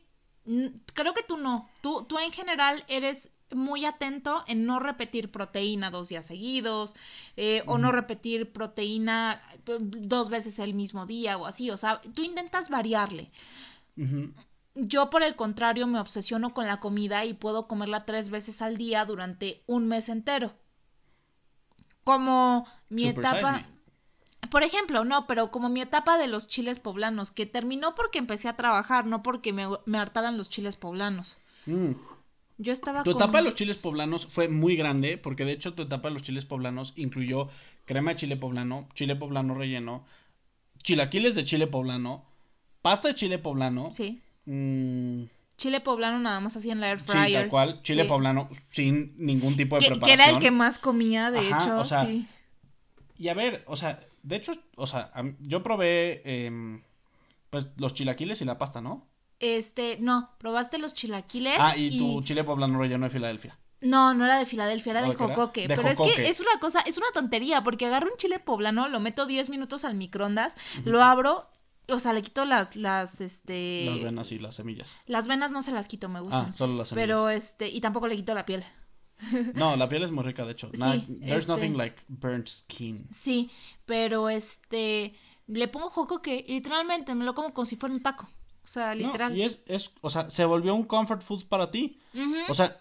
Creo 0.94 1.14
que 1.14 1.24
tú 1.24 1.38
no. 1.38 1.70
Tú, 1.82 2.04
tú 2.04 2.18
en 2.20 2.32
general 2.32 2.84
eres 2.88 3.32
muy 3.52 3.86
atento 3.86 4.44
en 4.48 4.66
no 4.66 4.80
repetir 4.80 5.32
proteína 5.32 5.92
dos 5.92 6.10
días 6.10 6.26
seguidos. 6.26 6.96
eh, 7.36 7.64
o 7.66 7.78
no 7.78 7.92
repetir 7.92 8.52
proteína 8.52 9.42
eh, 9.66 9.78
dos 9.80 10.30
veces 10.30 10.60
el 10.60 10.74
mismo 10.74 11.06
día 11.06 11.38
o 11.38 11.46
así. 11.46 11.70
O 11.72 11.78
sea, 11.78 12.02
tú 12.02 12.24
intentas 12.24 12.70
variarle. 12.70 13.32
Yo, 14.76 15.10
por 15.10 15.24
el 15.24 15.36
contrario, 15.36 15.88
me 15.88 16.00
obsesiono 16.00 16.54
con 16.54 16.66
la 16.66 16.80
comida 16.80 17.26
y 17.26 17.34
puedo 17.34 17.68
comerla 17.68 18.06
tres 18.06 18.30
veces 18.30 18.62
al 18.62 18.78
día 18.78 19.04
durante 19.06 19.62
un 19.66 19.88
mes 19.88 20.08
entero. 20.08 20.54
Como 22.06 22.66
mi 22.88 23.08
Super 23.08 23.26
etapa. 23.26 23.66
Por 24.50 24.64
ejemplo, 24.64 25.04
no, 25.06 25.28
pero 25.28 25.52
como 25.52 25.70
mi 25.70 25.82
etapa 25.82 26.18
de 26.18 26.28
los 26.28 26.48
chiles 26.48 26.80
poblanos, 26.80 27.30
que 27.32 27.46
terminó 27.46 27.94
porque 27.96 28.20
empecé 28.20 28.48
a 28.48 28.56
trabajar, 28.56 29.06
no 29.06 29.22
porque 29.22 29.54
me, 29.54 29.68
me 29.86 29.98
hartaran 29.98 30.38
los 30.38 30.50
chiles 30.50 30.76
poblanos. 30.76 31.38
Mm. 31.66 31.92
Yo 32.58 32.74
estaba 32.74 33.04
Tu 33.04 33.12
con- 33.12 33.22
etapa 33.22 33.38
de 33.40 33.44
los 33.44 33.56
chiles 33.56 33.78
poblanos 33.78 34.26
fue 34.28 34.48
muy 34.50 34.76
grande, 34.76 35.18
porque 35.18 35.46
de 35.46 35.52
hecho 35.54 35.74
tu 35.74 35.84
etapa 35.84 36.08
de 36.10 36.14
los 36.16 36.24
chiles 36.24 36.46
poblanos 36.46 36.94
incluyó 36.96 37.48
crema 37.86 38.12
de 38.12 38.18
chile 38.18 38.38
poblano, 38.38 38.88
chile 38.96 39.16
poblano 39.16 39.54
relleno, 39.54 40.04
chilaquiles 40.84 41.36
de 41.36 41.44
chile 41.44 41.68
poblano, 41.68 42.26
pasta 42.82 43.10
de 43.10 43.16
chile 43.16 43.38
poblano, 43.40 43.92
Sí. 43.92 44.22
mm, 44.46 45.24
Chile 45.58 45.82
poblano 45.82 46.20
nada 46.20 46.40
más 46.40 46.56
así 46.56 46.72
en 46.72 46.80
la 46.80 46.90
air 46.90 47.00
sí, 47.02 47.06
fryer. 47.12 47.42
tal 47.42 47.50
cual, 47.50 47.82
chile 47.84 48.04
Sí. 48.04 48.08
poblano 48.10 48.50
sin 48.72 49.14
ningún 49.18 49.58
tipo 49.58 49.76
de 49.76 49.82
Que, 49.82 49.86
que 49.88 49.92
preparación. 49.92 50.22
era 50.30 50.38
el 50.38 50.42
que 50.42 50.52
más 50.52 50.80
comía, 50.80 51.32
de 51.32 51.40
Ajá, 51.40 51.58
hecho, 51.58 51.78
o 51.80 51.86
sea, 51.86 52.06
sí. 52.06 52.26
Y 53.18 53.28
a 53.28 53.34
ver, 53.34 53.64
o 53.68 53.76
sea, 53.76 54.00
de 54.24 54.36
hecho, 54.36 54.54
o 54.76 54.88
sea, 54.88 55.12
yo 55.40 55.64
probé, 55.64 56.22
em, 56.26 56.84
pues, 57.50 57.70
los 57.78 57.94
chilaquiles 57.94 58.42
y 58.42 58.46
la 58.46 58.58
pasta, 58.58 58.82
¿no? 58.82 59.08
Este, 59.40 59.98
no, 60.00 60.32
probaste 60.38 60.78
los 60.78 60.94
chilaquiles. 60.94 61.58
Ah, 61.60 61.76
y 61.78 61.98
tu 61.98 62.22
chile 62.24 62.44
poblano 62.44 62.80
relleno 62.80 63.06
de 63.06 63.10
Filadelfia. 63.10 63.58
No, 63.82 64.14
no 64.14 64.26
era 64.26 64.38
de 64.38 64.46
Filadelfia, 64.46 64.92
era 64.92 65.00
¿O 65.02 65.04
de 65.04 65.16
de 65.16 65.64
era? 65.64 65.76
pero 65.76 65.88
es 65.88 66.00
que 66.00 66.28
es 66.28 66.40
una 66.42 66.60
cosa, 66.60 66.82
es 66.82 66.98
una 66.98 67.08
tontería, 67.14 67.64
porque 67.64 67.86
agarro 67.86 68.12
un 68.12 68.18
chile 68.18 68.40
poblano, 68.40 68.90
lo 68.90 69.00
meto 69.00 69.26
10 69.26 69.50
minutos 69.50 69.86
al 69.86 69.96
microondas, 69.96 70.58
lo 70.84 71.02
abro, 71.02 71.50
o 71.88 72.00
sea, 72.00 72.12
le 72.12 72.22
quito 72.22 72.44
las, 72.44 72.76
las, 72.76 73.22
este... 73.22 73.86
Las 73.86 74.04
venas 74.04 74.32
y 74.34 74.40
las 74.40 74.56
semillas. 74.56 74.98
Las 75.06 75.28
venas 75.28 75.52
no 75.52 75.62
se 75.62 75.72
las 75.72 75.88
quito, 75.88 76.10
me 76.10 76.20
gustan. 76.20 76.48
Ah, 76.50 76.54
solo 76.54 76.76
las 76.76 76.90
semillas. 76.90 77.08
pero, 77.08 77.30
este, 77.30 77.70
y 77.70 77.80
tampoco 77.80 78.08
le 78.08 78.18
quito 78.18 78.34
la 78.34 78.46
piel. 78.46 78.66
No, 79.56 79.76
la 79.76 79.90
piel 79.90 80.04
es 80.04 80.12
muy 80.12 80.24
rica, 80.24 80.46
de 80.46 80.54
hecho. 80.54 80.70
Sí, 80.74 80.80
there's 81.22 81.44
este- 81.44 81.52
nothing 81.52 81.78
like 81.78 82.04
burnt 82.08 82.48
skin. 82.48 83.08
Sí, 83.12 83.50
pero, 83.86 84.30
este, 84.30 85.14
le 85.48 85.68
pongo 85.68 85.90
jocoque 85.90 86.44
y 86.48 86.54
literalmente 86.54 87.14
me 87.16 87.26
lo 87.26 87.36
como 87.36 87.54
como 87.54 87.66
si 87.66 87.76
fuera 87.76 87.94
un 87.96 88.02
taco. 88.02 88.30
O 88.64 88.68
sea, 88.68 88.94
No, 88.96 89.08
literal. 89.08 89.36
y 89.36 89.44
es, 89.44 89.62
es, 89.66 89.92
o 90.02 90.10
sea, 90.10 90.30
se 90.30 90.46
volvió 90.46 90.76
un 90.76 90.84
comfort 90.84 91.22
food 91.22 91.46
para 91.48 91.72
ti. 91.72 92.00
O 92.50 92.54
sea, 92.54 92.80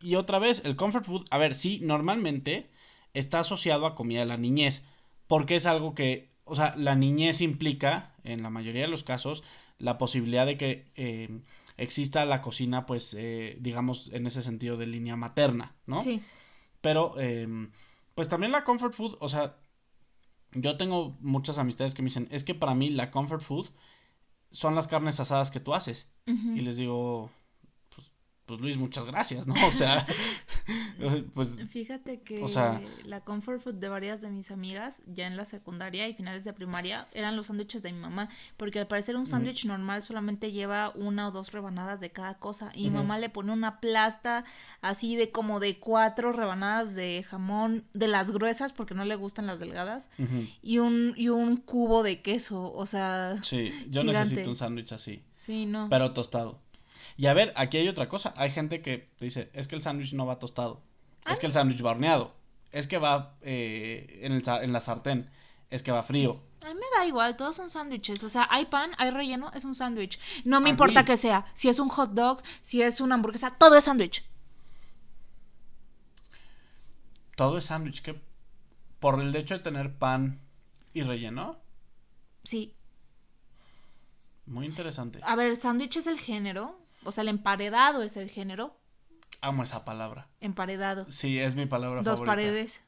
y 0.00 0.14
otra 0.14 0.38
vez, 0.38 0.62
el 0.64 0.76
comfort 0.76 1.04
food, 1.04 1.26
a 1.30 1.38
ver, 1.38 1.54
sí, 1.54 1.80
normalmente 1.82 2.70
está 3.14 3.40
asociado 3.40 3.86
a 3.86 3.94
comida 3.94 4.20
de 4.20 4.26
la 4.26 4.36
niñez, 4.38 4.84
porque 5.26 5.56
es 5.56 5.66
algo 5.66 5.94
que, 5.94 6.30
o 6.44 6.54
sea, 6.56 6.74
la 6.76 6.94
niñez 6.94 7.40
implica, 7.40 8.14
en 8.24 8.42
la 8.42 8.50
mayoría 8.50 8.82
de 8.82 8.88
los 8.88 9.02
casos, 9.04 9.42
la 9.78 9.98
posibilidad 9.98 10.46
de 10.46 10.56
que 10.56 10.90
eh, 10.94 11.40
exista 11.76 12.24
la 12.24 12.42
cocina, 12.42 12.86
pues, 12.86 13.14
eh, 13.18 13.56
digamos, 13.60 14.10
en 14.12 14.26
ese 14.26 14.42
sentido 14.42 14.76
de 14.76 14.86
línea 14.86 15.16
materna, 15.16 15.74
¿no? 15.86 16.00
Sí. 16.00 16.22
Pero, 16.80 17.14
eh, 17.18 17.46
pues 18.14 18.28
también 18.28 18.52
la 18.52 18.64
comfort 18.64 18.94
food, 18.94 19.16
o 19.20 19.28
sea, 19.28 19.56
yo 20.52 20.76
tengo 20.76 21.16
muchas 21.20 21.58
amistades 21.58 21.94
que 21.94 22.02
me 22.02 22.06
dicen, 22.06 22.28
es 22.30 22.44
que 22.44 22.54
para 22.54 22.74
mí 22.74 22.88
la 22.88 23.10
comfort 23.10 23.42
food 23.42 23.66
son 24.50 24.74
las 24.74 24.88
carnes 24.88 25.20
asadas 25.20 25.50
que 25.50 25.60
tú 25.60 25.74
haces. 25.74 26.14
Y 26.26 26.60
les 26.60 26.76
digo, 26.76 27.30
pues, 28.46 28.60
Luis, 28.60 28.76
muchas 28.76 29.04
gracias, 29.06 29.46
¿no? 29.46 29.54
O 29.66 29.70
sea, 29.70 30.06
pues... 31.34 31.60
Fíjate 31.68 32.20
que 32.20 32.42
o 32.42 32.48
sea- 32.48 32.80
la 33.04 33.20
comfort 33.20 33.60
food 33.60 33.74
de 33.74 33.88
varias 33.88 34.20
de 34.20 34.30
mis 34.30 34.50
amigas, 34.50 35.02
ya 35.06 35.26
en 35.26 35.36
la 35.36 35.44
secundaria 35.44 36.08
y 36.08 36.14
finales 36.14 36.44
de 36.44 36.52
primaria, 36.52 37.08
eran 37.12 37.36
los 37.36 37.48
sándwiches 37.48 37.82
de 37.82 37.92
mi 37.92 37.98
mamá, 37.98 38.28
porque 38.56 38.78
al 38.80 38.86
parecer 38.86 39.16
un 39.16 39.26
sándwich 39.26 39.66
normal 39.66 40.02
solamente 40.02 40.52
lleva 40.52 40.90
una 40.94 41.28
o 41.28 41.30
dos 41.32 41.52
rebanadas 41.52 42.00
de 42.00 42.10
cada 42.10 42.38
cosa, 42.38 42.70
y 42.74 42.84
mi 42.84 42.88
Ujú. 42.90 42.98
mamá 42.98 43.18
le 43.18 43.28
pone 43.30 43.52
una 43.52 43.80
plasta 43.80 44.44
así 44.80 45.16
de 45.16 45.30
como 45.30 45.60
de 45.60 45.78
cuatro 45.78 46.32
rebanadas 46.32 46.94
de 46.94 47.22
jamón, 47.24 47.84
de 47.94 48.08
las 48.08 48.30
gruesas, 48.30 48.72
porque 48.72 48.94
no 48.94 49.04
le 49.04 49.16
gustan 49.16 49.46
las 49.46 49.60
delgadas, 49.60 50.08
y 50.62 50.78
un, 50.78 51.14
y 51.16 51.28
un 51.28 51.56
cubo 51.56 52.02
de 52.02 52.22
queso, 52.22 52.72
o 52.72 52.86
sea, 52.86 53.36
Sí, 53.42 53.70
yo 53.90 54.02
Gigante. 54.02 54.20
necesito 54.30 54.50
un 54.50 54.56
sándwich 54.56 54.92
así, 54.92 55.22
sí, 55.36 55.66
no. 55.66 55.88
pero 55.90 56.12
tostado. 56.12 56.60
Y 57.16 57.26
a 57.26 57.34
ver, 57.34 57.52
aquí 57.56 57.78
hay 57.78 57.88
otra 57.88 58.08
cosa. 58.08 58.34
Hay 58.36 58.50
gente 58.50 58.82
que 58.82 59.08
dice, 59.20 59.50
es 59.54 59.68
que 59.68 59.76
el 59.76 59.82
sándwich 59.82 60.12
no 60.12 60.26
va 60.26 60.38
tostado. 60.38 60.82
Es 61.30 61.38
que 61.40 61.46
el 61.46 61.52
sándwich 61.52 61.84
va 61.84 61.90
horneado. 61.92 62.34
Es 62.72 62.86
que 62.86 62.98
va 62.98 63.34
eh, 63.42 64.20
en, 64.22 64.32
el 64.32 64.42
en 64.62 64.72
la 64.72 64.80
sartén. 64.80 65.30
Es 65.70 65.82
que 65.82 65.92
va 65.92 66.02
frío. 66.02 66.40
A 66.62 66.68
mí 66.68 66.74
me 66.74 66.98
da 66.98 67.06
igual, 67.06 67.36
todos 67.36 67.56
son 67.56 67.70
sándwiches. 67.70 68.22
O 68.22 68.28
sea, 68.28 68.46
hay 68.50 68.66
pan, 68.66 68.90
hay 68.98 69.10
relleno, 69.10 69.50
es 69.54 69.64
un 69.64 69.74
sándwich. 69.74 70.18
No 70.44 70.60
me 70.60 70.68
A 70.68 70.72
importa 70.72 71.00
mí- 71.00 71.06
que 71.06 71.16
sea. 71.16 71.46
Si 71.54 71.68
es 71.68 71.78
un 71.78 71.88
hot 71.88 72.10
dog, 72.12 72.42
si 72.62 72.82
es 72.82 73.00
una 73.00 73.14
hamburguesa, 73.14 73.50
todo 73.58 73.76
es 73.76 73.84
sándwich. 73.84 74.24
Todo 77.36 77.58
es 77.58 77.64
sándwich. 77.66 78.02
que 78.02 78.20
Por 79.00 79.20
el 79.20 79.34
hecho 79.34 79.54
de 79.54 79.60
tener 79.64 79.94
pan 79.94 80.40
y 80.94 81.02
relleno. 81.02 81.58
Sí. 82.44 82.74
Muy 84.46 84.66
interesante. 84.66 85.20
A 85.22 85.34
ver, 85.36 85.56
sándwich 85.56 85.96
es 85.96 86.06
el 86.06 86.18
género. 86.18 86.78
O 87.06 87.12
sea, 87.12 87.22
el 87.22 87.28
emparedado 87.28 88.02
es 88.02 88.16
el 88.16 88.28
género. 88.30 88.76
Amo 89.40 89.62
esa 89.62 89.84
palabra. 89.84 90.28
Emparedado. 90.40 91.06
Sí, 91.10 91.38
es 91.38 91.54
mi 91.54 91.66
palabra 91.66 92.02
Dos 92.02 92.18
favorita. 92.18 92.32
paredes. 92.32 92.84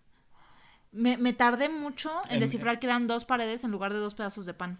Me, 0.93 1.17
me 1.19 1.33
tardé 1.35 1.69
mucho 1.69 2.11
en 2.29 2.35
En- 2.37 2.41
descifrar 2.41 2.79
que 2.81 2.87
eran 2.87 3.07
dos 3.07 3.25
paredes 3.25 3.63
en 3.65 3.71
lugar 3.71 3.93
de 3.93 3.99
dos 3.99 4.15
pedazos 4.15 4.47
de 4.47 4.55
pan. 4.55 4.79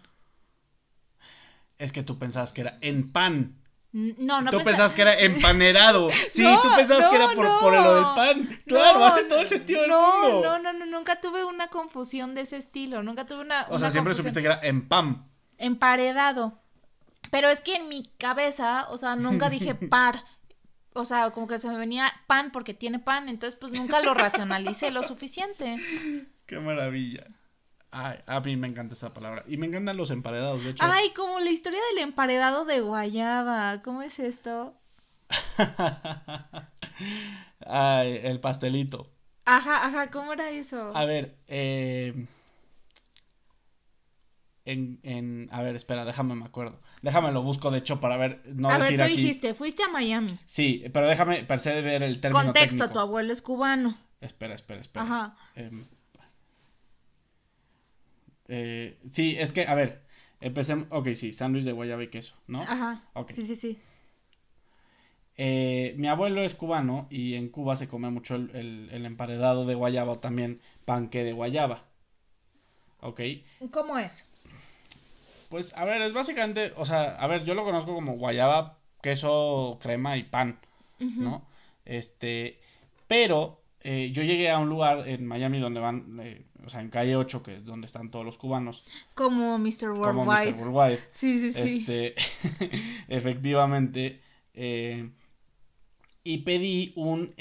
Es 1.77 1.91
que 1.91 2.03
tú 2.03 2.17
pensabas 2.17 2.51
que 2.51 2.61
era 2.61 2.77
en 2.81 3.11
pan. 3.11 3.55
No, 3.91 4.41
no 4.41 4.51
tú 4.51 4.57
pensa- 4.57 4.65
pensabas 4.65 4.93
que 4.93 5.01
era 5.01 5.13
empanerado. 5.19 6.09
Sí, 6.27 6.43
No, 6.43 6.61
tú 6.61 6.69
pensabas 6.75 7.07
que 7.09 7.15
era 7.15 7.27
por, 7.33 7.45
no. 7.45 7.59
por 7.59 7.73
lo 7.73 7.95
del 7.95 8.03
pan. 8.15 8.59
Claro, 8.67 9.03
hace 9.05 9.23
todo 9.23 9.41
el 9.41 9.47
sentido 9.47 9.81
del 9.81 9.89
no, 9.91 10.21
mundo. 10.31 10.41
No, 10.43 10.59
no, 10.59 10.73
no, 10.73 10.85
nunca 10.85 11.21
tuve 11.21 11.43
una 11.45 11.69
confusión 11.69 12.35
de 12.35 12.41
ese 12.41 12.57
estilo. 12.57 13.01
Nunca 13.03 13.25
tuve 13.25 13.41
una. 13.41 13.65
o 13.69 13.79
sea, 13.79 13.91
siempre 13.91 14.13
confusión. 14.13 14.33
supiste 14.33 14.41
que 14.41 14.47
era 14.47 14.59
en 14.67 14.87
pan. 14.87 15.25
emparedado. 15.57 16.59
Pero 17.31 17.49
es 17.49 17.61
que 17.61 17.75
en 17.75 17.89
mi 17.89 18.03
cabeza, 18.17 18.89
o 18.89 18.97
sea, 18.97 19.15
nunca 19.15 19.49
dije 19.49 19.75
par. 19.89 20.15
O 20.93 21.05
sea, 21.05 21.31
como 21.31 21.47
que 21.47 21.57
se 21.57 21.69
me 21.69 21.77
venía 21.77 22.11
pan 22.27 22.51
porque 22.51 22.73
tiene 22.73 22.99
pan, 22.99 23.29
entonces 23.29 23.57
pues 23.59 23.71
nunca 23.71 24.01
lo 24.01 24.13
racionalicé 24.13 24.91
lo 24.91 25.03
suficiente. 25.03 25.77
Qué 26.45 26.59
maravilla. 26.59 27.25
Ay, 27.91 28.19
a 28.27 28.39
mí 28.39 28.55
me 28.55 28.67
encanta 28.67 28.93
esa 28.93 29.13
palabra. 29.13 29.43
Y 29.47 29.57
me 29.57 29.67
encantan 29.67 29.97
los 29.97 30.11
emparedados, 30.11 30.63
de 30.63 30.71
hecho. 30.71 30.83
Ay, 30.83 31.11
como 31.15 31.39
la 31.39 31.49
historia 31.49 31.79
del 31.89 32.03
emparedado 32.03 32.65
de 32.65 32.81
guayaba. 32.81 33.81
¿Cómo 33.81 34.01
es 34.01 34.19
esto? 34.19 34.75
Ay, 37.65 38.19
el 38.23 38.39
pastelito. 38.39 39.11
Ajá, 39.45 39.85
ajá, 39.85 40.11
¿cómo 40.11 40.33
era 40.33 40.49
eso? 40.51 40.95
A 40.95 41.05
ver, 41.05 41.35
eh... 41.47 42.27
En, 44.65 44.99
en... 45.03 45.49
A 45.51 45.61
ver, 45.63 45.75
espera, 45.75 46.05
déjame 46.05 46.35
me 46.35 46.45
acuerdo. 46.45 46.79
Déjame 47.01 47.31
lo 47.31 47.41
busco, 47.41 47.71
de 47.71 47.79
hecho, 47.79 47.99
para 47.99 48.17
ver, 48.17 48.41
no 48.55 48.69
A 48.69 48.77
ver, 48.77 48.97
tú 48.97 49.03
aquí. 49.03 49.15
dijiste, 49.15 49.53
fuiste 49.53 49.83
a 49.83 49.89
Miami. 49.89 50.37
Sí, 50.45 50.83
pero 50.93 51.07
déjame, 51.07 51.43
per 51.43 51.59
se, 51.59 51.81
ver 51.81 52.03
el 52.03 52.19
término 52.19 52.43
Contexto, 52.45 52.77
técnico. 52.77 52.93
tu 52.93 52.99
abuelo 52.99 53.31
es 53.33 53.41
cubano. 53.41 53.97
Espera, 54.21 54.53
espera, 54.53 54.81
espera. 54.81 55.05
Ajá. 55.05 55.37
Em, 55.55 55.85
eh, 58.47 58.97
sí, 59.09 59.35
es 59.39 59.51
que, 59.53 59.65
a 59.67 59.75
ver, 59.75 60.01
empecemos. 60.41 60.87
Ok, 60.91 61.09
sí, 61.13 61.33
sándwich 61.33 61.63
de 61.63 61.71
guayaba 61.71 62.03
y 62.03 62.09
queso, 62.09 62.35
¿no? 62.47 62.59
Ajá. 62.61 63.03
Ok. 63.13 63.31
Sí, 63.31 63.43
sí, 63.43 63.55
sí. 63.55 63.79
Eh, 65.37 65.93
mi 65.97 66.07
abuelo 66.09 66.43
es 66.43 66.53
cubano 66.53 67.07
y 67.09 67.35
en 67.35 67.49
Cuba 67.49 67.75
se 67.77 67.87
come 67.87 68.09
mucho 68.09 68.35
el, 68.35 68.49
el- 68.53 68.89
el 68.91 69.05
emparedado 69.05 69.65
de 69.65 69.73
guayaba 69.75 70.13
o 70.13 70.19
también 70.19 70.59
panque 70.85 71.23
de 71.23 71.31
guayaba. 71.33 71.85
Ok, 73.01 73.21
¿Cómo 73.71 73.97
es? 73.97 74.28
Pues 75.49 75.75
a 75.75 75.83
ver, 75.85 76.01
es 76.01 76.13
básicamente, 76.13 76.73
o 76.77 76.85
sea, 76.85 77.15
a 77.15 77.27
ver, 77.27 77.43
yo 77.43 77.53
lo 77.55 77.63
conozco 77.63 77.93
como 77.93 78.13
guayaba, 78.13 78.77
queso, 79.01 79.77
crema 79.81 80.17
y 80.17 80.23
pan. 80.23 80.59
¿no? 80.99 81.47
Este, 81.85 82.59
pero 83.07 83.61
eh, 83.81 84.11
yo 84.13 84.23
llegué 84.23 84.49
a 84.49 84.59
un 84.59 84.69
lugar 84.69 85.07
en 85.07 85.25
Miami 85.25 85.59
donde 85.59 85.79
van, 85.79 86.19
eh, 86.21 86.45
o 86.65 86.69
sea, 86.69 86.81
en 86.81 86.89
calle 86.89 87.15
8, 87.15 87.41
que 87.41 87.55
es 87.55 87.65
donde 87.65 87.87
están 87.87 88.11
todos 88.11 88.25
los 88.25 88.37
cubanos, 88.37 88.83
Como 89.15 89.57
Mr. 89.57 89.93
como 89.93 90.23
Worldwide. 90.23 90.53
Mr. 90.53 90.67
Worldwide. 90.67 90.99
Sí, 91.11 91.39
sí, 91.39 91.51
sí. 91.51 91.79
Este, 91.79 92.15
efectivamente, 93.07 94.21
eh, 94.53 95.09
y 96.23 96.39
pedí 96.39 96.91
un, 96.95 97.33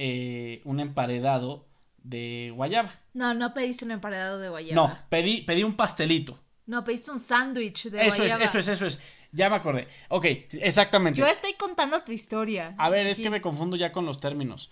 un 0.64 0.80
emparedado 0.80 1.66
de 2.04 2.52
guayaba. 2.54 2.94
No, 3.12 3.34
no 3.34 3.52
pediste 3.52 3.84
un 3.84 3.90
emparedado 3.90 4.38
de 4.38 4.48
guayaba. 4.48 4.88
No, 4.88 4.98
pedí, 5.08 5.42
pedí 5.42 5.64
un 5.64 5.74
pastelito. 5.76 6.38
No, 6.68 6.84
pediste 6.84 7.10
un 7.10 7.18
sándwich 7.18 7.88
de 7.90 8.06
Eso 8.06 8.18
guayaba. 8.18 8.44
es, 8.44 8.50
eso 8.50 8.58
es, 8.60 8.68
eso 8.68 8.86
es. 8.86 8.98
Ya 9.32 9.48
me 9.50 9.56
acordé. 9.56 9.88
Ok, 10.10 10.26
exactamente. 10.52 11.18
Yo 11.18 11.26
estoy 11.26 11.54
contando 11.54 12.02
tu 12.04 12.12
historia. 12.12 12.74
A 12.78 12.90
ver, 12.90 13.06
es 13.06 13.18
que 13.18 13.30
me 13.30 13.40
confundo 13.40 13.74
ya 13.76 13.90
con 13.90 14.04
los 14.06 14.20
términos. 14.20 14.70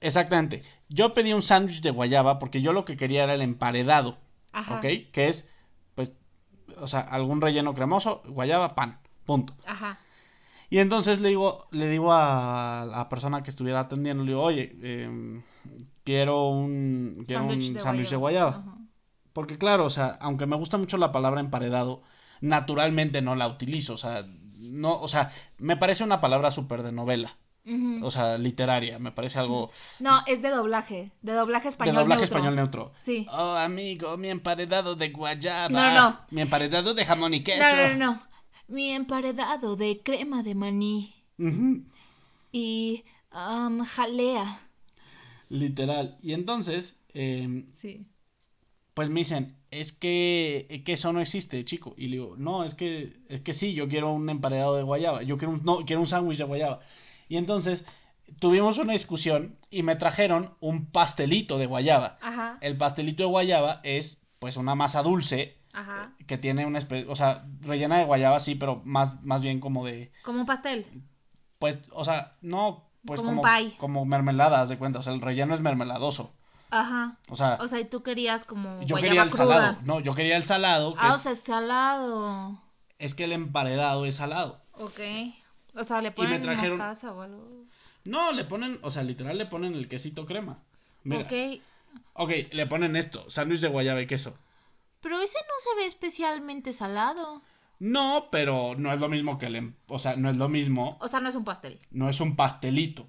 Exactamente. 0.00 0.62
Yo 0.88 1.14
pedí 1.14 1.32
un 1.32 1.42
sándwich 1.42 1.80
de 1.82 1.90
guayaba 1.90 2.38
porque 2.38 2.62
yo 2.62 2.72
lo 2.72 2.84
que 2.84 2.96
quería 2.96 3.24
era 3.24 3.34
el 3.34 3.42
emparedado. 3.42 4.18
Ajá. 4.52 4.76
¿Ok? 4.76 4.86
Que 5.12 5.28
es, 5.28 5.48
pues, 5.96 6.12
o 6.78 6.86
sea, 6.86 7.00
algún 7.00 7.40
relleno 7.40 7.74
cremoso, 7.74 8.22
guayaba, 8.26 8.74
pan. 8.74 9.00
Punto. 9.24 9.54
Ajá. 9.66 9.98
Y 10.70 10.78
entonces 10.78 11.20
le 11.20 11.28
digo, 11.30 11.66
le 11.72 11.88
digo 11.88 12.12
a 12.12 12.86
la 12.88 13.08
persona 13.08 13.42
que 13.42 13.50
estuviera 13.50 13.80
atendiendo, 13.80 14.22
le 14.24 14.30
digo, 14.30 14.42
oye, 14.42 14.76
em, 14.82 15.42
quiero 16.04 16.48
un, 16.48 17.22
quiero 17.26 17.42
un 17.42 17.48
Sándwich 17.50 17.72
de 17.72 17.80
sándwich 17.80 18.10
de 18.10 18.16
guayaba. 18.16 18.50
guayaba. 18.50 18.72
Ajá. 18.72 18.75
Porque 19.36 19.58
claro, 19.58 19.84
o 19.84 19.90
sea, 19.90 20.16
aunque 20.22 20.46
me 20.46 20.56
gusta 20.56 20.78
mucho 20.78 20.96
la 20.96 21.12
palabra 21.12 21.40
emparedado, 21.40 22.02
naturalmente 22.40 23.20
no 23.20 23.34
la 23.34 23.46
utilizo, 23.48 23.92
o 23.92 23.96
sea, 23.98 24.24
no, 24.56 24.98
o 24.98 25.08
sea, 25.08 25.30
me 25.58 25.76
parece 25.76 26.04
una 26.04 26.22
palabra 26.22 26.50
súper 26.50 26.82
de 26.82 26.90
novela, 26.90 27.36
o 28.02 28.10
sea, 28.10 28.38
literaria, 28.38 28.98
me 28.98 29.12
parece 29.12 29.38
algo 29.38 29.70
No, 30.00 30.22
es 30.26 30.40
de 30.40 30.48
doblaje. 30.48 31.12
De 31.20 31.32
doblaje 31.32 31.68
español. 31.68 31.94
de 31.96 32.00
doblaje 32.00 32.20
neutro. 32.22 32.38
español 32.38 32.56
neutro. 32.56 32.92
Sí. 32.96 33.26
Oh, 33.30 33.56
amigo, 33.56 34.16
mi 34.16 34.30
emparedado 34.30 34.94
de 34.96 35.10
guayaba. 35.10 35.68
No, 35.68 35.92
no. 35.94 36.20
Mi 36.30 36.40
emparedado 36.40 36.94
de 36.94 37.04
jamón 37.04 37.34
y 37.34 37.42
queso. 37.44 37.60
No, 37.60 37.76
no, 37.76 37.88
no, 37.88 38.12
no. 38.12 38.22
Mi 38.68 38.92
emparedado 38.92 39.76
de 39.76 40.00
crema 40.02 40.42
de 40.44 40.54
maní 40.54 41.14
y 42.52 43.04
am, 43.30 43.84
jalea. 43.84 44.60
Literal. 45.50 46.16
Y 46.22 46.32
entonces, 46.32 46.98
em, 47.12 47.66
Sí. 47.74 48.06
Pues 48.96 49.10
me 49.10 49.20
dicen, 49.20 49.54
es 49.70 49.92
que, 49.92 50.82
que 50.86 50.94
eso 50.94 51.12
no 51.12 51.20
existe, 51.20 51.62
chico. 51.66 51.92
Y 51.98 52.06
le 52.06 52.12
digo, 52.12 52.34
no, 52.38 52.64
es 52.64 52.74
que, 52.74 53.14
es 53.28 53.42
que 53.42 53.52
sí, 53.52 53.74
yo 53.74 53.88
quiero 53.88 54.10
un 54.10 54.30
emparedado 54.30 54.74
de 54.74 54.82
guayaba, 54.84 55.22
yo 55.22 55.36
quiero 55.36 55.52
un, 55.52 55.64
no, 55.64 55.84
quiero 55.84 56.00
un 56.00 56.06
sándwich 56.06 56.38
de 56.38 56.44
guayaba. 56.44 56.80
Y 57.28 57.36
entonces 57.36 57.84
tuvimos 58.40 58.78
una 58.78 58.94
discusión 58.94 59.58
y 59.70 59.82
me 59.82 59.96
trajeron 59.96 60.54
un 60.60 60.86
pastelito 60.86 61.58
de 61.58 61.66
guayaba. 61.66 62.16
Ajá. 62.22 62.56
El 62.62 62.78
pastelito 62.78 63.22
de 63.24 63.28
guayaba 63.28 63.80
es, 63.84 64.26
pues, 64.38 64.56
una 64.56 64.74
masa 64.74 65.02
dulce 65.02 65.58
Ajá. 65.74 66.14
que 66.26 66.38
tiene 66.38 66.64
una 66.64 66.78
especie, 66.78 67.04
o 67.06 67.16
sea, 67.16 67.44
rellena 67.60 67.98
de 67.98 68.06
guayaba, 68.06 68.40
sí, 68.40 68.54
pero 68.54 68.80
más, 68.86 69.22
más 69.26 69.42
bien 69.42 69.60
como 69.60 69.84
de, 69.84 70.10
Como 70.24 70.40
un 70.40 70.46
pastel. 70.46 70.86
pues, 71.58 71.80
o 71.92 72.02
sea, 72.02 72.38
no, 72.40 72.88
pues 73.04 73.20
Como 73.20 73.32
un 73.32 73.36
como, 73.42 73.48
pie. 73.58 73.74
como 73.76 74.06
mermelada, 74.06 74.62
haz 74.62 74.70
de 74.70 74.78
cuenta, 74.78 75.00
o 75.00 75.02
sea, 75.02 75.12
el 75.12 75.20
relleno 75.20 75.54
es 75.54 75.60
mermeladoso. 75.60 76.32
Ajá. 76.70 77.16
O 77.28 77.36
sea, 77.36 77.58
O 77.60 77.68
sea, 77.68 77.80
y 77.80 77.84
tú 77.84 78.02
querías 78.02 78.44
como 78.44 78.82
yo 78.82 78.96
quería 78.96 79.22
el 79.22 79.30
cruda. 79.30 79.46
salado. 79.46 79.78
No, 79.84 80.00
yo 80.00 80.14
quería 80.14 80.36
el 80.36 80.42
salado, 80.44 80.94
que 80.94 81.00
Ah, 81.02 81.14
o 81.14 81.18
sea, 81.18 81.32
es 81.32 81.40
salado. 81.40 82.60
es 82.98 83.14
que 83.14 83.24
el 83.24 83.32
emparedado 83.32 84.04
es 84.06 84.16
salado. 84.16 84.60
Ok. 84.72 85.00
O 85.76 85.84
sea, 85.84 86.00
le 86.02 86.10
ponen 86.10 86.42
trajeron- 86.42 86.78
mostaza 86.78 87.12
o 87.12 87.22
algo. 87.22 87.64
No, 88.04 88.32
le 88.32 88.44
ponen, 88.44 88.78
o 88.82 88.90
sea, 88.90 89.02
literal 89.02 89.36
le 89.38 89.46
ponen 89.46 89.74
el 89.74 89.88
quesito 89.88 90.26
crema. 90.26 90.58
Mira. 91.04 91.22
Ok. 91.22 91.60
Ok, 92.14 92.30
le 92.52 92.66
ponen 92.66 92.96
esto, 92.96 93.28
sándwich 93.30 93.60
de 93.60 93.68
guayaba 93.68 94.00
y 94.00 94.06
queso. 94.06 94.36
Pero 95.00 95.20
ese 95.20 95.38
no 95.38 95.54
se 95.60 95.76
ve 95.76 95.86
especialmente 95.86 96.72
salado. 96.72 97.42
No, 97.78 98.28
pero 98.30 98.74
no 98.76 98.92
es 98.92 99.00
lo 99.00 99.08
mismo 99.08 99.38
que 99.38 99.46
el, 99.46 99.56
em- 99.56 99.74
o 99.88 99.98
sea, 99.98 100.16
no 100.16 100.30
es 100.30 100.36
lo 100.36 100.48
mismo, 100.48 100.96
O 101.00 101.08
sea, 101.08 101.20
no 101.20 101.28
es 101.28 101.36
un 101.36 101.44
pastel. 101.44 101.78
no 101.90 102.08
es 102.08 102.20
un 102.20 102.34
pastelito. 102.36 103.06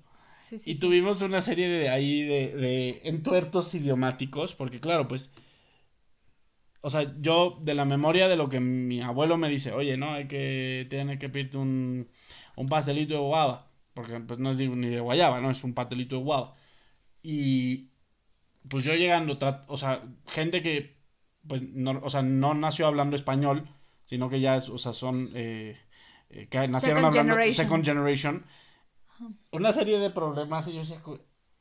Sí, 0.47 0.59
sí. 0.59 0.71
y 0.71 0.75
sí. 0.75 0.79
tuvimos 0.79 1.21
una 1.21 1.41
serie 1.41 1.67
de 1.67 1.89
ahí 1.89 2.21
de, 2.23 2.55
de 2.55 3.01
entuertos 3.03 3.73
idiomáticos, 3.75 4.55
porque 4.55 4.79
claro, 4.79 5.07
pues, 5.07 5.31
o 6.81 6.89
sea, 6.89 7.13
yo 7.19 7.57
de 7.61 7.73
la 7.73 7.85
memoria 7.85 8.27
de 8.27 8.37
lo 8.37 8.49
que 8.49 8.59
mi 8.59 9.01
abuelo 9.01 9.37
me 9.37 9.49
dice, 9.49 9.71
oye, 9.73 9.97
no, 9.97 10.11
hay 10.13 10.27
que, 10.27 10.87
tiene 10.89 11.17
que 11.19 11.29
pedirte 11.29 11.57
un, 11.57 12.09
un 12.55 12.69
pastelito 12.69 13.13
de 13.15 13.19
guava. 13.19 13.69
porque 13.93 14.19
pues 14.21 14.39
no 14.39 14.51
es 14.51 14.57
ni 14.59 14.89
de 14.89 14.99
guayaba, 14.99 15.41
¿no? 15.41 15.51
Es 15.51 15.63
un 15.63 15.73
pastelito 15.73 16.17
de 16.17 16.23
guava. 16.23 16.53
Y 17.23 17.91
pues 18.69 18.85
yo 18.85 18.95
llegando, 18.95 19.37
o 19.67 19.77
sea, 19.77 20.03
gente 20.27 20.61
que, 20.63 20.97
pues, 21.47 21.63
no, 21.63 22.01
o 22.03 22.09
sea, 22.09 22.21
no 22.23 22.53
nació 22.55 22.87
hablando 22.87 23.15
español, 23.15 23.69
sino 24.05 24.29
que 24.29 24.41
ya, 24.41 24.57
o 24.57 24.77
sea, 24.79 24.93
son, 24.93 25.31
eh, 25.35 25.77
eh, 26.29 26.47
que 26.49 26.67
nacieron 26.67 27.05
hablando 27.05 27.35
second 27.53 27.85
generation. 27.85 28.45
Una 29.51 29.73
serie 29.73 29.99
de 29.99 30.09
problemas 30.09 30.67
y 30.67 30.73
yo 30.73 30.79
decía, 30.79 31.01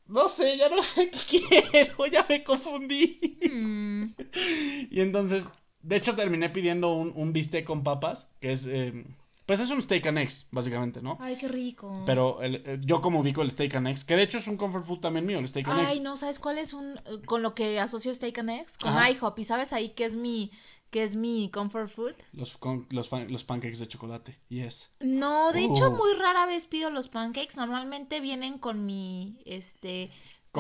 no 0.06 0.28
sé, 0.28 0.56
ya 0.56 0.68
no 0.68 0.82
sé 0.82 1.10
qué 1.10 1.40
quiero, 1.70 2.06
ya 2.06 2.26
me 2.28 2.44
confundí. 2.44 3.18
Mm. 3.50 4.14
y 4.90 5.00
entonces, 5.00 5.48
de 5.82 5.96
hecho, 5.96 6.14
terminé 6.14 6.50
pidiendo 6.50 6.92
un, 6.92 7.12
un 7.14 7.32
bistec 7.32 7.64
con 7.64 7.82
papas, 7.82 8.30
que 8.40 8.52
es... 8.52 8.66
Eh, 8.66 9.04
pues 9.46 9.60
es 9.60 9.70
un 9.70 9.80
steak 9.80 10.06
and 10.08 10.18
eggs, 10.18 10.48
básicamente, 10.50 11.00
¿no? 11.00 11.16
Ay, 11.20 11.36
qué 11.36 11.46
rico. 11.46 12.02
Pero 12.04 12.42
el, 12.42 12.80
yo 12.84 13.00
como 13.00 13.20
ubico 13.20 13.42
el 13.42 13.50
steak 13.52 13.76
and 13.76 13.86
eggs, 13.86 14.04
que 14.04 14.16
de 14.16 14.24
hecho 14.24 14.38
es 14.38 14.48
un 14.48 14.56
comfort 14.56 14.84
food 14.84 14.98
también 14.98 15.24
mío, 15.24 15.38
el 15.38 15.46
steak 15.46 15.68
and 15.68 15.80
eggs. 15.80 15.92
Ay, 15.92 16.00
no, 16.00 16.16
¿sabes 16.16 16.40
cuál 16.40 16.58
es 16.58 16.72
un 16.72 17.00
con 17.24 17.42
lo 17.42 17.54
que 17.54 17.78
asocio 17.78 18.12
steak 18.12 18.38
and 18.38 18.50
eggs? 18.50 18.76
Con 18.76 18.92
IHOP. 18.92 19.38
¿Y 19.38 19.44
sabes 19.44 19.72
ahí 19.72 19.90
qué 19.90 20.04
es 20.04 20.16
mi 20.16 20.50
qué 20.90 21.04
es 21.04 21.14
mi 21.14 21.48
comfort 21.52 21.88
food? 21.88 22.14
Los, 22.32 22.58
los, 22.90 23.10
los 23.12 23.44
pancakes 23.44 23.78
de 23.78 23.86
chocolate, 23.86 24.36
yes. 24.48 24.92
No, 24.98 25.52
de 25.52 25.64
hecho 25.64 25.88
oh. 25.88 25.90
muy 25.90 26.12
rara 26.14 26.46
vez 26.46 26.66
pido 26.66 26.90
los 26.90 27.06
pancakes, 27.06 27.56
normalmente 27.56 28.18
vienen 28.20 28.58
con 28.58 28.84
mi 28.84 29.38
este 29.44 30.10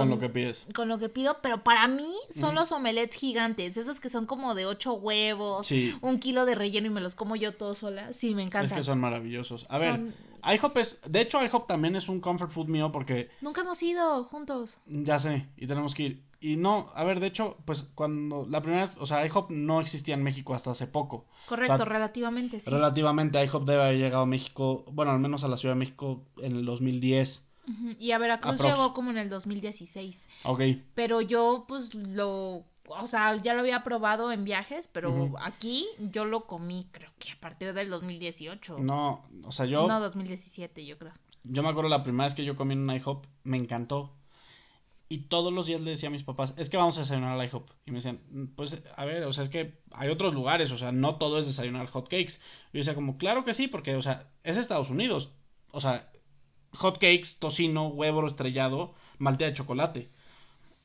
con, 0.00 0.10
lo 0.10 0.18
que 0.18 0.28
pides. 0.28 0.66
Con 0.74 0.88
lo 0.88 0.98
que 0.98 1.08
pido, 1.08 1.38
pero 1.42 1.62
para 1.64 1.88
mí 1.88 2.12
son 2.30 2.54
los 2.54 2.72
omelets 2.72 3.14
gigantes, 3.14 3.76
esos 3.76 4.00
que 4.00 4.08
son 4.08 4.26
como 4.26 4.54
de 4.54 4.66
ocho 4.66 4.94
huevos, 4.94 5.70
un 6.00 6.18
kilo 6.18 6.44
de 6.44 6.54
relleno 6.54 6.86
y 6.86 6.90
me 6.90 7.00
los 7.00 7.14
como 7.14 7.36
yo 7.36 7.52
todo 7.52 7.74
sola. 7.74 8.12
Sí, 8.12 8.34
me 8.34 8.42
encanta. 8.42 8.66
Es 8.66 8.72
que 8.72 8.82
son 8.82 9.00
maravillosos. 9.00 9.66
A 9.68 9.78
ver, 9.78 10.00
IHOP 10.44 10.76
es, 10.78 11.00
de 11.08 11.20
hecho 11.20 11.42
IHOP 11.42 11.66
también 11.66 11.96
es 11.96 12.08
un 12.08 12.20
comfort 12.20 12.50
food 12.50 12.68
mío 12.68 12.92
porque... 12.92 13.28
Nunca 13.40 13.62
hemos 13.62 13.82
ido 13.82 14.24
juntos. 14.24 14.80
Ya 14.86 15.18
sé, 15.18 15.48
y 15.56 15.66
tenemos 15.66 15.94
que 15.94 16.02
ir. 16.02 16.26
Y 16.38 16.56
no, 16.56 16.86
a 16.94 17.02
ver, 17.04 17.18
de 17.18 17.26
hecho, 17.26 17.56
pues 17.64 17.82
cuando 17.94 18.46
la 18.48 18.60
primera 18.60 18.82
vez, 18.82 18.98
o 18.98 19.06
sea, 19.06 19.26
IHOP 19.26 19.50
no 19.50 19.80
existía 19.80 20.14
en 20.14 20.22
México 20.22 20.54
hasta 20.54 20.70
hace 20.70 20.86
poco. 20.86 21.24
Correcto, 21.48 21.84
relativamente, 21.84 22.60
sí. 22.60 22.70
Relativamente, 22.70 23.42
IHOP 23.42 23.64
debe 23.64 23.82
haber 23.82 23.96
llegado 23.96 24.24
a 24.24 24.26
México, 24.26 24.84
bueno, 24.92 25.12
al 25.12 25.18
menos 25.18 25.44
a 25.44 25.48
la 25.48 25.56
Ciudad 25.56 25.74
de 25.74 25.80
México 25.80 26.22
en 26.38 26.52
el 26.52 26.64
2010. 26.64 27.45
Y 27.98 28.12
a 28.12 28.18
Veracruz 28.18 28.60
llegó 28.62 28.94
como 28.94 29.10
en 29.10 29.18
el 29.18 29.28
2016. 29.28 30.28
Ok. 30.44 30.62
Pero 30.94 31.20
yo, 31.20 31.64
pues, 31.66 31.94
lo. 31.94 32.64
O 32.88 33.06
sea, 33.08 33.34
ya 33.36 33.54
lo 33.54 33.60
había 33.60 33.82
probado 33.82 34.30
en 34.30 34.44
viajes, 34.44 34.86
pero 34.86 35.34
aquí 35.40 35.86
yo 35.98 36.24
lo 36.24 36.46
comí, 36.46 36.86
creo 36.92 37.10
que 37.18 37.32
a 37.32 37.40
partir 37.40 37.74
del 37.74 37.90
2018. 37.90 38.78
No, 38.78 39.24
o 39.42 39.50
sea, 39.50 39.66
yo. 39.66 39.88
No, 39.88 39.98
2017, 39.98 40.86
yo 40.86 40.96
creo. 40.96 41.12
Yo 41.42 41.62
me 41.62 41.68
acuerdo 41.68 41.88
la 41.88 42.02
primera 42.02 42.24
vez 42.24 42.34
que 42.34 42.44
yo 42.44 42.54
comí 42.54 42.74
en 42.74 42.88
un 42.88 42.94
IHOP, 42.94 43.26
me 43.44 43.56
encantó. 43.56 44.12
Y 45.08 45.18
todos 45.28 45.52
los 45.52 45.66
días 45.66 45.80
le 45.80 45.92
decía 45.92 46.08
a 46.08 46.12
mis 46.12 46.24
papás, 46.24 46.54
es 46.56 46.68
que 46.68 46.76
vamos 46.76 46.96
a 46.96 47.00
desayunar 47.02 47.38
al 47.38 47.46
IHOP. 47.46 47.70
Y 47.86 47.92
me 47.92 47.98
decían, 47.98 48.20
pues, 48.56 48.82
a 48.96 49.04
ver, 49.04 49.22
o 49.22 49.32
sea, 49.32 49.44
es 49.44 49.50
que 49.50 49.80
hay 49.92 50.08
otros 50.08 50.34
lugares, 50.34 50.72
o 50.72 50.76
sea, 50.76 50.90
no 50.90 51.14
todo 51.14 51.38
es 51.38 51.46
desayunar 51.46 51.86
hot 51.86 52.08
cakes. 52.08 52.40
Yo 52.72 52.78
decía 52.78 52.96
como, 52.96 53.16
claro 53.16 53.44
que 53.44 53.54
sí, 53.54 53.68
porque, 53.68 53.94
o 53.94 54.02
sea, 54.02 54.28
es 54.42 54.56
Estados 54.56 54.90
Unidos. 54.90 55.30
O 55.70 55.80
sea, 55.80 56.10
hot 56.76 56.98
cakes, 56.98 57.36
tocino, 57.38 57.88
huevo 57.88 58.26
estrellado, 58.26 58.94
maltea 59.18 59.48
de 59.48 59.54
chocolate. 59.54 60.08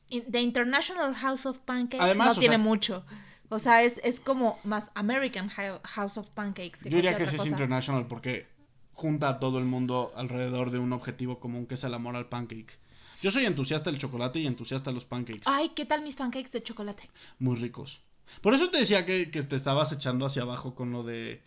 The 0.08 0.40
International 0.40 1.14
House 1.14 1.46
of 1.46 1.58
Pancakes 1.60 2.18
no 2.18 2.34
tiene 2.34 2.58
mucho. 2.58 3.04
O 3.48 3.58
sea, 3.58 3.82
es, 3.82 4.00
es, 4.04 4.20
como 4.20 4.58
más 4.64 4.90
American 4.94 5.48
House 5.48 6.16
of 6.16 6.28
Pancakes. 6.30 6.84
yo 6.84 6.96
diría 6.96 7.16
que 7.16 7.26
sí 7.26 7.36
es 7.36 7.46
international 7.46 8.06
porque 8.06 8.46
junta 8.92 9.28
a 9.28 9.38
todo 9.40 9.58
el 9.58 9.64
mundo 9.64 10.12
alrededor 10.16 10.70
de 10.70 10.78
un 10.78 10.92
objetivo 10.92 11.38
común 11.38 11.66
que 11.66 11.74
es 11.74 11.84
el 11.84 11.94
amor 11.94 12.16
al 12.16 12.28
pancake. 12.28 12.78
Yo 13.22 13.30
soy 13.30 13.46
entusiasta 13.46 13.90
del 13.90 14.00
chocolate 14.00 14.40
y 14.40 14.46
entusiasta 14.46 14.90
de 14.90 14.94
los 14.94 15.04
pancakes. 15.04 15.42
Ay, 15.44 15.70
¿qué 15.70 15.84
tal 15.84 16.02
mis 16.02 16.16
pancakes 16.16 16.50
de 16.50 16.62
chocolate? 16.62 17.08
Muy 17.38 17.56
ricos. 17.56 18.00
Por 18.40 18.54
eso 18.54 18.70
te 18.70 18.78
decía 18.78 19.04
que, 19.06 19.30
que 19.30 19.42
te 19.42 19.56
estabas 19.56 19.92
echando 19.92 20.26
hacia 20.26 20.42
abajo 20.42 20.74
con 20.74 20.92
lo 20.92 21.02
de 21.02 21.42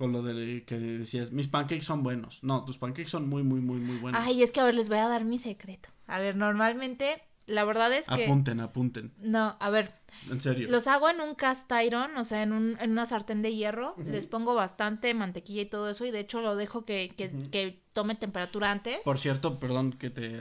con 0.00 0.12
lo 0.12 0.22
de 0.22 0.64
que 0.64 0.78
decías, 0.78 1.30
mis 1.30 1.46
pancakes 1.46 1.84
son 1.84 2.02
buenos. 2.02 2.42
No, 2.42 2.64
tus 2.64 2.78
pancakes 2.78 3.10
son 3.10 3.28
muy, 3.28 3.42
muy, 3.42 3.60
muy, 3.60 3.80
muy 3.80 3.98
buenos. 3.98 4.18
Ay, 4.24 4.42
es 4.42 4.50
que 4.50 4.60
a 4.60 4.64
ver, 4.64 4.74
les 4.74 4.88
voy 4.88 4.96
a 4.96 5.06
dar 5.06 5.26
mi 5.26 5.38
secreto. 5.38 5.90
A 6.06 6.20
ver, 6.20 6.36
normalmente, 6.36 7.22
la 7.44 7.64
verdad 7.64 7.92
es 7.92 8.06
que... 8.06 8.24
Apunten, 8.24 8.60
apunten. 8.60 9.12
No, 9.18 9.58
a 9.60 9.68
ver. 9.68 9.92
En 10.30 10.40
serio. 10.40 10.70
Los 10.70 10.86
hago 10.86 11.10
en 11.10 11.20
un 11.20 11.34
cast 11.34 11.70
iron, 11.84 12.16
o 12.16 12.24
sea, 12.24 12.42
en, 12.42 12.54
un, 12.54 12.78
en 12.80 12.92
una 12.92 13.04
sartén 13.04 13.42
de 13.42 13.54
hierro. 13.54 13.94
Les 14.06 14.26
pongo 14.26 14.54
bastante 14.54 15.12
mantequilla 15.12 15.60
y 15.60 15.66
todo 15.66 15.90
eso. 15.90 16.06
Y 16.06 16.10
de 16.10 16.20
hecho 16.20 16.40
lo 16.40 16.56
dejo 16.56 16.86
que, 16.86 17.12
que, 17.14 17.30
que 17.52 17.82
tome 17.92 18.14
temperatura 18.14 18.70
antes. 18.70 19.00
Por 19.04 19.18
cierto, 19.18 19.58
perdón 19.58 19.92
que 19.92 20.08
te... 20.08 20.40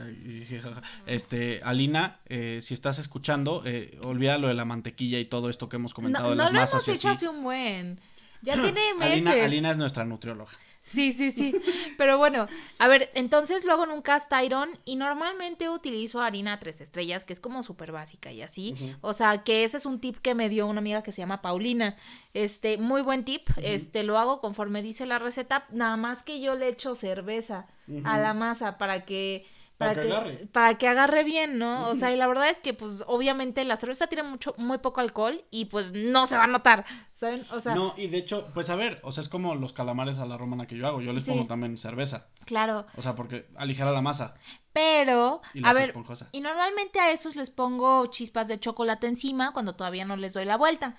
Este, 1.06 1.60
Alina, 1.64 2.22
eh, 2.28 2.60
si 2.62 2.74
estás 2.74 2.98
escuchando, 2.98 3.62
eh, 3.66 4.00
olvida 4.02 4.38
lo 4.38 4.48
de 4.48 4.54
la 4.54 4.64
mantequilla 4.64 5.20
y 5.20 5.26
todo 5.26 5.50
esto 5.50 5.68
que 5.68 5.76
hemos 5.76 5.94
comentado 5.94 6.30
no, 6.30 6.32
de 6.32 6.38
las 6.38 6.54
no 6.54 6.60
masas. 6.62 6.88
lo 6.88 6.94
hemos 6.94 7.00
hecho 7.00 7.10
hace 7.10 7.28
un 7.28 7.44
buen. 7.44 8.00
Ya 8.42 8.54
tiene 8.62 8.94
meses. 8.96 9.28
Alina, 9.28 9.46
Alina, 9.46 9.72
es 9.72 9.78
nuestra 9.78 10.06
nutrióloga. 10.06 10.52
Sí, 10.84 11.12
sí, 11.12 11.30
sí. 11.30 11.54
Pero 11.98 12.18
bueno, 12.18 12.48
a 12.80 12.88
ver, 12.88 13.12
entonces 13.14 13.64
luego 13.64 13.84
en 13.84 13.92
un 13.92 14.02
cast 14.02 14.32
iron 14.44 14.70
y 14.86 14.96
normalmente 14.96 15.70
utilizo 15.70 16.20
harina 16.22 16.58
tres 16.58 16.82
estrellas, 16.82 17.26
que 17.26 17.34
es 17.34 17.40
como 17.40 17.62
súper 17.62 17.92
básica 17.92 18.32
y 18.32 18.42
así. 18.42 18.74
O 19.02 19.14
sea, 19.14 19.44
que 19.44 19.64
ese 19.64 19.78
es 19.78 19.86
un 19.86 20.00
tip 20.00 20.18
que 20.18 20.34
me 20.34 20.50
dio 20.50 20.66
una 20.66 20.80
amiga 20.80 21.04
que 21.04 21.12
se 21.12 21.22
llama 21.22 21.42
Paulina. 21.44 21.96
Este, 22.34 22.78
muy 22.78 23.04
buen 23.04 23.24
tip. 23.24 23.50
Este, 23.58 24.04
lo 24.04 24.18
hago 24.18 24.42
conforme 24.42 24.82
dice 24.82 25.06
la 25.06 25.20
receta, 25.20 25.68
nada 25.72 25.96
más 25.96 26.24
que 26.24 26.42
yo 26.42 26.56
le 26.56 26.70
echo 26.70 26.96
cerveza 26.96 27.68
a 28.04 28.20
la 28.20 28.34
masa 28.34 28.78
para 28.78 29.06
que 29.06 29.46
para, 29.80 29.96
que, 29.96 30.02
agarre. 30.02 30.48
Para 30.52 30.78
que 30.78 30.88
agarre 30.90 31.24
bien, 31.24 31.58
¿no? 31.58 31.88
O 31.88 31.96
sea, 31.96 32.12
y 32.12 32.18
la 32.18 32.28
verdad 32.28 32.50
es 32.50 32.60
que, 32.60 32.74
pues, 32.74 33.06
obviamente 33.08 33.64
la 33.64 33.78
cerveza 33.78 34.08
tiene 34.08 34.24
mucho, 34.24 34.54
muy 34.58 34.80
poco 34.80 35.00
alcohol 35.00 35.42
y, 35.52 35.66
pues, 35.66 35.94
no 35.94 36.28
se 36.28 36.36
va 36.36 36.44
a 36.44 36.48
notar, 36.48 36.84
¿saben? 37.14 37.46
O 37.52 37.62
sea... 37.62 37.76
No, 37.76 37.94
y 37.96 38.08
de 38.08 38.18
hecho, 38.18 38.46
pues, 38.54 38.70
a 38.70 38.76
ver, 38.76 39.00
o 39.04 39.14
sea, 39.14 39.22
es 39.22 39.30
como 39.30 39.56
los 39.56 39.72
calamares 39.72 40.20
a 40.20 40.26
la 40.26 40.38
romana 40.38 40.68
que 40.68 40.76
yo 40.76 40.86
hago, 40.86 41.00
yo 41.00 41.14
les 41.14 41.26
pongo 41.26 41.48
también 41.48 41.78
cerveza. 41.78 42.28
Claro. 42.46 42.88
O 42.98 43.02
sea, 43.02 43.16
porque 43.16 43.48
aligera 43.56 43.94
la 43.94 44.02
masa. 44.02 44.36
Pero, 44.80 45.42
a 45.64 45.74
ver, 45.74 45.94
y 46.32 46.40
normalmente 46.40 47.02
a 47.02 47.12
esos 47.12 47.36
les 47.36 47.50
pongo 47.50 48.06
chispas 48.06 48.48
de 48.48 48.62
chocolate 48.62 49.08
encima 49.08 49.52
cuando 49.52 49.74
todavía 49.74 50.06
no 50.06 50.16
les 50.16 50.34
doy 50.34 50.46
la 50.46 50.56
vuelta. 50.56 50.96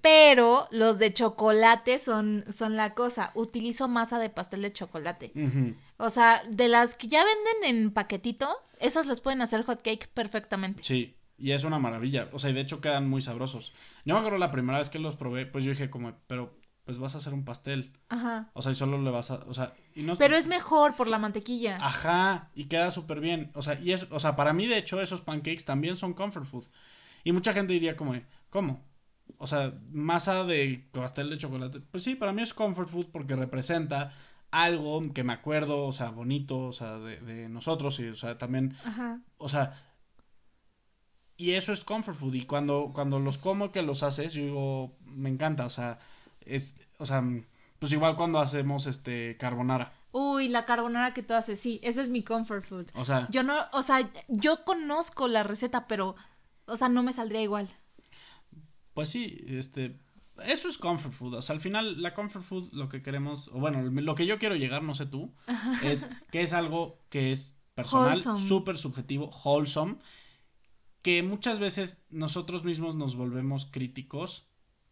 Pero 0.00 0.66
los 0.70 0.98
de 0.98 1.12
chocolate 1.12 1.98
son, 1.98 2.44
son 2.50 2.76
la 2.76 2.94
cosa. 2.94 3.32
Utilizo 3.34 3.86
masa 3.86 4.18
de 4.18 4.30
pastel 4.30 4.62
de 4.62 4.72
chocolate. 4.72 5.32
O 5.98 6.08
sea, 6.08 6.42
de 6.48 6.68
las 6.68 6.94
que 6.94 7.08
ya 7.08 7.22
venden 7.22 7.76
en 7.76 7.90
paquetito, 7.92 8.48
esas 8.80 9.06
les 9.06 9.20
pueden 9.20 9.42
hacer 9.42 9.62
hot 9.64 9.82
cake 9.82 10.08
perfectamente. 10.14 10.82
Sí, 10.82 11.14
y 11.36 11.52
es 11.52 11.64
una 11.64 11.78
maravilla. 11.78 12.30
O 12.32 12.38
sea, 12.38 12.48
y 12.48 12.54
de 12.54 12.62
hecho 12.62 12.80
quedan 12.80 13.10
muy 13.10 13.20
sabrosos. 13.20 13.74
Yo 14.06 14.14
me 14.14 14.20
acuerdo 14.20 14.38
la 14.38 14.50
primera 14.50 14.78
vez 14.78 14.88
que 14.88 14.98
los 14.98 15.16
probé, 15.16 15.44
pues 15.44 15.64
yo 15.64 15.70
dije 15.70 15.90
como, 15.90 16.14
pero 16.26 16.57
pues 16.88 16.98
vas 16.98 17.14
a 17.14 17.18
hacer 17.18 17.34
un 17.34 17.44
pastel. 17.44 17.92
Ajá. 18.08 18.48
O 18.54 18.62
sea, 18.62 18.72
y 18.72 18.74
solo 18.74 18.96
le 18.96 19.10
vas 19.10 19.30
a, 19.30 19.34
o 19.46 19.52
sea, 19.52 19.74
y 19.94 20.04
no 20.04 20.16
Pero 20.16 20.38
es 20.38 20.46
mejor 20.46 20.94
por 20.94 21.06
la 21.06 21.18
mantequilla. 21.18 21.76
Ajá, 21.82 22.48
y 22.54 22.64
queda 22.64 22.90
súper 22.90 23.20
bien. 23.20 23.50
O 23.52 23.60
sea, 23.60 23.78
y 23.78 23.92
es, 23.92 24.06
o 24.10 24.18
sea, 24.18 24.36
para 24.36 24.54
mí 24.54 24.66
de 24.66 24.78
hecho 24.78 24.98
esos 25.02 25.20
pancakes 25.20 25.66
también 25.66 25.96
son 25.96 26.14
comfort 26.14 26.46
food. 26.46 26.64
Y 27.24 27.32
mucha 27.32 27.52
gente 27.52 27.74
diría 27.74 27.94
como, 27.94 28.18
¿cómo? 28.48 28.80
O 29.36 29.46
sea, 29.46 29.74
masa 29.90 30.44
de 30.44 30.88
pastel 30.90 31.28
de 31.28 31.36
chocolate. 31.36 31.80
Pues 31.90 32.04
sí, 32.04 32.14
para 32.14 32.32
mí 32.32 32.40
es 32.40 32.54
comfort 32.54 32.88
food 32.88 33.08
porque 33.12 33.36
representa 33.36 34.10
algo 34.50 35.02
que 35.12 35.24
me 35.24 35.34
acuerdo, 35.34 35.84
o 35.84 35.92
sea, 35.92 36.08
bonito, 36.08 36.58
o 36.58 36.72
sea, 36.72 36.98
de, 37.00 37.20
de 37.20 37.50
nosotros 37.50 38.00
y, 38.00 38.08
o 38.08 38.16
sea, 38.16 38.38
también, 38.38 38.78
Ajá. 38.82 39.20
o 39.36 39.50
sea, 39.50 39.74
y 41.36 41.50
eso 41.50 41.74
es 41.74 41.84
comfort 41.84 42.16
food 42.16 42.32
y 42.32 42.46
cuando, 42.46 42.92
cuando 42.94 43.18
los 43.18 43.36
como 43.36 43.72
que 43.72 43.82
los 43.82 44.02
haces, 44.02 44.32
yo 44.32 44.42
digo, 44.42 44.96
me 45.04 45.28
encanta, 45.28 45.66
o 45.66 45.70
sea, 45.70 45.98
es, 46.48 46.76
o 46.98 47.06
sea, 47.06 47.22
pues 47.78 47.92
igual 47.92 48.16
cuando 48.16 48.38
hacemos 48.40 48.86
este 48.86 49.36
carbonara. 49.36 49.92
Uy, 50.10 50.48
la 50.48 50.64
carbonara 50.64 51.14
que 51.14 51.22
tú 51.22 51.34
haces, 51.34 51.60
sí, 51.60 51.80
ese 51.82 52.00
es 52.00 52.08
mi 52.08 52.22
comfort 52.22 52.64
food. 52.64 52.86
O 52.94 53.04
sea, 53.04 53.28
yo 53.30 53.42
no, 53.42 53.56
o 53.72 53.82
sea, 53.82 54.10
yo 54.28 54.64
conozco 54.64 55.28
la 55.28 55.42
receta, 55.42 55.86
pero, 55.86 56.16
o 56.66 56.76
sea, 56.76 56.88
no 56.88 57.02
me 57.02 57.12
saldría 57.12 57.42
igual. 57.42 57.68
Pues 58.94 59.10
sí, 59.10 59.44
este, 59.46 60.00
eso 60.44 60.68
es 60.68 60.78
comfort 60.78 61.14
food. 61.14 61.34
O 61.34 61.42
sea, 61.42 61.54
al 61.54 61.60
final 61.60 62.02
la 62.02 62.14
comfort 62.14 62.44
food 62.44 62.72
lo 62.72 62.88
que 62.88 63.02
queremos, 63.02 63.48
o 63.48 63.60
bueno, 63.60 63.82
lo 63.82 64.14
que 64.14 64.26
yo 64.26 64.38
quiero 64.38 64.56
llegar, 64.56 64.82
no 64.82 64.94
sé 64.94 65.06
tú, 65.06 65.32
es 65.84 66.08
que 66.32 66.42
es 66.42 66.52
algo 66.52 66.98
que 67.10 67.32
es 67.32 67.54
personal, 67.74 68.18
súper 68.18 68.76
subjetivo, 68.76 69.30
wholesome, 69.44 69.98
que 71.02 71.22
muchas 71.22 71.60
veces 71.60 72.04
nosotros 72.10 72.64
mismos 72.64 72.96
nos 72.96 73.14
volvemos 73.14 73.66
críticos 73.66 74.47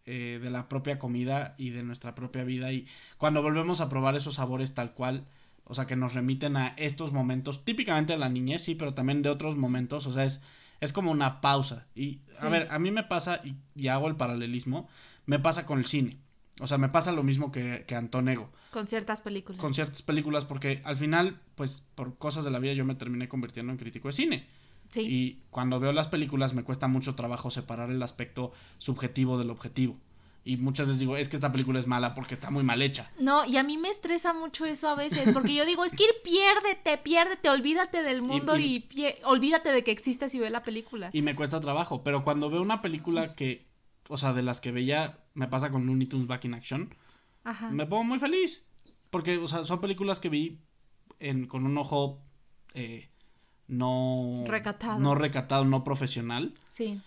eh, 0.06 0.40
de 0.42 0.50
la 0.50 0.68
propia 0.68 0.98
comida 0.98 1.54
y 1.58 1.70
de 1.70 1.82
nuestra 1.82 2.14
propia 2.14 2.44
vida 2.44 2.72
y 2.72 2.86
cuando 3.18 3.42
volvemos 3.42 3.80
a 3.80 3.88
probar 3.88 4.16
esos 4.16 4.36
sabores 4.36 4.72
tal 4.72 4.94
cual, 4.94 5.26
o 5.64 5.74
sea, 5.74 5.86
que 5.86 5.96
nos 5.96 6.14
remiten 6.14 6.56
a 6.56 6.68
estos 6.76 7.12
momentos, 7.12 7.64
típicamente 7.64 8.12
de 8.12 8.18
la 8.20 8.28
niñez, 8.28 8.62
sí, 8.62 8.76
pero 8.76 8.94
también 8.94 9.22
de 9.22 9.30
otros 9.30 9.56
momentos, 9.56 10.06
o 10.06 10.12
sea, 10.12 10.24
es, 10.24 10.42
es 10.80 10.92
como 10.92 11.10
una 11.10 11.40
pausa. 11.40 11.86
Y, 11.94 12.20
a 12.40 12.48
ver, 12.48 12.68
a 12.70 12.78
mí 12.78 12.92
me 12.92 13.02
pasa, 13.02 13.40
y, 13.42 13.56
y 13.74 13.88
hago 13.88 14.06
el 14.06 14.16
paralelismo, 14.16 14.88
me 15.26 15.40
pasa 15.40 15.66
con 15.66 15.80
el 15.80 15.86
cine. 15.86 16.18
O 16.60 16.66
sea, 16.66 16.78
me 16.78 16.88
pasa 16.88 17.12
lo 17.12 17.22
mismo 17.22 17.52
que, 17.52 17.84
que 17.86 17.94
Antonego. 17.94 18.50
Con 18.70 18.86
ciertas 18.86 19.20
películas. 19.20 19.60
Con 19.60 19.74
ciertas 19.74 20.02
películas, 20.02 20.44
porque 20.44 20.80
al 20.84 20.96
final, 20.96 21.40
pues, 21.54 21.86
por 21.94 22.16
cosas 22.16 22.44
de 22.44 22.50
la 22.50 22.58
vida 22.58 22.72
yo 22.72 22.84
me 22.84 22.94
terminé 22.94 23.28
convirtiendo 23.28 23.72
en 23.72 23.78
crítico 23.78 24.08
de 24.08 24.12
cine. 24.12 24.46
Sí. 24.90 25.00
Y 25.08 25.42
cuando 25.50 25.80
veo 25.80 25.92
las 25.92 26.08
películas 26.08 26.54
me 26.54 26.64
cuesta 26.64 26.88
mucho 26.88 27.14
trabajo 27.14 27.50
separar 27.50 27.90
el 27.90 28.02
aspecto 28.02 28.52
subjetivo 28.78 29.38
del 29.38 29.50
objetivo. 29.50 29.96
Y 30.46 30.58
muchas 30.58 30.86
veces 30.86 31.00
digo, 31.00 31.16
es 31.16 31.28
que 31.28 31.34
esta 31.34 31.50
película 31.50 31.80
es 31.80 31.88
mala 31.88 32.14
porque 32.14 32.34
está 32.34 32.50
muy 32.50 32.62
mal 32.62 32.80
hecha. 32.80 33.10
No, 33.18 33.44
y 33.44 33.56
a 33.56 33.64
mí 33.64 33.76
me 33.78 33.88
estresa 33.88 34.32
mucho 34.32 34.64
eso 34.64 34.88
a 34.88 34.94
veces, 34.94 35.32
porque 35.32 35.52
yo 35.52 35.66
digo, 35.66 35.84
es 35.84 35.90
que 35.90 36.04
ir, 36.04 36.10
piérdete, 36.22 36.98
piérdete, 36.98 37.50
olvídate 37.50 38.04
del 38.04 38.22
mundo 38.22 38.56
y, 38.56 38.86
olvídate 39.24 39.72
de 39.72 39.82
que 39.82 39.90
existes 39.90 40.32
y 40.36 40.38
ve 40.38 40.48
la 40.50 40.62
película. 40.62 41.10
Y 41.12 41.22
me 41.22 41.34
cuesta 41.34 41.58
trabajo. 41.58 42.04
Pero 42.04 42.22
cuando 42.22 42.48
veo 42.48 42.62
una 42.62 42.80
película 42.80 43.34
que, 43.34 43.66
o 44.08 44.16
sea, 44.16 44.34
de 44.34 44.44
las 44.44 44.60
que 44.60 44.70
veía, 44.70 45.18
me 45.34 45.48
pasa 45.48 45.72
con 45.72 45.84
Looney 45.84 46.06
Tunes 46.06 46.28
Back 46.28 46.44
in 46.44 46.54
Action, 46.54 46.94
Ajá. 47.42 47.68
me 47.70 47.84
pongo 47.86 48.04
muy 48.04 48.20
feliz. 48.20 48.68
Porque, 49.10 49.38
o 49.38 49.48
sea, 49.48 49.64
son 49.64 49.80
películas 49.80 50.20
que 50.20 50.28
vi 50.28 50.60
en, 51.18 51.48
con 51.48 51.66
un 51.66 51.76
ojo 51.76 52.22
eh, 52.74 53.10
no... 53.68 54.44
Recatado. 54.46 54.98
No 54.98 55.14
recatado, 55.14 55.64
no 55.64 55.84
profesional. 55.84 56.54
Sí. 56.68 57.00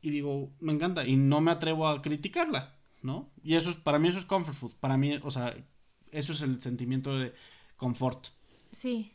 Y 0.00 0.10
digo, 0.10 0.50
me 0.60 0.72
encanta. 0.72 1.06
Y 1.06 1.16
no 1.16 1.40
me 1.40 1.50
atrevo 1.50 1.86
a 1.86 2.02
criticarla, 2.02 2.74
¿no? 3.02 3.28
Y 3.42 3.54
eso 3.54 3.70
es, 3.70 3.76
para 3.76 3.98
mí 3.98 4.08
eso 4.08 4.18
es 4.18 4.24
comfort 4.24 4.56
food. 4.56 4.72
Para 4.80 4.96
mí, 4.96 5.18
o 5.22 5.30
sea, 5.30 5.54
eso 6.10 6.32
es 6.32 6.42
el 6.42 6.60
sentimiento 6.60 7.16
de 7.16 7.32
confort. 7.76 8.28
Sí. 8.70 9.12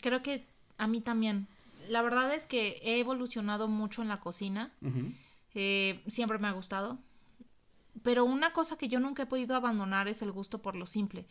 Creo 0.00 0.22
que 0.22 0.46
a 0.78 0.86
mí 0.86 1.00
también. 1.00 1.46
La 1.88 2.02
verdad 2.02 2.34
es 2.34 2.46
que 2.46 2.80
he 2.82 3.00
evolucionado 3.00 3.68
mucho 3.68 4.02
en 4.02 4.08
la 4.08 4.20
cocina. 4.20 4.72
Eh, 5.54 6.00
siempre 6.06 6.38
me 6.38 6.48
ha 6.48 6.52
gustado. 6.52 6.98
Pero 8.02 8.24
una 8.24 8.52
cosa 8.52 8.76
que 8.76 8.88
yo 8.88 9.00
nunca 9.00 9.24
he 9.24 9.26
podido 9.26 9.56
abandonar 9.56 10.08
es 10.08 10.22
el 10.22 10.32
gusto 10.32 10.62
por 10.62 10.76
lo 10.76 10.86
simple. 10.86 11.26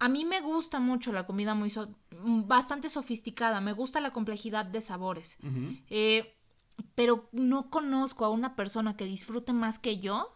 A 0.00 0.08
mí 0.08 0.24
me 0.24 0.40
gusta 0.40 0.80
mucho 0.80 1.12
la 1.12 1.26
comida 1.26 1.54
muy 1.54 1.70
so- 1.70 1.94
bastante 2.10 2.88
sofisticada. 2.90 3.60
Me 3.60 3.72
gusta 3.74 4.00
la 4.00 4.12
complejidad 4.12 4.64
de 4.64 4.80
sabores. 4.80 5.36
Eh, 5.88 6.34
pero 6.94 7.28
no 7.32 7.70
conozco 7.70 8.24
a 8.24 8.30
una 8.30 8.56
persona 8.56 8.96
que 8.96 9.04
disfrute 9.04 9.52
más 9.52 9.78
que 9.78 10.00
yo 10.00 10.32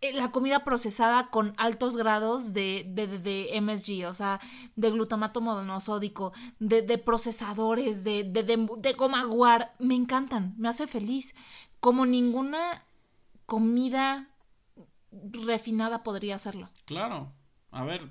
eh, 0.00 0.12
la 0.14 0.30
comida 0.32 0.64
procesada 0.64 1.28
con 1.30 1.52
altos 1.58 1.96
grados 1.96 2.52
de, 2.52 2.84
de, 2.88 3.18
de- 3.18 3.50
MSG, 3.60 4.06
o 4.08 4.14
sea, 4.14 4.40
de 4.76 4.90
glutamato 4.90 5.40
monosódico, 5.40 6.32
de, 6.58 6.82
de 6.82 6.98
procesadores, 6.98 8.02
de, 8.02 8.24
de, 8.24 8.42
de, 8.42 8.68
de 8.78 8.92
goma 8.94 9.24
guar. 9.24 9.74
Me 9.78 9.94
encantan, 9.94 10.54
me 10.56 10.68
hace 10.68 10.86
feliz. 10.86 11.34
Como 11.80 12.06
ninguna 12.06 12.82
comida 13.46 14.28
refinada 15.12 16.02
podría 16.02 16.36
hacerlo. 16.36 16.70
Claro. 16.84 17.32
A 17.70 17.84
ver, 17.84 18.10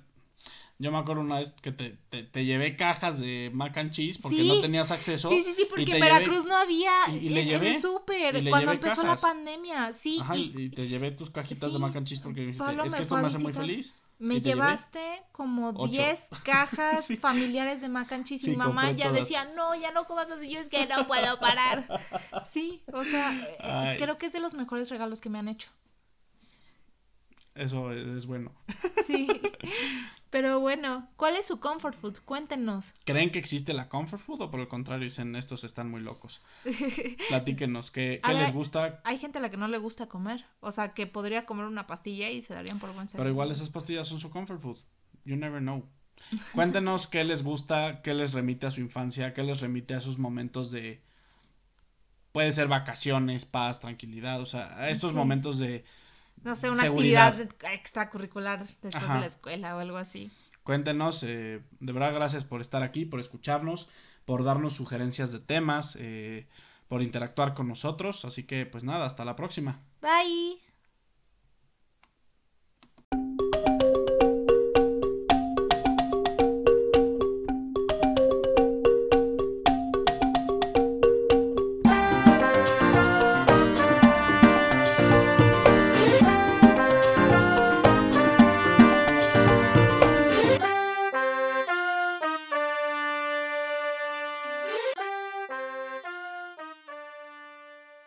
yo 0.81 0.91
me 0.91 0.97
acuerdo 0.97 1.21
una 1.21 1.39
vez 1.39 1.51
que 1.61 1.71
te, 1.71 1.97
te, 2.09 2.23
te 2.23 2.43
llevé 2.45 2.75
cajas 2.75 3.19
de 3.19 3.51
mac 3.53 3.77
and 3.77 3.91
cheese 3.91 4.17
porque 4.17 4.37
Sí. 4.37 4.47
no 4.47 4.59
tenías 4.61 4.89
acceso. 4.91 5.29
Sí, 5.29 5.41
sí, 5.41 5.53
sí, 5.53 5.65
porque 5.69 5.83
en 5.83 5.87
llevé- 5.89 6.01
Veracruz 6.01 6.45
no 6.47 6.55
había 6.57 6.91
y- 7.09 7.17
y 7.17 7.27
en, 7.27 7.33
le 7.35 7.41
en 7.41 7.47
llevé, 7.47 7.69
y 7.69 7.73
súper 7.75 8.49
cuando 8.49 8.71
empezó 8.71 9.03
la 9.03 9.15
pandemia. 9.15 9.93
Sí, 9.93 10.17
Ajá, 10.21 10.35
y- 10.35 10.69
te 10.69 10.87
llevé 10.87 11.11
tus 11.11 11.29
cajitas 11.29 11.69
Sí, 11.69 11.73
de 11.73 11.79
mac 11.79 11.95
and 11.95 12.07
cheese 12.07 12.21
porque 12.21 12.41
dijiste, 12.41 12.63
Pablo 12.63 12.83
es 12.83 12.93
que 12.95 13.01
esto 13.03 13.15
me 13.17 13.27
hace 13.27 13.39
muy 13.39 13.53
feliz. 13.53 13.95
Me 14.19 14.39
llevaste 14.39 15.01
como 15.31 15.69
Ocho. 15.69 15.87
10 15.91 16.29
cajas 16.45 17.05
Sí. 17.07 17.17
familiares 17.17 17.81
de 17.81 17.89
mac 17.89 18.11
and 18.11 18.23
cheese 18.25 18.43
y 18.43 18.51
Sí, 18.51 18.55
mamá 18.55 18.91
ya 18.91 19.05
todas. 19.09 19.21
decía, 19.21 19.45
no, 19.55 19.73
ya 19.75 19.91
no 19.91 20.05
comas 20.05 20.29
así, 20.29 20.49
yo 20.51 20.59
es 20.59 20.69
que 20.69 20.85
no 20.87 21.07
puedo 21.07 21.39
parar. 21.39 21.87
Sí, 22.45 22.83
o 22.93 23.03
sea, 23.03 23.33
eh, 23.33 23.57
Ay. 23.61 23.97
creo 23.97 24.17
que 24.17 24.27
es 24.27 24.33
de 24.33 24.39
los 24.39 24.53
mejores 24.53 24.89
regalos 24.89 25.21
que 25.21 25.29
me 25.29 25.39
han 25.39 25.47
hecho. 25.47 25.69
Eso 27.55 27.91
es 27.91 28.25
bueno. 28.27 28.51
Sí. 29.05 29.27
Pero 30.31 30.59
bueno, 30.61 31.07
¿cuál 31.17 31.35
es 31.35 31.45
su 31.45 31.59
comfort 31.59 31.93
food? 31.95 32.17
Cuéntenos. 32.25 32.95
¿Creen 33.05 33.31
que 33.31 33.37
existe 33.39 33.73
la 33.73 33.89
comfort 33.89 34.21
food 34.23 34.41
o 34.41 34.49
por 34.49 34.61
el 34.61 34.67
contrario 34.69 35.03
dicen 35.03 35.35
estos 35.35 35.63
están 35.65 35.91
muy 35.91 35.99
locos? 36.01 36.41
Platíquenos, 37.29 37.91
¿qué, 37.91 38.19
A 38.23 38.29
qué 38.29 38.33
ver, 38.35 38.43
les 38.45 38.53
gusta? 38.53 39.01
Hay 39.03 39.17
gente 39.17 39.37
a 39.37 39.41
la 39.41 39.51
que 39.51 39.57
no 39.57 39.67
le 39.67 39.77
gusta 39.77 40.07
comer, 40.07 40.45
o 40.61 40.71
sea, 40.71 40.93
que 40.93 41.05
podría 41.05 41.45
comer 41.45 41.65
una 41.65 41.85
pastilla 41.85 42.29
y 42.29 42.41
se 42.41 42.53
darían 42.53 42.79
por 42.79 42.89
buen 42.93 42.99
Pero 43.07 43.09
servicio. 43.11 43.29
igual 43.29 43.51
esas 43.51 43.69
pastillas 43.69 44.07
son 44.07 44.19
su 44.19 44.29
comfort 44.29 44.61
food. 44.61 44.77
You 45.25 45.35
never 45.35 45.59
know. 45.59 45.85
Cuéntenos 46.55 47.07
qué 47.07 47.23
les 47.25 47.43
gusta, 47.43 48.01
qué 48.01 48.13
les 48.13 48.31
remite 48.33 48.67
a 48.67 48.71
su 48.71 48.79
infancia, 48.81 49.33
qué 49.33 49.43
les 49.43 49.59
remite 49.59 49.93
a 49.95 49.99
sus 50.01 50.17
momentos 50.17 50.71
de... 50.71 51.03
Puede 52.31 52.53
ser 52.53 52.69
vacaciones, 52.69 53.43
paz, 53.43 53.81
tranquilidad, 53.81 54.39
o 54.39 54.45
sea, 54.45 54.77
a 54.77 54.89
estos 54.89 55.09
Sí. 55.11 55.15
momentos 55.17 55.59
de... 55.59 55.83
No 56.43 56.55
sé, 56.55 56.69
una 56.69 56.81
seguridad. 56.83 57.27
actividad 57.27 57.73
extracurricular 57.73 58.59
después 58.59 58.95
Ajá. 58.95 59.15
de 59.15 59.19
la 59.21 59.25
escuela 59.27 59.75
o 59.75 59.79
algo 59.79 59.97
así. 59.97 60.31
Cuéntenos, 60.63 61.23
eh, 61.23 61.61
de 61.79 61.93
verdad 61.93 62.13
gracias 62.13 62.43
por 62.45 62.61
estar 62.61 62.83
aquí, 62.83 63.05
por 63.05 63.19
escucharnos, 63.19 63.89
por 64.25 64.43
darnos 64.43 64.73
sugerencias 64.73 65.31
de 65.31 65.39
temas, 65.39 65.97
eh, 65.99 66.47
por 66.87 67.01
interactuar 67.01 67.53
con 67.53 67.67
nosotros. 67.67 68.25
Así 68.25 68.43
que 68.43 68.65
pues 68.65 68.83
nada, 68.83 69.05
hasta 69.05 69.25
la 69.25 69.35
próxima. 69.35 69.81
Bye. 70.01 70.70